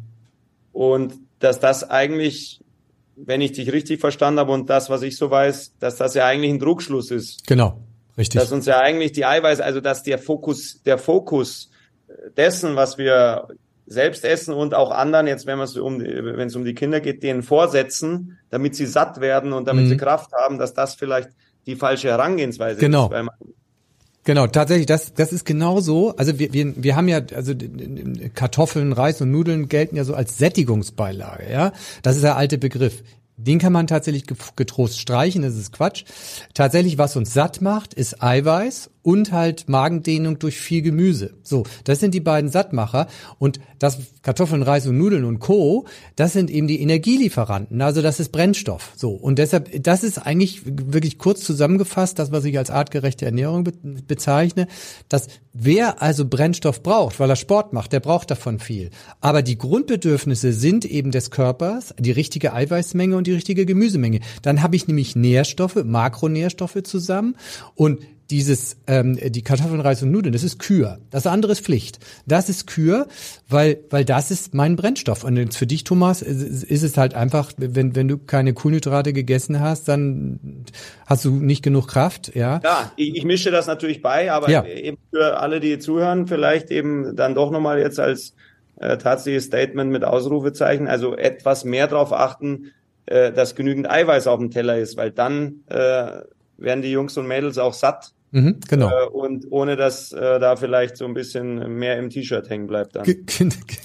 Und 0.72 1.12
dass 1.40 1.60
das 1.60 1.90
eigentlich, 1.90 2.62
wenn 3.16 3.42
ich 3.42 3.52
dich 3.52 3.70
richtig 3.70 4.00
verstanden 4.00 4.40
habe 4.40 4.52
und 4.52 4.70
das, 4.70 4.88
was 4.88 5.02
ich 5.02 5.18
so 5.18 5.30
weiß, 5.30 5.74
dass 5.78 5.96
das 5.96 6.14
ja 6.14 6.24
eigentlich 6.24 6.50
ein 6.50 6.58
Druckschluss 6.58 7.10
ist. 7.10 7.46
Genau, 7.46 7.82
richtig. 8.16 8.40
Dass 8.40 8.50
uns 8.50 8.64
ja 8.64 8.80
eigentlich 8.80 9.12
die 9.12 9.26
Eiweiß, 9.26 9.60
also 9.60 9.82
dass 9.82 10.04
der 10.04 10.18
Fokus, 10.18 10.80
der 10.86 10.96
Fokus 10.96 11.70
dessen, 12.38 12.76
was 12.76 12.96
wir 12.96 13.48
selbst 13.84 14.24
essen 14.24 14.54
und 14.54 14.72
auch 14.72 14.90
anderen, 14.90 15.26
jetzt 15.26 15.44
wenn 15.44 15.60
es 15.60 15.76
um, 15.76 16.00
wenn 16.00 16.48
es 16.48 16.56
um 16.56 16.64
die 16.64 16.74
Kinder 16.74 17.00
geht, 17.00 17.22
denen 17.22 17.42
vorsetzen, 17.42 18.38
damit 18.48 18.74
sie 18.74 18.86
satt 18.86 19.20
werden 19.20 19.52
und 19.52 19.68
damit 19.68 19.84
mhm. 19.84 19.88
sie 19.90 19.96
Kraft 19.98 20.32
haben, 20.32 20.56
dass 20.56 20.72
das 20.72 20.94
vielleicht 20.94 21.28
die 21.66 21.76
falsche 21.76 22.08
Herangehensweise 22.08 22.80
genau. 22.80 23.04
ist. 23.04 23.10
Man 23.10 23.28
Genau, 24.26 24.48
tatsächlich, 24.48 24.86
das, 24.86 25.14
das 25.14 25.32
ist 25.32 25.44
genau 25.44 25.80
so. 25.80 26.16
Also 26.16 26.40
wir, 26.40 26.52
wir, 26.52 26.74
wir 26.82 26.96
haben 26.96 27.06
ja, 27.06 27.20
also 27.32 27.54
Kartoffeln, 28.34 28.92
Reis 28.92 29.20
und 29.20 29.30
Nudeln 29.30 29.68
gelten 29.68 29.94
ja 29.94 30.02
so 30.02 30.14
als 30.14 30.36
Sättigungsbeilage, 30.36 31.48
ja. 31.48 31.72
Das 32.02 32.16
ist 32.16 32.22
der 32.22 32.36
alte 32.36 32.58
Begriff. 32.58 33.04
Den 33.36 33.60
kann 33.60 33.72
man 33.72 33.86
tatsächlich 33.86 34.24
getrost 34.56 34.98
streichen, 34.98 35.42
das 35.42 35.54
ist 35.54 35.72
Quatsch. 35.72 36.04
Tatsächlich, 36.54 36.98
was 36.98 37.14
uns 37.14 37.34
satt 37.34 37.60
macht, 37.60 37.94
ist 37.94 38.20
Eiweiß 38.20 38.90
und 39.06 39.30
halt 39.30 39.68
Magendehnung 39.68 40.40
durch 40.40 40.58
viel 40.58 40.82
Gemüse. 40.82 41.34
So, 41.44 41.62
das 41.84 42.00
sind 42.00 42.12
die 42.12 42.20
beiden 42.20 42.50
Sattmacher 42.50 43.06
und 43.38 43.60
das 43.78 43.98
Kartoffeln, 44.22 44.64
Reis 44.64 44.84
und 44.88 44.98
Nudeln 44.98 45.24
und 45.24 45.38
Co, 45.38 45.86
das 46.16 46.32
sind 46.32 46.50
eben 46.50 46.66
die 46.66 46.80
Energielieferanten, 46.80 47.80
also 47.82 48.02
das 48.02 48.18
ist 48.18 48.32
Brennstoff. 48.32 48.94
So, 48.96 49.12
und 49.12 49.38
deshalb 49.38 49.80
das 49.84 50.02
ist 50.02 50.18
eigentlich 50.18 50.62
wirklich 50.64 51.18
kurz 51.18 51.44
zusammengefasst, 51.44 52.18
das 52.18 52.32
was 52.32 52.44
ich 52.44 52.58
als 52.58 52.68
artgerechte 52.68 53.26
Ernährung 53.26 53.62
be 53.62 53.74
bezeichne, 54.08 54.66
dass 55.08 55.28
wer 55.52 56.02
also 56.02 56.24
Brennstoff 56.26 56.82
braucht, 56.82 57.20
weil 57.20 57.30
er 57.30 57.36
Sport 57.36 57.72
macht, 57.72 57.92
der 57.92 58.00
braucht 58.00 58.32
davon 58.32 58.58
viel. 58.58 58.90
Aber 59.20 59.42
die 59.42 59.56
Grundbedürfnisse 59.56 60.52
sind 60.52 60.84
eben 60.84 61.12
des 61.12 61.30
Körpers, 61.30 61.94
die 61.96 62.10
richtige 62.10 62.54
Eiweißmenge 62.54 63.16
und 63.16 63.28
die 63.28 63.34
richtige 63.34 63.66
Gemüsemenge. 63.66 64.18
Dann 64.42 64.64
habe 64.64 64.74
ich 64.74 64.88
nämlich 64.88 65.14
Nährstoffe, 65.14 65.84
Makronährstoffe 65.84 66.82
zusammen 66.82 67.36
und 67.76 68.00
dieses 68.30 68.76
ähm, 68.86 69.18
die 69.22 69.42
Kartoffeln, 69.42 69.80
Reis 69.80 70.02
und 70.02 70.10
Nudeln, 70.10 70.32
das 70.32 70.42
ist 70.42 70.58
Kür. 70.58 70.98
Das 71.10 71.26
andere 71.26 71.52
ist 71.52 71.64
Pflicht. 71.64 71.98
Das 72.26 72.48
ist 72.48 72.66
Kür, 72.66 73.06
weil 73.48 73.78
weil 73.90 74.04
das 74.04 74.30
ist 74.30 74.54
mein 74.54 74.76
Brennstoff. 74.76 75.24
Und 75.24 75.54
für 75.54 75.66
dich, 75.66 75.84
Thomas, 75.84 76.22
ist, 76.22 76.64
ist 76.64 76.82
es 76.82 76.96
halt 76.96 77.14
einfach, 77.14 77.52
wenn 77.56 77.94
wenn 77.94 78.08
du 78.08 78.18
keine 78.18 78.52
Kohlenhydrate 78.52 79.12
gegessen 79.12 79.60
hast, 79.60 79.88
dann 79.88 80.64
hast 81.06 81.24
du 81.24 81.30
nicht 81.30 81.62
genug 81.62 81.88
Kraft. 81.88 82.34
Ja. 82.34 82.60
Ja, 82.64 82.92
ich, 82.96 83.16
ich 83.16 83.24
mische 83.24 83.50
das 83.50 83.66
natürlich 83.66 84.02
bei, 84.02 84.32
aber 84.32 84.50
ja. 84.50 84.64
eben 84.64 84.98
für 85.10 85.38
alle, 85.38 85.60
die 85.60 85.78
zuhören, 85.78 86.26
vielleicht 86.26 86.70
eben 86.70 87.14
dann 87.14 87.34
doch 87.34 87.50
nochmal 87.50 87.78
jetzt 87.78 88.00
als 88.00 88.34
äh, 88.80 88.98
tatsächliches 88.98 89.44
Statement 89.44 89.90
mit 89.90 90.04
Ausrufezeichen, 90.04 90.88
also 90.88 91.16
etwas 91.16 91.64
mehr 91.64 91.86
darauf 91.86 92.12
achten, 92.12 92.72
äh, 93.06 93.32
dass 93.32 93.54
genügend 93.54 93.88
Eiweiß 93.88 94.26
auf 94.26 94.38
dem 94.38 94.50
Teller 94.50 94.78
ist, 94.78 94.96
weil 94.96 95.12
dann 95.12 95.60
äh, 95.68 96.22
werden 96.58 96.82
die 96.82 96.90
Jungs 96.90 97.16
und 97.16 97.26
Mädels 97.26 97.58
auch 97.58 97.72
satt 97.72 98.12
Mhm, 98.36 98.56
genau. 98.68 98.90
Äh, 98.90 99.06
und 99.06 99.46
ohne 99.50 99.76
dass 99.76 100.12
äh, 100.12 100.38
da 100.38 100.56
vielleicht 100.56 100.98
so 100.98 101.06
ein 101.06 101.14
bisschen 101.14 101.78
mehr 101.78 101.98
im 101.98 102.10
T-Shirt 102.10 102.50
hängen 102.50 102.66
bleibt 102.66 102.94
dann. 102.94 103.04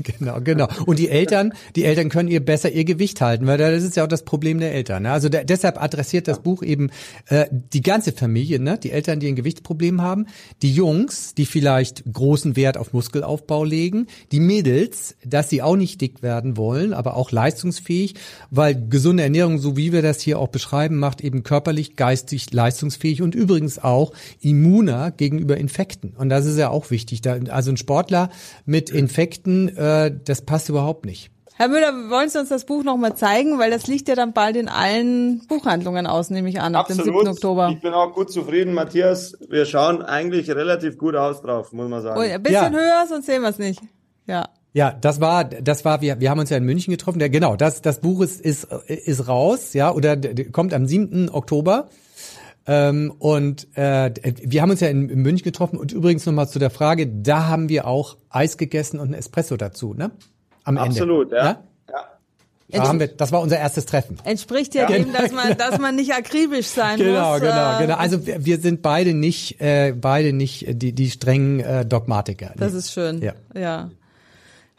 genau, 0.03 0.41
genau. 0.41 0.67
Und 0.85 0.99
die 0.99 1.07
Eltern, 1.07 1.53
die 1.77 1.85
Eltern 1.85 2.09
können 2.09 2.27
ihr 2.27 2.43
besser 2.43 2.69
ihr 2.69 2.83
Gewicht 2.83 3.21
halten, 3.21 3.47
weil 3.47 3.57
das 3.57 3.81
ist 3.81 3.95
ja 3.95 4.03
auch 4.03 4.09
das 4.09 4.25
Problem 4.25 4.59
der 4.59 4.73
Eltern. 4.73 5.03
Ne? 5.03 5.11
Also 5.13 5.29
da, 5.29 5.45
deshalb 5.45 5.81
adressiert 5.81 6.27
das 6.27 6.37
ja. 6.37 6.43
Buch 6.43 6.63
eben 6.63 6.89
äh, 7.29 7.45
die 7.49 7.81
ganze 7.81 8.11
Familie, 8.11 8.59
ne? 8.59 8.77
die 8.77 8.91
Eltern, 8.91 9.21
die 9.21 9.29
ein 9.29 9.37
Gewichtsproblem 9.37 10.01
haben, 10.01 10.27
die 10.61 10.73
Jungs, 10.73 11.33
die 11.33 11.45
vielleicht 11.45 12.03
großen 12.11 12.57
Wert 12.57 12.75
auf 12.75 12.91
Muskelaufbau 12.91 13.63
legen, 13.63 14.07
die 14.33 14.41
Mädels, 14.41 15.15
dass 15.25 15.49
sie 15.49 15.61
auch 15.61 15.77
nicht 15.77 16.01
dick 16.01 16.21
werden 16.21 16.57
wollen, 16.57 16.93
aber 16.93 17.15
auch 17.15 17.31
leistungsfähig, 17.31 18.15
weil 18.49 18.75
gesunde 18.89 19.23
Ernährung, 19.23 19.59
so 19.59 19.77
wie 19.77 19.93
wir 19.93 20.01
das 20.01 20.19
hier 20.19 20.39
auch 20.39 20.49
beschreiben, 20.49 20.97
macht 20.97 21.21
eben 21.21 21.43
körperlich, 21.43 21.95
geistig 21.95 22.51
leistungsfähig 22.51 23.21
und 23.21 23.33
übrigens 23.33 23.79
auch 23.79 24.11
immuner 24.41 25.11
gegenüber 25.11 25.57
Infekten. 25.57 26.13
Und 26.17 26.29
das 26.29 26.45
ist 26.45 26.57
ja 26.57 26.69
auch 26.69 26.91
wichtig. 26.91 27.21
Da, 27.21 27.37
also 27.49 27.71
ein 27.71 27.77
Sportler 27.77 28.29
mit 28.65 28.89
Infekten, 28.89 29.75
äh, 29.77 30.13
das 30.25 30.41
passt 30.41 30.69
überhaupt 30.69 31.05
nicht. 31.05 31.31
Herr 31.55 31.67
Müller, 31.67 32.09
wollen 32.09 32.27
Sie 32.27 32.39
uns 32.39 32.49
das 32.49 32.65
Buch 32.65 32.83
nochmal 32.83 33.15
zeigen? 33.15 33.59
Weil 33.59 33.69
das 33.69 33.85
liegt 33.85 34.07
ja 34.07 34.15
dann 34.15 34.33
bald 34.33 34.55
in 34.55 34.67
allen 34.67 35.45
Buchhandlungen 35.47 36.07
aus, 36.07 36.31
nehme 36.31 36.49
ich 36.49 36.59
an, 36.59 36.73
ab 36.73 36.89
Absolut. 36.89 37.05
dem 37.05 37.15
7. 37.19 37.27
Oktober. 37.27 37.69
Ich 37.75 37.81
bin 37.81 37.93
auch 37.93 38.13
gut 38.13 38.31
zufrieden, 38.31 38.73
Matthias. 38.73 39.37
Wir 39.47 39.65
schauen 39.65 40.01
eigentlich 40.01 40.49
relativ 40.49 40.97
gut 40.97 41.15
aus 41.15 41.41
drauf, 41.41 41.71
muss 41.71 41.87
man 41.87 42.01
sagen. 42.01 42.19
Oh, 42.19 42.23
ein 42.23 42.41
bisschen 42.41 42.73
ja. 42.73 42.79
höher, 42.79 43.05
sonst 43.07 43.27
sehen 43.27 43.43
wir 43.43 43.49
es 43.49 43.59
nicht. 43.59 43.79
Ja. 44.25 44.49
Ja, 44.73 44.91
das 44.99 45.19
war, 45.19 45.43
das 45.43 45.85
war, 45.85 46.01
wir, 46.01 46.19
wir 46.19 46.29
haben 46.29 46.39
uns 46.39 46.49
ja 46.49 46.57
in 46.57 46.63
München 46.63 46.91
getroffen. 46.91 47.19
Der, 47.19 47.29
genau, 47.29 47.55
das, 47.57 47.81
das 47.81 47.99
Buch 47.99 48.21
ist, 48.21 48.41
ist, 48.41 48.63
ist 48.87 49.27
raus, 49.27 49.73
ja, 49.73 49.91
oder 49.91 50.17
kommt 50.51 50.73
am 50.73 50.87
7. 50.87 51.29
Oktober. 51.29 51.89
Ähm, 52.67 53.11
und 53.17 53.67
äh, 53.75 54.11
wir 54.43 54.61
haben 54.61 54.69
uns 54.69 54.81
ja 54.81 54.87
in, 54.87 55.09
in 55.09 55.21
München 55.21 55.43
getroffen 55.43 55.77
und 55.77 55.91
übrigens 55.91 56.25
nochmal 56.25 56.47
zu 56.47 56.59
der 56.59 56.69
Frage, 56.69 57.07
da 57.07 57.47
haben 57.47 57.69
wir 57.69 57.87
auch 57.87 58.17
Eis 58.29 58.57
gegessen 58.57 58.99
und 58.99 59.09
ein 59.09 59.13
Espresso 59.13 59.57
dazu, 59.57 59.93
ne? 59.93 60.11
Am 60.63 60.77
Absolut, 60.77 61.31
Ende. 61.31 61.35
ja. 61.37 61.43
ja? 61.43 61.61
Da 62.69 62.87
haben 62.87 62.99
wir, 62.99 63.07
das 63.07 63.31
war 63.31 63.41
unser 63.41 63.57
erstes 63.57 63.85
Treffen. 63.85 64.17
Entspricht 64.23 64.75
ja, 64.75 64.89
ja. 64.89 64.97
dem, 64.97 65.11
dass 65.11 65.31
man, 65.31 65.57
dass 65.57 65.79
man 65.79 65.95
nicht 65.95 66.13
akribisch 66.13 66.67
sein 66.67 66.97
genau, 66.97 67.33
muss. 67.33 67.41
Genau, 67.41 67.53
genau, 67.53 67.79
genau. 67.79 67.95
Also 67.95 68.25
wir, 68.25 68.45
wir 68.45 68.59
sind 68.59 68.81
beide 68.81 69.13
nicht, 69.13 69.59
äh, 69.59 69.93
beide 69.93 70.31
nicht 70.31 70.65
die, 70.69 70.93
die 70.93 71.09
strengen 71.09 71.59
äh, 71.59 71.85
Dogmatiker. 71.85 72.53
Das 72.57 72.73
ist 72.73 72.91
schön. 72.91 73.21
Ja. 73.21 73.33
ja. 73.55 73.89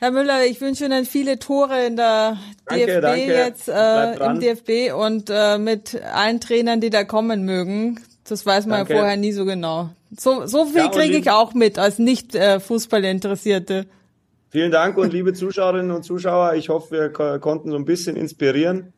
Herr 0.03 0.11
Müller, 0.11 0.45
ich 0.45 0.61
wünsche 0.61 0.87
Ihnen 0.87 1.05
viele 1.05 1.39
Tore 1.39 1.87
in 1.87 1.95
der 1.95 2.37
danke, 2.65 2.87
DFB 2.87 3.03
danke. 3.03 3.25
jetzt, 3.25 3.69
äh, 3.69 4.15
im 4.15 4.41
DFB 4.41 4.93
und 4.93 5.31
äh, 5.31 5.59
mit 5.59 6.03
allen 6.03 6.41
Trainern, 6.41 6.81
die 6.81 6.91
da 6.91 7.05
kommen 7.05 7.45
mögen. 7.45 8.01
Das 8.29 8.45
weiß 8.45 8.67
man 8.67 8.79
danke. 8.79 8.95
ja 8.95 8.99
vorher 8.99 9.17
nie 9.17 9.31
so 9.31 9.45
genau. 9.45 9.91
So, 10.19 10.45
so 10.47 10.65
viel 10.65 10.79
ja, 10.79 10.89
kriege 10.89 11.17
ich 11.17 11.31
auch 11.31 11.55
mit 11.55 11.79
als 11.79 12.01
nicht 12.01 12.35
äh, 12.35 12.59
Fußballinteressierte. 12.59 13.87
Vielen 14.49 14.73
Dank 14.73 14.99
und 14.99 15.13
liebe 15.13 15.35
Zuschauerinnen 15.35 15.93
und 15.93 16.03
Zuschauer, 16.03 16.55
ich 16.55 16.69
hoffe, 16.69 17.13
wir 17.13 17.39
konnten 17.39 17.71
so 17.71 17.77
ein 17.77 17.85
bisschen 17.85 18.17
inspirieren. 18.17 18.93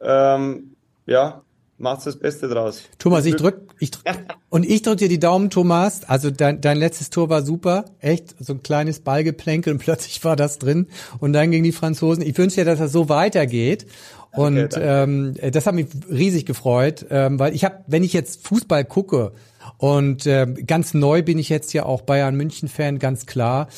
Ähm, 0.00 0.74
ja, 1.06 1.42
macht's 1.80 2.04
das 2.04 2.18
Beste 2.18 2.48
draus. 2.48 2.82
Thomas, 2.98 3.24
ich 3.24 3.36
drück, 3.36 3.74
ich 3.78 3.90
drück, 3.90 4.04
und 4.50 4.64
ich 4.64 4.82
drück 4.82 4.98
dir 4.98 5.08
die 5.08 5.18
Daumen, 5.18 5.50
Thomas. 5.50 6.04
Also 6.04 6.30
dein, 6.30 6.60
dein 6.60 6.76
letztes 6.76 7.10
Tor 7.10 7.28
war 7.28 7.42
super, 7.42 7.86
echt 8.00 8.34
so 8.38 8.52
ein 8.52 8.62
kleines 8.62 9.00
Ballgeplänkel 9.00 9.72
und 9.72 9.78
plötzlich 9.82 10.22
war 10.24 10.36
das 10.36 10.58
drin 10.58 10.88
und 11.18 11.32
dann 11.32 11.50
gegen 11.50 11.64
die 11.64 11.72
Franzosen. 11.72 12.22
Ich 12.22 12.36
wünsche 12.38 12.56
dir, 12.56 12.64
dass 12.64 12.78
das 12.78 12.92
so 12.92 13.08
weitergeht. 13.08 13.86
Und 14.32 14.76
okay, 14.76 14.80
ähm, 14.80 15.34
das 15.50 15.66
hat 15.66 15.74
mich 15.74 15.88
riesig 16.08 16.46
gefreut, 16.46 17.04
ähm, 17.10 17.40
weil 17.40 17.52
ich 17.52 17.64
habe, 17.64 17.80
wenn 17.88 18.04
ich 18.04 18.12
jetzt 18.12 18.46
Fußball 18.46 18.84
gucke 18.84 19.32
und 19.80 20.26
äh, 20.26 20.46
ganz 20.66 20.94
neu 20.94 21.22
bin 21.22 21.38
ich 21.38 21.48
jetzt 21.48 21.72
ja 21.72 21.84
auch 21.84 22.02
Bayern 22.02 22.36
München 22.36 22.68
Fan, 22.68 22.98
ganz 22.98 23.26
klar 23.26 23.68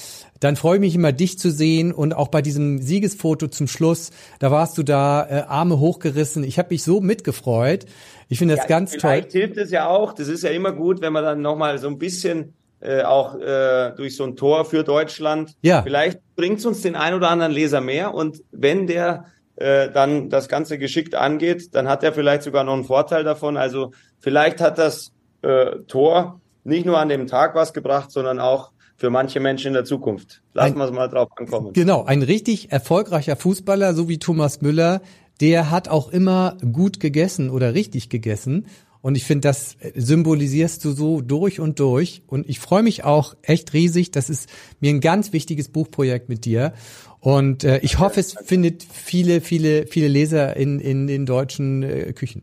dann 0.42 0.56
freue 0.56 0.76
ich 0.76 0.80
mich 0.80 0.94
immer, 0.96 1.12
dich 1.12 1.38
zu 1.38 1.50
sehen 1.52 1.92
und 1.92 2.14
auch 2.14 2.28
bei 2.28 2.42
diesem 2.42 2.82
Siegesfoto 2.82 3.46
zum 3.46 3.68
Schluss, 3.68 4.10
da 4.40 4.50
warst 4.50 4.76
du 4.76 4.82
da, 4.82 5.24
äh, 5.24 5.42
Arme 5.46 5.78
hochgerissen. 5.78 6.42
Ich 6.42 6.58
habe 6.58 6.70
mich 6.70 6.82
so 6.82 7.00
mitgefreut. 7.00 7.86
Ich 8.28 8.38
finde 8.38 8.56
das 8.56 8.64
ja, 8.64 8.68
ganz 8.68 8.90
vielleicht 8.90 9.02
toll. 9.02 9.10
Vielleicht 9.12 9.32
hilft 9.32 9.56
es 9.58 9.70
ja 9.70 9.86
auch, 9.86 10.12
das 10.12 10.26
ist 10.26 10.42
ja 10.42 10.50
immer 10.50 10.72
gut, 10.72 11.00
wenn 11.00 11.12
man 11.12 11.22
dann 11.22 11.42
nochmal 11.42 11.78
so 11.78 11.86
ein 11.86 11.98
bisschen 11.98 12.54
äh, 12.80 13.02
auch 13.02 13.38
äh, 13.38 13.92
durch 13.96 14.16
so 14.16 14.24
ein 14.24 14.34
Tor 14.34 14.64
für 14.64 14.82
Deutschland, 14.82 15.54
ja. 15.62 15.82
vielleicht 15.82 16.20
bringt 16.34 16.58
es 16.58 16.66
uns 16.66 16.82
den 16.82 16.96
ein 16.96 17.14
oder 17.14 17.30
anderen 17.30 17.52
Leser 17.52 17.80
mehr 17.80 18.12
und 18.12 18.42
wenn 18.50 18.88
der 18.88 19.26
äh, 19.54 19.90
dann 19.90 20.28
das 20.28 20.48
Ganze 20.48 20.76
geschickt 20.76 21.14
angeht, 21.14 21.72
dann 21.76 21.86
hat 21.86 22.02
er 22.02 22.12
vielleicht 22.12 22.42
sogar 22.42 22.64
noch 22.64 22.72
einen 22.72 22.84
Vorteil 22.84 23.22
davon. 23.22 23.56
Also 23.56 23.92
vielleicht 24.18 24.60
hat 24.60 24.78
das 24.78 25.12
äh, 25.42 25.78
Tor 25.86 26.40
nicht 26.64 26.86
nur 26.86 26.98
an 26.98 27.08
dem 27.08 27.26
Tag 27.26 27.54
was 27.54 27.72
gebracht, 27.72 28.10
sondern 28.10 28.38
auch 28.38 28.72
für 28.96 29.10
manche 29.10 29.40
Menschen 29.40 29.68
in 29.68 29.72
der 29.74 29.84
Zukunft. 29.84 30.42
Lassen 30.54 30.76
wir 30.76 30.84
es 30.84 30.92
mal 30.92 31.08
drauf 31.08 31.28
ankommen. 31.36 31.72
Genau, 31.72 32.04
ein 32.04 32.22
richtig 32.22 32.70
erfolgreicher 32.70 33.34
Fußballer, 33.36 33.94
so 33.94 34.08
wie 34.08 34.18
Thomas 34.18 34.60
Müller, 34.60 35.02
der 35.40 35.70
hat 35.70 35.88
auch 35.88 36.10
immer 36.10 36.56
gut 36.72 37.00
gegessen 37.00 37.50
oder 37.50 37.74
richtig 37.74 38.10
gegessen. 38.10 38.66
Und 39.00 39.16
ich 39.16 39.24
finde, 39.24 39.48
das 39.48 39.76
symbolisierst 39.96 40.84
du 40.84 40.92
so 40.92 41.20
durch 41.20 41.58
und 41.58 41.80
durch. 41.80 42.22
Und 42.28 42.48
ich 42.48 42.60
freue 42.60 42.84
mich 42.84 43.02
auch 43.02 43.34
echt 43.42 43.72
riesig. 43.72 44.12
Das 44.12 44.30
ist 44.30 44.48
mir 44.78 44.90
ein 44.90 45.00
ganz 45.00 45.32
wichtiges 45.32 45.68
Buchprojekt 45.68 46.28
mit 46.28 46.44
dir. 46.44 46.72
Und 47.18 47.64
äh, 47.64 47.78
ich 47.78 47.98
hoffe, 47.98 48.20
es 48.20 48.34
findet 48.44 48.84
viele, 48.84 49.40
viele, 49.40 49.88
viele 49.88 50.06
Leser 50.06 50.56
in, 50.56 50.78
in 50.78 51.08
den 51.08 51.26
deutschen 51.26 51.82
äh, 51.82 52.12
Küchen. 52.12 52.42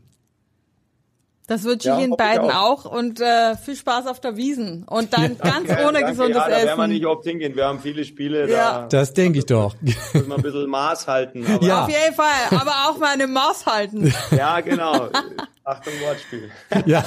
Das 1.50 1.64
wünsche 1.64 1.88
ich 1.88 1.96
ja, 1.96 1.98
Ihnen 1.98 2.16
beiden 2.16 2.46
ich 2.46 2.52
auch. 2.52 2.86
auch. 2.86 2.92
und 2.92 3.20
äh, 3.20 3.56
viel 3.56 3.74
Spaß 3.74 4.06
auf 4.06 4.20
der 4.20 4.36
Wiesen 4.36 4.84
und 4.84 5.12
dann 5.12 5.36
ja, 5.44 5.50
ganz 5.50 5.66
danke, 5.66 5.82
ohne 5.82 5.92
danke. 5.94 6.10
gesundes 6.10 6.36
ja, 6.36 6.48
da 6.48 6.54
Essen. 6.54 6.60
Da 6.60 6.66
werden 6.68 6.78
wir 6.78 6.86
nicht 6.86 7.06
oft 7.06 7.24
hingehen. 7.24 7.56
Wir 7.56 7.64
haben 7.64 7.80
viele 7.80 8.04
Spiele. 8.04 8.48
Ja. 8.48 8.82
Da 8.82 8.86
das 8.86 9.14
denke 9.14 9.40
ich 9.40 9.46
doch. 9.46 9.74
Müssen 9.80 10.28
wir 10.28 10.36
ein 10.36 10.42
bisschen 10.42 10.70
Maß 10.70 11.08
halten. 11.08 11.44
Aber 11.52 11.66
ja. 11.66 11.82
Auf 11.82 11.90
jeden 11.90 12.14
Fall, 12.14 12.56
aber 12.56 12.70
auch 12.88 12.98
mal 12.98 13.14
eine 13.14 13.26
Maß 13.26 13.66
halten. 13.66 14.14
Ja, 14.30 14.60
genau. 14.60 15.08
Achtung, 15.64 15.92
Wortspiel. 16.04 16.52
Ja. 16.86 17.02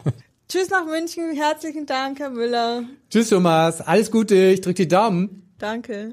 Tschüss 0.50 0.68
nach 0.68 0.84
München. 0.84 1.34
Herzlichen 1.34 1.86
Dank, 1.86 2.18
Herr 2.18 2.28
Müller. 2.28 2.82
Tschüss, 3.08 3.30
Thomas. 3.30 3.80
Alles 3.80 4.10
Gute. 4.10 4.34
Ich 4.34 4.60
drücke 4.60 4.82
die 4.82 4.88
Daumen. 4.88 5.50
Danke. 5.58 6.12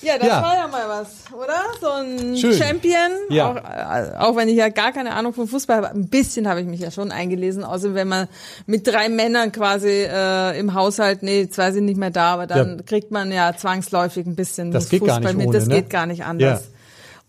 Ja, 0.00 0.16
das 0.16 0.28
ja. 0.28 0.42
war 0.42 0.54
ja 0.54 0.68
mal 0.68 0.88
was, 0.88 1.24
oder? 1.32 1.60
So 1.80 1.90
ein 1.90 2.36
Schön. 2.36 2.52
Champion. 2.54 3.10
Ja. 3.30 3.50
Auch, 3.50 3.56
äh, 3.56 4.16
auch 4.18 4.36
wenn 4.36 4.48
ich 4.48 4.56
ja 4.56 4.68
gar 4.68 4.92
keine 4.92 5.12
Ahnung 5.12 5.34
vom 5.34 5.48
Fußball 5.48 5.76
habe, 5.78 5.90
ein 5.90 6.08
bisschen 6.08 6.48
habe 6.48 6.60
ich 6.60 6.66
mich 6.66 6.80
ja 6.80 6.90
schon 6.90 7.10
eingelesen, 7.10 7.64
außer 7.64 7.94
wenn 7.94 8.06
man 8.06 8.28
mit 8.66 8.86
drei 8.86 9.08
Männern 9.08 9.50
quasi 9.50 9.88
äh, 9.88 10.58
im 10.58 10.74
Haushalt, 10.74 11.22
nee, 11.22 11.48
zwei 11.48 11.72
sind 11.72 11.84
nicht 11.84 11.98
mehr 11.98 12.10
da, 12.10 12.34
aber 12.34 12.46
dann 12.46 12.76
ja. 12.76 12.82
kriegt 12.84 13.10
man 13.10 13.32
ja 13.32 13.56
zwangsläufig 13.56 14.26
ein 14.26 14.36
bisschen 14.36 14.70
das 14.70 14.88
Fußball 14.88 15.34
mit. 15.34 15.48
Ohne, 15.48 15.58
das 15.58 15.66
ne? 15.66 15.76
geht 15.76 15.90
gar 15.90 16.06
nicht 16.06 16.24
anders. 16.24 16.70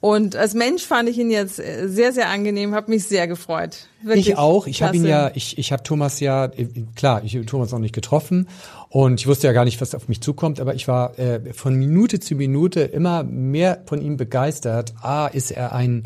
Und 0.02 0.38
als 0.38 0.54
Mensch 0.54 0.84
fand 0.84 1.10
ich 1.10 1.18
ihn 1.18 1.30
jetzt 1.30 1.60
äh, 1.60 1.88
sehr, 1.88 2.14
sehr 2.14 2.30
angenehm, 2.30 2.74
habe 2.74 2.90
mich 2.90 3.04
sehr 3.04 3.28
gefreut. 3.28 3.88
Wirklich 4.02 4.30
ich 4.30 4.38
auch. 4.38 4.66
Ich 4.66 4.82
habe 4.82 4.96
ihn 4.96 5.06
ja, 5.06 5.32
ich, 5.34 5.58
ich 5.58 5.74
habe 5.74 5.84
Thomas 5.84 6.22
ja, 6.22 6.46
äh, 6.46 6.68
klar, 6.96 7.22
ich 7.26 7.36
habe 7.36 7.46
Thomas 7.46 7.72
noch 7.72 7.80
nicht 7.80 7.94
getroffen 7.94 8.48
und 8.88 9.20
ich 9.20 9.28
wusste 9.28 9.48
ja 9.48 9.54
gar 9.54 9.66
nicht, 9.66 9.82
was 9.82 9.94
auf 9.94 10.08
mich 10.08 10.22
zukommt, 10.22 10.62
aber 10.62 10.74
ich 10.74 10.88
war 10.88 11.20
äh, 11.20 11.54
von 11.54 11.76
Minute 11.76 12.22
zu 12.22 12.36
Minute 12.36 12.82
immer 12.82 13.24
mehr 13.24 13.82
von 13.88 14.02
ihm 14.02 14.16
begeistert. 14.16 14.94
Ah, 15.02 15.28
ist 15.28 15.52
er 15.52 15.74
ein 15.74 16.04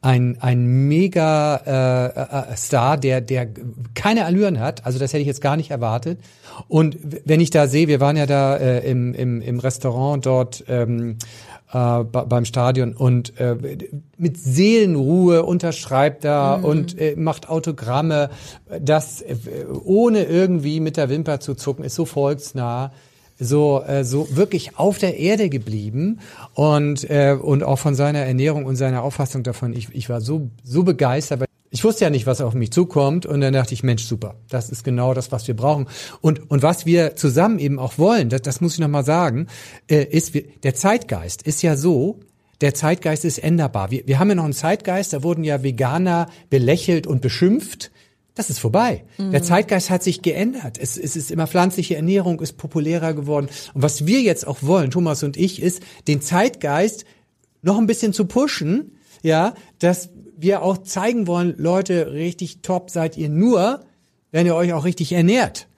ein 0.00 0.38
ein 0.40 0.88
mega 0.88 1.56
äh, 1.66 2.52
äh, 2.52 2.56
Star, 2.56 2.96
der 2.96 3.20
der 3.20 3.48
keine 3.94 4.24
Allüren 4.24 4.60
hat. 4.60 4.86
Also 4.86 4.98
das 4.98 5.12
hätte 5.12 5.20
ich 5.20 5.26
jetzt 5.26 5.42
gar 5.42 5.56
nicht 5.56 5.70
erwartet. 5.70 6.20
Und 6.68 6.96
wenn 7.26 7.40
ich 7.40 7.50
da 7.50 7.68
sehe, 7.68 7.86
wir 7.86 8.00
waren 8.00 8.16
ja 8.16 8.24
da 8.24 8.56
äh, 8.56 8.90
im, 8.90 9.12
im 9.12 9.42
im 9.42 9.58
Restaurant 9.58 10.24
dort. 10.24 10.64
Ähm, 10.68 11.18
äh, 11.72 12.04
beim 12.04 12.44
Stadion 12.44 12.94
und 12.94 13.38
äh, 13.38 13.56
mit 14.16 14.38
Seelenruhe 14.38 15.42
unterschreibt 15.42 16.24
da 16.24 16.58
mhm. 16.58 16.64
und 16.64 17.00
äh, 17.00 17.16
macht 17.16 17.48
Autogramme. 17.48 18.30
Das 18.80 19.22
äh, 19.22 19.36
ohne 19.84 20.24
irgendwie 20.24 20.80
mit 20.80 20.96
der 20.96 21.08
Wimper 21.08 21.40
zu 21.40 21.54
zucken, 21.54 21.84
ist 21.84 21.94
so 21.94 22.04
volksnah 22.04 22.92
so 23.38 23.82
äh, 23.86 24.04
so 24.04 24.28
wirklich 24.34 24.78
auf 24.78 24.98
der 24.98 25.18
Erde 25.18 25.48
geblieben 25.50 26.20
und 26.54 27.08
äh, 27.10 27.36
und 27.38 27.62
auch 27.62 27.78
von 27.78 27.94
seiner 27.94 28.20
Ernährung 28.20 28.64
und 28.64 28.76
seiner 28.76 29.02
Auffassung 29.02 29.42
davon 29.42 29.74
ich 29.74 29.94
ich 29.94 30.08
war 30.08 30.20
so 30.20 30.50
so 30.64 30.84
begeistert 30.84 31.40
Ich 31.70 31.84
wusste 31.84 32.04
ja 32.04 32.10
nicht, 32.10 32.26
was 32.26 32.40
auf 32.40 32.54
mich 32.54 32.70
zukommt 32.70 33.26
und 33.26 33.40
dann 33.40 33.52
dachte 33.52 33.74
ich, 33.74 33.82
Mensch, 33.82 34.04
super, 34.04 34.36
das 34.48 34.70
ist 34.70 34.84
genau 34.84 35.14
das, 35.14 35.32
was 35.32 35.46
wir 35.48 35.56
brauchen. 35.56 35.86
Und, 36.20 36.50
und 36.50 36.62
was 36.62 36.86
wir 36.86 37.16
zusammen 37.16 37.58
eben 37.58 37.78
auch 37.78 37.98
wollen, 37.98 38.28
das, 38.28 38.42
das 38.42 38.60
muss 38.60 38.74
ich 38.74 38.80
nochmal 38.80 39.04
sagen, 39.04 39.48
äh, 39.88 40.04
ist, 40.04 40.34
der 40.62 40.74
Zeitgeist 40.74 41.42
ist 41.42 41.62
ja 41.62 41.76
so, 41.76 42.20
der 42.60 42.74
Zeitgeist 42.74 43.24
ist 43.24 43.38
änderbar. 43.38 43.90
Wir, 43.90 44.06
wir 44.06 44.18
haben 44.18 44.28
ja 44.28 44.34
noch 44.34 44.44
einen 44.44 44.52
Zeitgeist, 44.52 45.12
da 45.12 45.22
wurden 45.22 45.44
ja 45.44 45.62
Veganer 45.62 46.28
belächelt 46.48 47.06
und 47.06 47.20
beschimpft. 47.20 47.90
Das 48.34 48.50
ist 48.50 48.58
vorbei. 48.58 49.04
Mhm. 49.18 49.30
Der 49.32 49.42
Zeitgeist 49.42 49.90
hat 49.90 50.02
sich 50.02 50.22
geändert. 50.22 50.78
Es, 50.78 50.96
es 50.98 51.16
ist 51.16 51.30
immer 51.30 51.46
pflanzliche 51.46 51.96
Ernährung, 51.96 52.40
ist 52.40 52.58
populärer 52.58 53.14
geworden. 53.14 53.48
Und 53.74 53.82
was 53.82 54.06
wir 54.06 54.20
jetzt 54.20 54.46
auch 54.46 54.58
wollen, 54.62 54.90
Thomas 54.90 55.22
und 55.22 55.36
ich, 55.36 55.60
ist, 55.60 55.82
den 56.06 56.20
Zeitgeist 56.20 57.04
noch 57.62 57.78
ein 57.78 57.86
bisschen 57.86 58.12
zu 58.12 58.26
pushen, 58.26 58.98
ja, 59.22 59.54
dass 59.78 60.10
wir 60.36 60.62
auch 60.62 60.78
zeigen 60.78 61.26
wollen, 61.26 61.54
Leute, 61.56 62.12
richtig 62.12 62.62
top 62.62 62.90
seid 62.90 63.16
ihr 63.16 63.28
nur, 63.28 63.80
wenn 64.30 64.46
ihr 64.46 64.54
euch 64.54 64.72
auch 64.72 64.84
richtig 64.84 65.12
ernährt. 65.12 65.68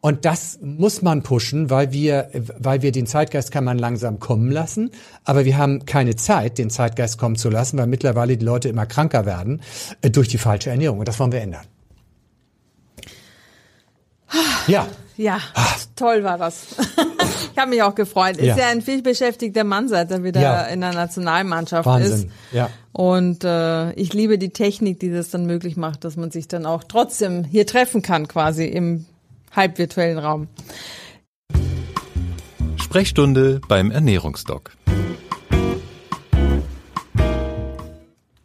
Und 0.00 0.24
das 0.24 0.58
muss 0.62 1.02
man 1.02 1.22
pushen, 1.22 1.70
weil 1.70 1.92
wir, 1.92 2.30
weil 2.58 2.82
wir 2.82 2.92
den 2.92 3.06
Zeitgeist 3.06 3.50
kann 3.50 3.64
man 3.64 3.78
langsam 3.78 4.20
kommen 4.20 4.50
lassen, 4.50 4.90
aber 5.24 5.44
wir 5.44 5.58
haben 5.58 5.84
keine 5.84 6.14
Zeit, 6.16 6.58
den 6.58 6.70
Zeitgeist 6.70 7.18
kommen 7.18 7.36
zu 7.36 7.50
lassen, 7.50 7.78
weil 7.78 7.86
mittlerweile 7.86 8.36
die 8.36 8.44
Leute 8.44 8.68
immer 8.68 8.86
kranker 8.86 9.26
werden 9.26 9.62
äh, 10.02 10.10
durch 10.10 10.28
die 10.28 10.38
falsche 10.38 10.70
Ernährung. 10.70 11.00
Und 11.00 11.08
das 11.08 11.18
wollen 11.18 11.32
wir 11.32 11.40
ändern. 11.40 11.66
Ja. 14.66 14.86
Ja, 15.16 15.40
toll 15.96 16.24
war 16.24 16.38
das. 16.38 16.66
ich 17.52 17.58
habe 17.58 17.70
mich 17.70 17.82
auch 17.82 17.94
gefreut. 17.94 18.36
Ist 18.36 18.46
ja, 18.46 18.56
ja 18.56 18.66
ein 18.68 18.82
vielbeschäftigter 18.82 19.64
Mann, 19.64 19.88
seit 19.88 20.10
er 20.10 20.22
wieder 20.22 20.40
ja. 20.40 20.62
in 20.64 20.80
der 20.80 20.92
Nationalmannschaft 20.92 21.86
Wahnsinn. 21.86 22.12
ist. 22.12 22.28
Ja. 22.52 22.70
Und 22.92 23.44
äh, 23.44 23.92
ich 23.92 24.12
liebe 24.12 24.38
die 24.38 24.50
Technik, 24.50 25.00
die 25.00 25.10
das 25.10 25.30
dann 25.30 25.46
möglich 25.46 25.76
macht, 25.76 26.04
dass 26.04 26.16
man 26.16 26.30
sich 26.30 26.48
dann 26.48 26.66
auch 26.66 26.84
trotzdem 26.84 27.44
hier 27.44 27.66
treffen 27.66 28.02
kann, 28.02 28.28
quasi 28.28 28.66
im 28.66 29.06
halbvirtuellen 29.52 30.18
Raum. 30.18 30.48
Sprechstunde 32.76 33.60
beim 33.68 33.90
Ernährungsdoc. 33.90 34.72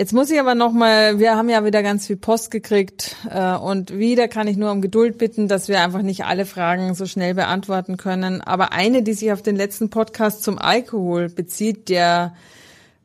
Jetzt 0.02 0.14
muss 0.14 0.32
ich 0.32 0.40
aber 0.40 0.56
noch 0.56 0.72
mal, 0.72 1.20
wir 1.20 1.36
haben 1.36 1.48
ja 1.48 1.64
wieder 1.64 1.84
ganz 1.84 2.08
viel 2.08 2.18
Post 2.18 2.50
gekriegt 2.50 3.16
äh, 3.30 3.54
und 3.54 3.96
wieder 4.00 4.28
kann 4.28 4.48
ich 4.48 4.58
nur 4.58 4.72
um 4.72 4.82
Geduld 4.82 5.20
bitten, 5.20 5.48
dass 5.48 5.68
wir 5.68 5.80
einfach 5.80 6.02
nicht 6.02 6.26
alle 6.26 6.48
Fragen 6.48 6.96
so 6.96 7.06
schnell 7.06 7.36
beantworten 7.36 7.98
können. 7.98 8.42
Aber 8.42 8.74
eine, 8.74 9.04
die 9.04 9.14
sich 9.14 9.32
auf 9.32 9.44
den 9.44 9.56
letzten 9.56 9.92
Podcast 9.92 10.42
zum 10.42 10.58
Alkohol 10.58 11.30
bezieht, 11.30 11.88
der 11.88 12.34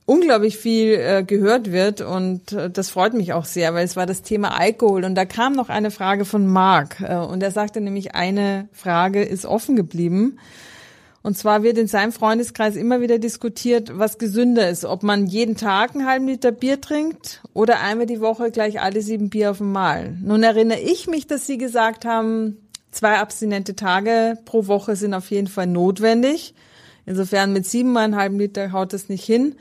unglaublich 0.06 0.56
viel 0.56 0.94
äh, 0.94 1.22
gehört 1.22 1.70
wird 1.70 2.00
und 2.00 2.52
äh, 2.52 2.70
das 2.70 2.88
freut 2.88 3.12
mich 3.12 3.34
auch 3.34 3.44
sehr, 3.44 3.74
weil 3.74 3.84
es 3.84 3.96
war 3.96 4.06
das 4.06 4.22
Thema 4.22 4.58
Alkohol 4.58 5.04
und 5.04 5.16
da 5.16 5.26
kam 5.26 5.52
noch 5.52 5.68
eine 5.68 5.90
Frage 5.90 6.24
von 6.24 6.46
Marc 6.46 7.02
äh, 7.02 7.16
und 7.16 7.42
er 7.42 7.50
sagte 7.50 7.82
nämlich, 7.82 8.14
eine 8.14 8.70
Frage 8.72 9.22
ist 9.22 9.44
offen 9.44 9.76
geblieben 9.76 10.38
und 11.26 11.36
zwar 11.36 11.64
wird 11.64 11.76
in 11.76 11.88
seinem 11.88 12.12
Freundeskreis 12.12 12.76
immer 12.76 13.00
wieder 13.00 13.18
diskutiert, 13.18 13.98
was 13.98 14.18
gesünder 14.18 14.70
ist, 14.70 14.84
ob 14.84 15.02
man 15.02 15.26
jeden 15.26 15.56
Tag 15.56 15.92
einen 15.92 16.06
halben 16.06 16.28
Liter 16.28 16.52
Bier 16.52 16.80
trinkt 16.80 17.42
oder 17.52 17.80
einmal 17.80 18.06
die 18.06 18.20
Woche 18.20 18.52
gleich 18.52 18.80
alle 18.80 19.02
sieben 19.02 19.28
Bier 19.28 19.50
auf 19.50 19.60
einmal. 19.60 20.16
Nun 20.22 20.44
erinnere 20.44 20.78
ich 20.78 21.08
mich, 21.08 21.26
dass 21.26 21.44
Sie 21.44 21.58
gesagt 21.58 22.04
haben, 22.04 22.58
zwei 22.92 23.18
abstinente 23.18 23.74
Tage 23.74 24.38
pro 24.44 24.68
Woche 24.68 24.94
sind 24.94 25.14
auf 25.14 25.28
jeden 25.32 25.48
Fall 25.48 25.66
notwendig. 25.66 26.54
Insofern 27.06 27.52
mit 27.52 27.66
siebeneinhalb 27.66 28.38
Liter 28.38 28.70
haut 28.70 28.92
es 28.92 29.08
nicht 29.08 29.24
hin. 29.24 29.56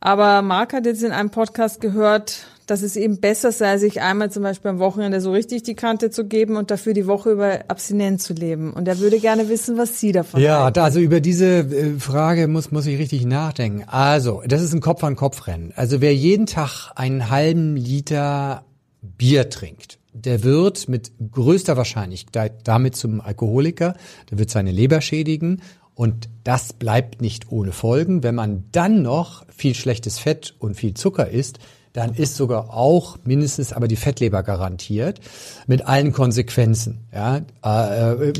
Aber 0.00 0.40
Marc 0.40 0.72
hat 0.72 0.86
jetzt 0.86 1.02
in 1.02 1.12
einem 1.12 1.28
Podcast 1.28 1.82
gehört, 1.82 2.46
dass 2.66 2.82
es 2.82 2.96
eben 2.96 3.20
besser 3.20 3.52
sei, 3.52 3.78
sich 3.78 4.00
einmal 4.00 4.30
zum 4.30 4.42
Beispiel 4.42 4.70
am 4.70 4.78
Wochenende 4.78 5.20
so 5.20 5.32
richtig 5.32 5.62
die 5.64 5.74
Kante 5.74 6.10
zu 6.10 6.24
geben 6.26 6.56
und 6.56 6.70
dafür 6.70 6.94
die 6.94 7.06
Woche 7.06 7.30
über 7.32 7.60
abstinent 7.68 8.22
zu 8.22 8.32
leben. 8.32 8.72
Und 8.72 8.88
er 8.88 8.98
würde 8.98 9.18
gerne 9.20 9.48
wissen, 9.48 9.76
was 9.76 10.00
Sie 10.00 10.12
davon 10.12 10.40
Ja, 10.40 10.64
halten. 10.64 10.80
also 10.80 11.00
über 11.00 11.20
diese 11.20 11.46
äh, 11.60 11.98
Frage 11.98 12.48
muss, 12.48 12.70
muss 12.70 12.86
ich 12.86 12.98
richtig 12.98 13.26
nachdenken. 13.26 13.84
Also, 13.86 14.42
das 14.46 14.62
ist 14.62 14.72
ein 14.72 14.80
Kopf-an-Kopf-Rennen. 14.80 15.72
Also 15.76 16.00
wer 16.00 16.14
jeden 16.14 16.46
Tag 16.46 16.92
einen 16.96 17.30
halben 17.30 17.76
Liter 17.76 18.64
Bier 19.02 19.50
trinkt, 19.50 19.98
der 20.14 20.42
wird 20.44 20.88
mit 20.88 21.12
größter 21.32 21.76
Wahrscheinlichkeit 21.76 22.52
damit 22.64 22.96
zum 22.96 23.20
Alkoholiker, 23.20 23.94
der 24.30 24.38
wird 24.38 24.48
seine 24.50 24.70
Leber 24.70 25.00
schädigen 25.00 25.60
und 25.94 26.28
das 26.42 26.72
bleibt 26.72 27.20
nicht 27.20 27.50
ohne 27.52 27.72
Folgen. 27.72 28.22
Wenn 28.22 28.34
man 28.34 28.64
dann 28.72 29.02
noch 29.02 29.44
viel 29.48 29.74
schlechtes 29.74 30.18
Fett 30.18 30.54
und 30.58 30.74
viel 30.76 30.94
Zucker 30.94 31.28
isst, 31.30 31.58
dann 31.94 32.12
ist 32.12 32.34
sogar 32.34 32.74
auch 32.74 33.16
mindestens 33.24 33.72
aber 33.72 33.88
die 33.88 33.96
Fettleber 33.96 34.42
garantiert 34.42 35.20
mit 35.66 35.86
allen 35.86 36.12
Konsequenzen, 36.12 37.06
ja, 37.14 37.40
äh, 37.64 38.28
äh, 38.28 38.32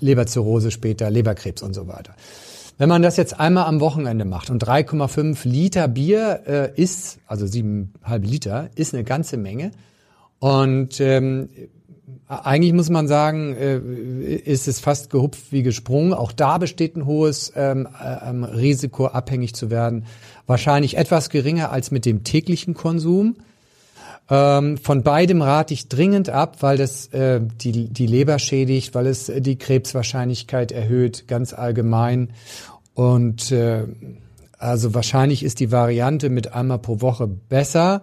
Leberzirrhose 0.00 0.70
später, 0.70 1.08
Leberkrebs 1.08 1.62
und 1.62 1.74
so 1.74 1.86
weiter. 1.86 2.14
Wenn 2.76 2.88
man 2.88 3.02
das 3.02 3.16
jetzt 3.16 3.38
einmal 3.38 3.66
am 3.66 3.80
Wochenende 3.80 4.24
macht 4.24 4.50
und 4.50 4.62
3,5 4.62 5.48
Liter 5.48 5.88
Bier 5.88 6.42
äh, 6.46 6.80
ist, 6.80 7.18
also 7.26 7.46
7,5 7.46 8.18
Liter, 8.20 8.70
ist 8.74 8.94
eine 8.94 9.04
ganze 9.04 9.36
Menge. 9.36 9.70
Und 10.40 11.00
ähm, 11.00 11.48
eigentlich 12.28 12.74
muss 12.74 12.90
man 12.90 13.08
sagen, 13.08 13.56
äh, 13.56 13.78
ist 13.78 14.68
es 14.68 14.80
fast 14.80 15.08
gehupft 15.08 15.50
wie 15.50 15.62
gesprungen. 15.62 16.12
Auch 16.12 16.32
da 16.32 16.58
besteht 16.58 16.94
ein 16.94 17.06
hohes 17.06 17.52
ähm, 17.56 17.88
ähm, 18.22 18.44
Risiko, 18.44 19.06
abhängig 19.06 19.54
zu 19.54 19.70
werden. 19.70 20.04
Wahrscheinlich 20.46 20.98
etwas 20.98 21.30
geringer 21.30 21.72
als 21.72 21.90
mit 21.90 22.04
dem 22.04 22.24
täglichen 22.24 22.74
Konsum. 22.74 23.36
Ähm, 24.30 24.76
von 24.76 25.02
beidem 25.02 25.40
rate 25.40 25.72
ich 25.72 25.88
dringend 25.88 26.28
ab, 26.28 26.58
weil 26.60 26.76
das 26.76 27.06
äh, 27.14 27.40
die, 27.40 27.88
die 27.88 28.06
Leber 28.06 28.38
schädigt, 28.38 28.94
weil 28.94 29.06
es 29.06 29.32
die 29.34 29.56
Krebswahrscheinlichkeit 29.56 30.70
erhöht, 30.70 31.28
ganz 31.28 31.54
allgemein. 31.54 32.34
Und 32.92 33.52
äh, 33.52 33.84
also 34.58 34.92
wahrscheinlich 34.92 35.42
ist 35.42 35.60
die 35.60 35.72
Variante 35.72 36.28
mit 36.28 36.52
einmal 36.52 36.78
pro 36.78 37.00
Woche 37.00 37.26
besser 37.26 38.02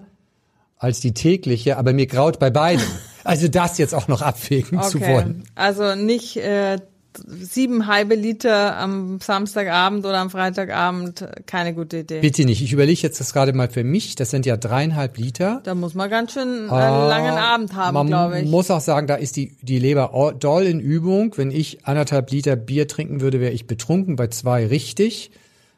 als 0.77 0.99
die 0.99 1.13
tägliche, 1.13 1.77
aber 1.77 1.93
mir 1.93 2.07
graut 2.07 2.39
bei 2.39 2.49
beidem. 2.49 2.87
Also 3.25 3.47
das 3.47 3.77
jetzt 3.77 3.93
auch 3.93 4.07
noch 4.07 4.21
abwägen 4.21 4.79
okay. 4.79 4.87
zu 4.87 5.01
wollen. 5.01 5.43
Also 5.55 5.95
nicht 5.95 6.37
äh, 6.37 6.77
sieben 7.17 7.87
halbe 7.87 8.15
Liter 8.15 8.77
am 8.77 9.19
Samstagabend 9.19 10.05
oder 10.05 10.19
am 10.19 10.29
Freitagabend, 10.29 11.27
keine 11.45 11.73
gute 11.73 11.99
Idee. 11.99 12.21
Bitte 12.21 12.45
nicht. 12.45 12.61
Ich 12.61 12.73
überlege 12.73 13.01
jetzt 13.01 13.19
das 13.19 13.33
gerade 13.33 13.53
mal 13.53 13.69
für 13.69 13.83
mich. 13.83 14.15
Das 14.15 14.29
sind 14.29 14.45
ja 14.45 14.57
dreieinhalb 14.57 15.17
Liter. 15.17 15.61
Da 15.63 15.75
muss 15.75 15.93
man 15.93 16.09
ganz 16.09 16.33
schön 16.33 16.69
einen 16.69 16.69
äh, 16.69 17.07
langen 17.09 17.37
Abend 17.37 17.75
haben, 17.75 18.07
glaube 18.07 18.37
ich. 18.37 18.43
Man 18.43 18.51
muss 18.51 18.71
auch 18.71 18.81
sagen, 18.81 19.07
da 19.07 19.15
ist 19.15 19.35
die, 19.35 19.55
die 19.61 19.79
Leber 19.79 20.35
doll 20.39 20.63
in 20.63 20.79
Übung. 20.79 21.33
Wenn 21.37 21.51
ich 21.51 21.85
anderthalb 21.85 22.31
Liter 22.31 22.55
Bier 22.55 22.87
trinken 22.87 23.21
würde, 23.21 23.39
wäre 23.39 23.53
ich 23.53 23.67
betrunken. 23.67 24.15
Bei 24.15 24.27
zwei 24.27 24.67
richtig 24.67 25.31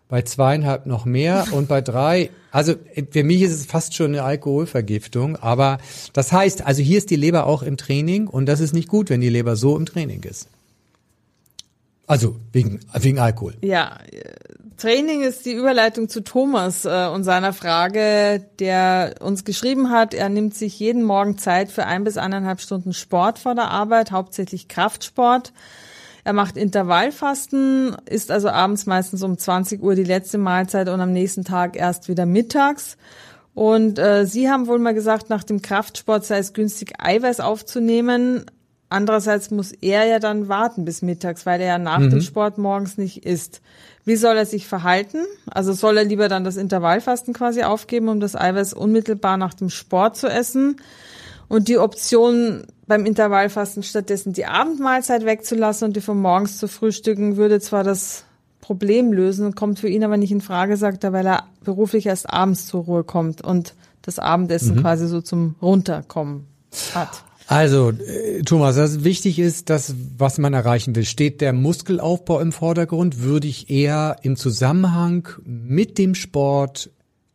bei 0.09 0.21
zweieinhalb 0.21 0.85
noch 0.85 1.05
mehr 1.05 1.47
und 1.51 1.67
bei 1.67 1.81
drei, 1.81 2.29
also 2.57 2.73
für 3.11 3.23
mich 3.23 3.43
ist 3.43 3.51
es 3.51 3.67
fast 3.67 3.93
schon 3.93 4.07
eine 4.07 4.23
Alkoholvergiftung, 4.23 5.35
aber 5.35 5.77
das 6.13 6.31
heißt, 6.31 6.65
also 6.65 6.81
hier 6.81 6.97
ist 6.97 7.11
die 7.11 7.15
Leber 7.15 7.45
auch 7.45 7.61
im 7.61 7.77
Training 7.77 8.25
und 8.25 8.47
das 8.47 8.61
ist 8.61 8.73
nicht 8.73 8.87
gut, 8.87 9.11
wenn 9.11 9.21
die 9.21 9.29
Leber 9.29 9.55
so 9.55 9.77
im 9.77 9.85
Training 9.85 10.23
ist. 10.23 10.47
Also 12.07 12.37
wegen, 12.53 12.79
wegen 12.99 13.19
Alkohol. 13.19 13.53
Ja, 13.61 13.99
Training 14.75 15.21
ist 15.21 15.45
die 15.45 15.53
Überleitung 15.53 16.09
zu 16.09 16.23
Thomas 16.23 16.85
äh, 16.85 17.07
und 17.13 17.23
seiner 17.23 17.53
Frage, 17.53 18.43
der 18.57 19.17
uns 19.19 19.45
geschrieben 19.45 19.91
hat, 19.91 20.15
er 20.15 20.29
nimmt 20.29 20.55
sich 20.55 20.79
jeden 20.79 21.03
Morgen 21.03 21.37
Zeit 21.37 21.69
für 21.71 21.85
ein 21.85 22.03
bis 22.05 22.17
eineinhalb 22.17 22.59
Stunden 22.59 22.93
Sport 22.93 23.37
vor 23.37 23.53
der 23.53 23.69
Arbeit, 23.69 24.09
hauptsächlich 24.09 24.67
Kraftsport. 24.67 25.53
Er 26.27 26.33
macht 26.33 26.57
Intervallfasten, 26.57 27.95
isst 28.03 28.31
also 28.31 28.49
abends 28.49 28.85
meistens 28.85 29.23
um 29.23 29.37
20 29.37 29.81
Uhr 29.81 29.95
die 29.95 30.03
letzte 30.03 30.37
Mahlzeit 30.37 30.89
und 30.89 30.99
am 30.99 31.13
nächsten 31.13 31.45
Tag 31.45 31.77
erst 31.77 32.09
wieder 32.09 32.25
mittags. 32.25 32.97
Und 33.53 33.97
äh, 33.97 34.25
Sie 34.25 34.49
haben 34.49 34.67
wohl 34.67 34.77
mal 34.77 34.93
gesagt, 34.93 35.29
nach 35.29 35.45
dem 35.45 35.61
Kraftsport 35.61 36.25
sei 36.25 36.39
es 36.39 36.51
günstig, 36.51 36.95
Eiweiß 36.99 37.39
aufzunehmen. 37.39 38.43
Andererseits 38.89 39.51
muss 39.51 39.71
er 39.71 40.03
ja 40.03 40.19
dann 40.19 40.49
warten 40.49 40.83
bis 40.83 41.01
mittags, 41.01 41.45
weil 41.45 41.61
er 41.61 41.67
ja 41.67 41.77
nach 41.77 41.99
mhm. 41.99 42.09
dem 42.09 42.21
Sport 42.21 42.57
morgens 42.57 42.97
nicht 42.97 43.25
isst. 43.25 43.61
Wie 44.03 44.17
soll 44.17 44.35
er 44.35 44.45
sich 44.45 44.67
verhalten? 44.67 45.19
Also 45.49 45.71
soll 45.71 45.97
er 45.97 46.03
lieber 46.03 46.27
dann 46.27 46.43
das 46.43 46.57
Intervallfasten 46.57 47.33
quasi 47.33 47.63
aufgeben, 47.63 48.09
um 48.09 48.19
das 48.19 48.35
Eiweiß 48.35 48.73
unmittelbar 48.73 49.37
nach 49.37 49.53
dem 49.53 49.69
Sport 49.69 50.17
zu 50.17 50.27
essen? 50.27 50.75
Und 51.47 51.67
die 51.67 51.77
Option 51.77 52.63
beim 52.87 53.05
Intervallfasten 53.05 53.83
stattdessen 53.83 54.33
die 54.33 54.45
Abendmahlzeit 54.45 55.25
wegzulassen 55.25 55.87
und 55.87 55.95
die 55.95 56.01
von 56.01 56.19
morgens 56.19 56.57
zu 56.57 56.67
frühstücken, 56.67 57.37
würde 57.37 57.59
zwar 57.59 57.83
das 57.83 58.23
Problem 58.61 59.13
lösen, 59.13 59.55
kommt 59.55 59.79
für 59.79 59.87
ihn 59.87 60.03
aber 60.03 60.17
nicht 60.17 60.31
in 60.31 60.41
Frage, 60.41 60.75
sagt 60.75 61.03
er, 61.03 61.13
weil 61.13 61.25
er 61.25 61.43
beruflich 61.63 62.05
erst 62.05 62.29
abends 62.29 62.67
zur 62.67 62.83
Ruhe 62.83 63.03
kommt 63.03 63.41
und 63.41 63.75
das 64.01 64.19
Abendessen 64.19 64.75
mhm. 64.75 64.81
quasi 64.81 65.07
so 65.07 65.21
zum 65.21 65.55
Runterkommen 65.61 66.47
hat. 66.93 67.23
Also, 67.47 67.91
äh, 67.91 68.41
Thomas, 68.41 68.75
was 68.75 69.05
wichtig 69.05 69.39
ist, 69.39 69.69
dass 69.69 69.95
was 70.17 70.37
man 70.37 70.53
erreichen 70.53 70.95
will. 70.95 71.05
Steht 71.05 71.39
der 71.39 71.53
Muskelaufbau 71.53 72.41
im 72.41 72.51
Vordergrund, 72.51 73.21
würde 73.21 73.47
ich 73.47 73.69
eher 73.69 74.17
im 74.21 74.35
Zusammenhang 74.35 75.29
mit 75.45 75.97
dem 75.97 76.13
Sport 76.13 76.89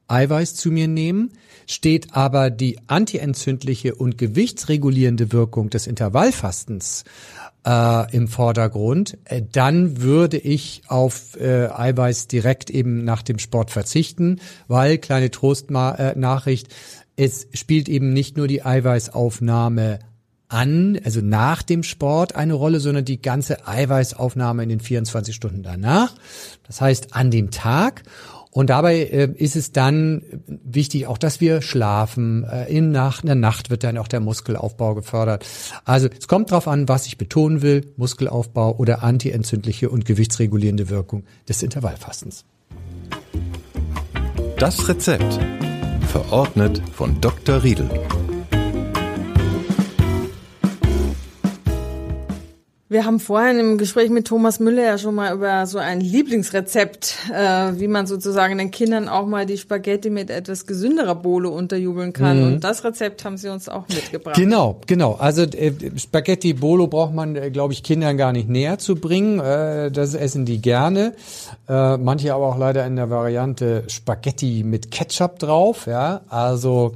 Eiweiß 0.09 0.55
zu 0.55 0.71
mir 0.71 0.89
nehmen, 0.89 1.33
steht 1.67 2.15
aber 2.15 2.51
die 2.51 2.79
antientzündliche 2.87 3.95
und 3.95 4.19
gewichtsregulierende 4.19 5.33
Wirkung 5.33 5.71
des 5.71 5.87
Intervallfastens 5.87 7.05
äh, 7.67 8.15
im 8.15 8.29
Vordergrund, 8.29 9.19
äh, 9.25 9.43
dann 9.51 10.03
würde 10.03 10.39
ich 10.39 10.83
auf 10.89 11.39
äh, 11.41 11.69
Eiweiß 11.69 12.29
direkt 12.29 12.71
eben 12.71 13.05
nach 13.05 13.23
dem 13.23 13.39
Sport 13.39 13.71
verzichten, 13.71 14.41
weil 14.69 14.99
kleine 14.99 15.31
Trostnachricht, 15.31 16.69
äh, 16.69 17.25
es 17.25 17.47
spielt 17.53 17.89
eben 17.89 18.13
nicht 18.13 18.37
nur 18.37 18.49
die 18.49 18.65
Eiweißaufnahme 18.65 19.99
an, 20.49 20.99
also 21.05 21.21
nach 21.21 21.63
dem 21.63 21.83
Sport 21.83 22.37
eine 22.37 22.55
Rolle, 22.55 22.81
sondern 22.81 23.05
die 23.05 23.23
ganze 23.23 23.67
Eiweißaufnahme 23.67 24.63
in 24.63 24.69
den 24.69 24.81
24 24.81 25.35
Stunden 25.35 25.63
danach. 25.63 26.15
Das 26.67 26.81
heißt 26.81 27.15
an 27.15 27.31
dem 27.31 27.51
Tag. 27.51 28.03
Und 28.55 28.69
dabei 28.69 28.99
äh, 28.99 29.33
ist 29.35 29.57
es 29.57 29.73
dann 29.73 30.23
wichtig 30.47 31.07
auch, 31.07 31.17
dass 31.17 31.41
wir 31.41 31.63
schlafen. 31.63 32.45
Äh, 32.45 32.71
in, 32.71 32.93
Nacht, 32.93 33.25
in 33.25 33.29
der 33.29 33.35
Nacht 33.35 33.71
wird 33.71 33.83
dann 33.83 33.97
auch 33.97 34.09
der 34.09 34.21
Muskelaufbau 34.21 34.95
gefördert. 34.95 35.47
Also 35.87 36.09
es 36.17 36.29
kommt 36.29 36.51
darauf 36.51 36.69
an, 36.69 36.87
was 36.87 37.07
ich 37.07 37.17
betonen 37.17 37.63
will, 37.63 37.93
Muskelaufbau 37.97 38.77
oder 38.77 39.03
antientzündliche 39.03 39.89
und 39.89 40.05
gewichtsregulierende 40.05 40.91
Wirkung 40.91 41.25
des 41.49 41.63
Intervallfastens. 41.63 42.45
Das 44.59 44.87
Rezept. 44.87 45.41
Verordnet 46.09 46.83
von 46.93 47.19
Dr. 47.23 47.63
Riedel. 47.65 47.89
Wir 52.93 53.07
haben 53.07 53.21
vorhin 53.21 53.59
im 53.59 53.79
Gespräch 53.79 54.11
mit 54.11 54.27
Thomas 54.27 54.61
Müller 54.61 54.83
ja 54.83 54.99
schon 54.99 55.15
mal 55.15 55.33
über 55.33 55.65
so 55.67 55.79
ein 55.79 56.03
Lieblingsrezept, 56.03 57.17
äh, 57.35 57.73
wie 57.79 57.89
man 57.89 58.07
sozusagen 58.07 58.59
den 58.59 58.71
Kindern 58.71 59.09
auch 59.09 59.25
mal 59.25 59.47
die 59.47 59.57
Spaghetti 59.57 60.11
mit 60.11 60.29
etwas 60.29 60.67
gesünderer 60.67 61.15
Bohle 61.15 61.49
unterjubeln 61.49 62.13
kann. 62.13 62.41
Mhm. 62.41 62.47
Und 62.47 62.65
das 62.65 62.85
Rezept 62.85 63.25
haben 63.25 63.39
Sie 63.39 63.49
uns 63.49 63.71
auch 63.71 63.89
mitgebracht. 63.89 64.37
Genau, 64.37 64.79
genau. 64.87 65.15
Also 65.15 65.45
äh, 65.45 65.73
Spaghetti 65.97 66.53
Bolo 66.53 66.87
braucht 66.87 67.15
man, 67.15 67.35
äh, 67.35 67.51
glaube 67.51 67.73
ich, 67.73 67.83
Kindern 67.83 68.19
gar 68.19 68.33
nicht 68.33 68.51
näher 68.51 68.79
zu 68.79 68.97
bringen. 68.97 69.41
Äh, 69.41 69.91
das 69.91 70.13
essen 70.13 70.45
die 70.45 70.61
gerne. 70.61 71.15
Äh, 71.71 71.97
manche 71.97 72.35
aber 72.35 72.47
auch 72.47 72.59
leider 72.59 72.85
in 72.85 72.97
der 72.97 73.09
Variante 73.09 73.85
Spaghetti 73.89 74.65
mit 74.65 74.91
Ketchup 74.91 75.39
drauf. 75.39 75.87
Ja, 75.87 76.21
also 76.29 76.93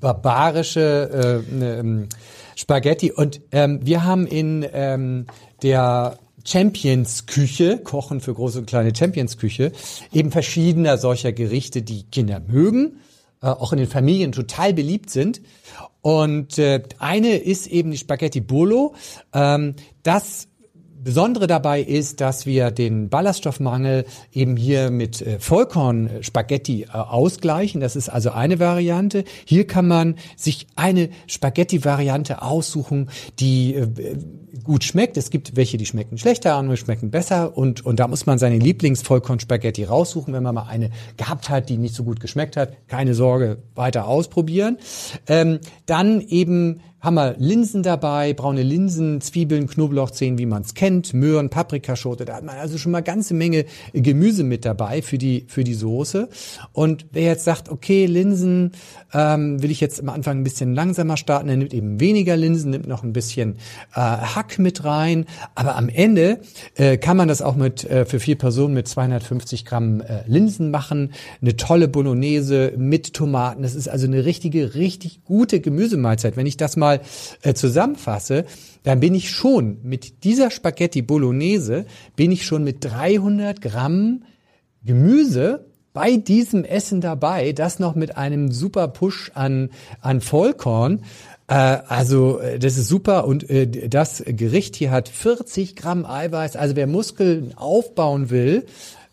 barbarische 0.00 1.42
äh, 1.50 1.54
ne, 1.54 2.08
Spaghetti. 2.56 3.12
Und 3.12 3.40
ähm, 3.52 3.80
wir 3.84 4.02
haben 4.02 4.26
in 4.26 4.66
ähm, 4.72 5.26
der 5.62 6.18
Champions 6.44 7.26
Küche, 7.26 7.78
Kochen 7.78 8.20
für 8.20 8.34
große 8.34 8.58
und 8.58 8.66
kleine 8.66 8.94
Champions 8.94 9.36
Küche, 9.36 9.72
eben 10.12 10.32
verschiedener 10.32 10.98
solcher 10.98 11.32
Gerichte, 11.32 11.82
die 11.82 12.04
Kinder 12.04 12.40
mögen, 12.40 13.00
äh, 13.42 13.46
auch 13.46 13.72
in 13.72 13.78
den 13.78 13.88
Familien 13.88 14.32
total 14.32 14.72
beliebt 14.72 15.10
sind. 15.10 15.42
Und 16.02 16.58
äh, 16.58 16.82
eine 16.98 17.36
ist 17.36 17.66
eben 17.66 17.90
die 17.90 17.98
Spaghetti 17.98 18.40
Bolo. 18.40 18.94
Ähm, 19.32 19.74
das 20.02 20.48
Besondere 21.06 21.46
dabei 21.46 21.82
ist, 21.82 22.20
dass 22.20 22.46
wir 22.46 22.72
den 22.72 23.08
Ballaststoffmangel 23.08 24.06
eben 24.32 24.56
hier 24.56 24.90
mit 24.90 25.22
äh, 25.22 25.38
Vollkorn-Spaghetti 25.38 26.82
äh, 26.82 26.88
ausgleichen. 26.88 27.80
Das 27.80 27.94
ist 27.94 28.08
also 28.08 28.32
eine 28.32 28.58
Variante. 28.58 29.22
Hier 29.44 29.68
kann 29.68 29.86
man 29.86 30.16
sich 30.34 30.66
eine 30.74 31.10
Spaghetti-Variante 31.28 32.42
aussuchen, 32.42 33.08
die 33.38 33.76
äh, 33.76 33.86
gut 34.64 34.82
schmeckt. 34.82 35.16
Es 35.16 35.30
gibt 35.30 35.54
welche, 35.54 35.76
die 35.76 35.86
schmecken 35.86 36.18
schlechter, 36.18 36.56
andere 36.56 36.76
schmecken 36.76 37.12
besser. 37.12 37.56
Und, 37.56 37.86
und 37.86 38.00
da 38.00 38.08
muss 38.08 38.26
man 38.26 38.40
seine 38.40 38.58
Lieblings-Vollkorn-Spaghetti 38.58 39.84
raussuchen. 39.84 40.34
Wenn 40.34 40.42
man 40.42 40.56
mal 40.56 40.66
eine 40.68 40.90
gehabt 41.16 41.50
hat, 41.50 41.68
die 41.68 41.78
nicht 41.78 41.94
so 41.94 42.02
gut 42.02 42.18
geschmeckt 42.18 42.56
hat, 42.56 42.88
keine 42.88 43.14
Sorge, 43.14 43.58
weiter 43.76 44.08
ausprobieren. 44.08 44.78
Ähm, 45.28 45.60
dann 45.86 46.20
eben 46.20 46.80
haben 47.00 47.14
wir 47.14 47.34
Linsen 47.38 47.82
dabei, 47.82 48.32
braune 48.32 48.62
Linsen, 48.62 49.20
Zwiebeln, 49.20 49.66
Knoblauchzehen, 49.66 50.38
wie 50.38 50.46
man 50.46 50.62
es 50.62 50.74
kennt, 50.74 51.12
Möhren, 51.14 51.50
Paprikaschote. 51.50 52.24
Da 52.24 52.36
hat 52.36 52.44
man 52.44 52.56
also 52.56 52.78
schon 52.78 52.92
mal 52.92 53.02
ganze 53.02 53.34
Menge 53.34 53.66
Gemüse 53.92 54.44
mit 54.44 54.64
dabei 54.64 55.02
für 55.02 55.18
die 55.18 55.44
für 55.46 55.62
die 55.62 55.74
Soße. 55.74 56.28
Und 56.72 57.06
wer 57.12 57.24
jetzt 57.24 57.44
sagt, 57.44 57.68
okay, 57.68 58.06
Linsen 58.06 58.72
ähm, 59.12 59.62
will 59.62 59.70
ich 59.70 59.80
jetzt 59.80 60.00
am 60.00 60.08
Anfang 60.08 60.38
ein 60.38 60.44
bisschen 60.44 60.74
langsamer 60.74 61.16
starten, 61.16 61.48
der 61.48 61.56
nimmt 61.56 61.74
eben 61.74 62.00
weniger 62.00 62.36
Linsen, 62.36 62.70
nimmt 62.70 62.88
noch 62.88 63.02
ein 63.02 63.12
bisschen 63.12 63.56
äh, 63.94 64.00
Hack 64.00 64.58
mit 64.58 64.84
rein. 64.84 65.26
Aber 65.54 65.76
am 65.76 65.88
Ende 65.88 66.40
äh, 66.76 66.96
kann 66.96 67.16
man 67.16 67.28
das 67.28 67.42
auch 67.42 67.56
mit 67.56 67.84
äh, 67.84 68.06
für 68.06 68.20
vier 68.20 68.36
Personen 68.36 68.74
mit 68.74 68.88
250 68.88 69.64
Gramm 69.64 70.00
äh, 70.00 70.22
Linsen 70.26 70.70
machen. 70.70 71.12
Eine 71.42 71.56
tolle 71.56 71.88
Bolognese 71.88 72.72
mit 72.76 73.12
Tomaten. 73.12 73.62
Das 73.62 73.74
ist 73.74 73.88
also 73.88 74.06
eine 74.06 74.24
richtige, 74.24 74.74
richtig 74.74 75.24
gute 75.24 75.60
Gemüsemahlzeit. 75.60 76.36
Wenn 76.36 76.46
ich 76.46 76.56
das 76.56 76.76
mal 76.76 76.85
äh, 76.94 77.54
zusammenfasse, 77.54 78.46
dann 78.82 79.00
bin 79.00 79.14
ich 79.14 79.30
schon 79.30 79.78
mit 79.82 80.24
dieser 80.24 80.50
Spaghetti 80.50 81.02
Bolognese, 81.02 81.86
bin 82.14 82.30
ich 82.30 82.46
schon 82.46 82.64
mit 82.64 82.84
300 82.84 83.60
Gramm 83.60 84.22
Gemüse 84.84 85.66
bei 85.92 86.16
diesem 86.16 86.64
Essen 86.64 87.00
dabei, 87.00 87.52
das 87.52 87.78
noch 87.78 87.94
mit 87.94 88.16
einem 88.16 88.52
super 88.52 88.88
Push 88.88 89.32
an, 89.34 89.70
an 90.00 90.20
Vollkorn. 90.20 91.02
Äh, 91.48 91.54
also 91.54 92.38
äh, 92.38 92.58
das 92.58 92.76
ist 92.76 92.88
super 92.88 93.26
und 93.26 93.48
äh, 93.48 93.88
das 93.88 94.22
Gericht 94.26 94.76
hier 94.76 94.90
hat 94.90 95.08
40 95.08 95.74
Gramm 95.74 96.04
Eiweiß. 96.04 96.56
Also 96.56 96.76
wer 96.76 96.86
Muskeln 96.86 97.56
aufbauen 97.56 98.30
will, 98.30 98.66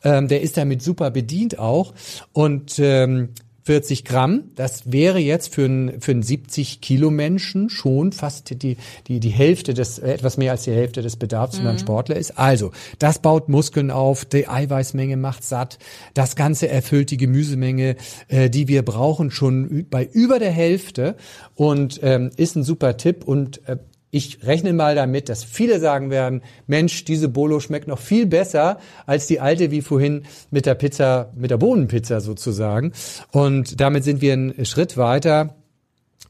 ähm, 0.04 0.28
der 0.28 0.42
ist 0.42 0.58
damit 0.58 0.82
super 0.82 1.10
bedient 1.12 1.58
auch. 1.58 1.94
Und 2.34 2.80
ähm, 2.80 3.30
40 3.64 4.04
Gramm, 4.04 4.52
das 4.56 4.92
wäre 4.92 5.20
jetzt 5.20 5.54
für 5.54 5.66
einen, 5.66 6.02
für 6.02 6.12
einen 6.12 6.22
70 6.22 6.82
Kilo 6.82 7.10
Menschen 7.10 7.70
schon 7.70 8.12
fast 8.12 8.50
die, 8.62 8.78
die, 9.08 9.20
die 9.20 9.30
Hälfte 9.30 9.74
des, 9.74 10.00
etwas 10.00 10.38
mehr 10.38 10.52
als 10.52 10.64
die 10.64 10.72
Hälfte 10.72 11.02
des 11.02 11.16
Bedarfs, 11.16 11.56
mhm. 11.56 11.60
wenn 11.60 11.66
man 11.66 11.80
Sportler 11.80 12.18
ist. 12.18 12.38
Also, 12.38 12.72
das 13.00 13.20
baut 13.20 13.48
Muskeln 13.48 13.90
auf, 13.90 14.26
die 14.26 14.48
Eiweißmenge 14.48 15.16
macht 15.16 15.44
satt. 15.44 15.80
Das 16.14 16.36
Ganze 16.36 16.68
erfüllt 16.68 17.12
die 17.12 17.18
Gemüsemenge, 17.18 17.96
äh, 18.28 18.50
die 18.50 18.68
wir 18.68 18.84
brauchen, 18.84 19.32
schon 19.32 19.86
bei 19.90 20.04
über 20.06 20.40
der 20.40 20.52
Hälfte 20.52 21.16
und 21.56 22.02
ähm, 22.04 22.32
ist 22.36 22.56
ein 22.56 22.64
super 22.64 22.98
Tipp 22.98 23.24
und 23.24 23.68
äh, 23.68 23.78
ich 24.14 24.46
rechne 24.46 24.74
mal 24.74 24.94
damit, 24.94 25.28
dass 25.28 25.44
viele 25.44 25.80
sagen 25.80 26.12
werden, 26.12 26.44
Mensch, 26.68 27.04
diese 27.04 27.30
Bolo 27.30 27.60
schmeckt 27.60 27.88
noch 27.88 27.98
viel 27.98 28.28
besser 28.28 28.78
als 29.08 29.26
die 29.26 29.40
alte 29.40 29.72
wie 29.72 29.82
vorhin 29.82 30.24
mit 30.52 30.68
der 30.68 30.76
Pizza, 30.76 31.32
mit 31.36 31.50
der 31.50 31.58
Bohnenpizza 31.58 32.22
sozusagen. 32.22 32.94
Und 33.32 33.82
damit 33.82 34.04
sind 34.04 34.22
wir 34.22 34.34
einen 34.34 34.66
Schritt 34.66 34.98
weiter 34.98 35.56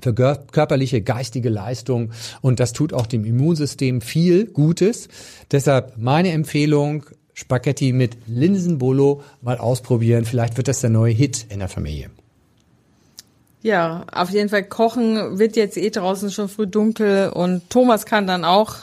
für 0.01 0.13
körperliche, 0.13 1.01
geistige 1.01 1.49
Leistung 1.49 2.13
und 2.41 2.61
das 2.61 2.71
tut 2.71 2.93
auch 2.93 3.05
dem 3.05 3.25
Immunsystem 3.25 3.99
viel 3.99 4.45
Gutes. 4.45 5.09
Deshalb 5.51 5.97
meine 5.97 6.31
Empfehlung, 6.31 7.05
Spaghetti 7.33 7.91
mit 7.91 8.15
Linsenbolo 8.27 9.23
mal 9.41 9.57
ausprobieren. 9.57 10.23
Vielleicht 10.23 10.55
wird 10.55 10.69
das 10.69 10.79
der 10.79 10.89
neue 10.89 11.13
Hit 11.13 11.47
in 11.49 11.59
der 11.59 11.67
Familie. 11.67 12.11
Ja, 13.63 14.05
auf 14.11 14.29
jeden 14.29 14.49
Fall 14.49 14.65
kochen 14.65 15.39
wird 15.39 15.55
jetzt 15.55 15.77
eh 15.77 15.89
draußen 15.89 16.29
schon 16.31 16.49
früh 16.49 16.67
dunkel 16.67 17.29
und 17.29 17.69
Thomas 17.69 18.05
kann 18.05 18.27
dann 18.27 18.43
auch 18.43 18.75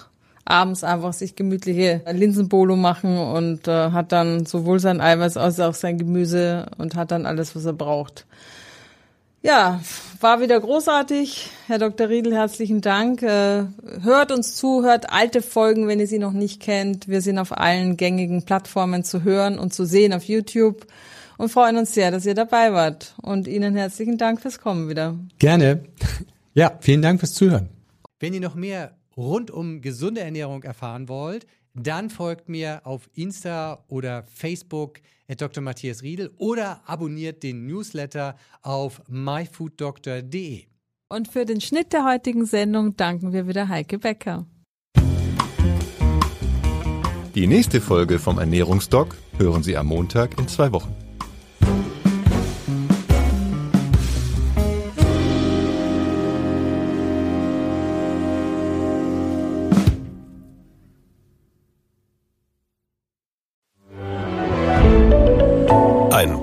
abends 0.47 0.85
einfach 0.85 1.13
sich 1.13 1.37
gemütliche 1.37 2.01
Linsenbolo 2.11 2.77
machen 2.77 3.19
und 3.19 3.69
äh, 3.69 3.91
hat 3.91 4.11
dann 4.11 4.47
sowohl 4.47 4.81
sein 4.81 5.03
Eiweiß 5.03 5.37
als 5.37 5.61
auch 5.61 5.75
sein 5.75 5.99
Gemüse 5.99 6.67
und 6.79 6.97
hat 6.97 7.11
dann 7.11 7.27
alles, 7.27 7.55
was 7.55 7.67
er 7.67 7.75
braucht. 7.75 8.25
Ja, 9.43 9.81
war 10.21 10.41
wieder 10.41 10.59
großartig. 10.59 11.51
Herr 11.67 11.79
Dr. 11.79 12.09
Riedel, 12.09 12.35
herzlichen 12.35 12.81
Dank. 12.81 13.23
Äh, 13.23 13.65
hört 14.03 14.33
uns 14.33 14.57
zu, 14.57 14.83
hört 14.83 15.13
alte 15.13 15.43
Folgen, 15.43 15.89
wenn 15.89 16.01
ihr 16.01 16.07
sie 16.07 16.19
noch 16.19 16.33
nicht 16.33 16.61
kennt. 16.61 17.07
Wir 17.07 17.21
sind 17.21 17.39
auf 17.39 17.57
allen 17.57 17.99
gängigen 17.99 18.45
Plattformen 18.45 19.05
zu 19.05 19.25
hören 19.25 19.59
und 19.59 19.75
zu 19.75 19.85
sehen 19.85 20.15
auf 20.15 20.25
YouTube 20.25 20.87
und 21.41 21.49
freuen 21.49 21.79
uns 21.79 21.95
sehr, 21.95 22.11
dass 22.11 22.27
ihr 22.27 22.35
dabei 22.35 22.75
wart. 22.75 23.15
Und 23.23 23.49
Ihnen 23.49 23.75
herzlichen 23.75 24.19
Dank 24.19 24.43
fürs 24.43 24.59
Kommen 24.59 24.89
wieder. 24.89 25.19
Gerne. 25.39 25.85
Ja, 26.53 26.77
vielen 26.81 27.01
Dank 27.01 27.21
fürs 27.21 27.35
Zuhören. 27.35 27.69
Wenn 28.19 28.35
ihr 28.35 28.41
noch 28.41 28.57
mehr 28.57 28.97
rund 29.17 29.53
um 29.53 29.81
gesunde 29.81 30.21
Ernährung 30.21 30.65
erfahren 30.65 31.09
wollt, 31.09 31.47
dann 31.75 32.11
folgt 32.11 32.49
mir 32.49 32.81
auf 32.83 33.09
Insta 33.15 33.85
oder 33.87 34.25
Facebook 34.25 34.99
at 35.29 35.41
Dr. 35.41 35.63
Matthias 35.63 36.03
Riedel 36.03 36.33
oder 36.39 36.83
abonniert 36.87 37.45
den 37.45 37.67
Newsletter 37.67 38.35
auf 38.63 39.01
myfooddoctor.de. 39.07 40.65
Und 41.09 41.29
für 41.29 41.45
den 41.45 41.61
Schnitt 41.61 41.93
der 41.93 42.05
heutigen 42.05 42.47
Sendung 42.47 42.97
danken 42.97 43.33
wir 43.33 43.47
wieder 43.47 43.69
Heike 43.69 44.01
Becker. 44.01 44.45
Die 47.37 47.47
nächste 47.47 47.81
Folge 47.81 48.19
vom 48.19 48.41
Ernährungsdoc 48.41 49.17
hören 49.39 49.63
Sie 49.63 49.77
am 49.77 49.87
Montag 49.87 50.37
in 50.37 50.49
zwei 50.49 50.73
Wochen. 50.73 51.10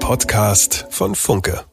Podcast 0.07 0.87
von 0.89 1.15
Funke. 1.15 1.65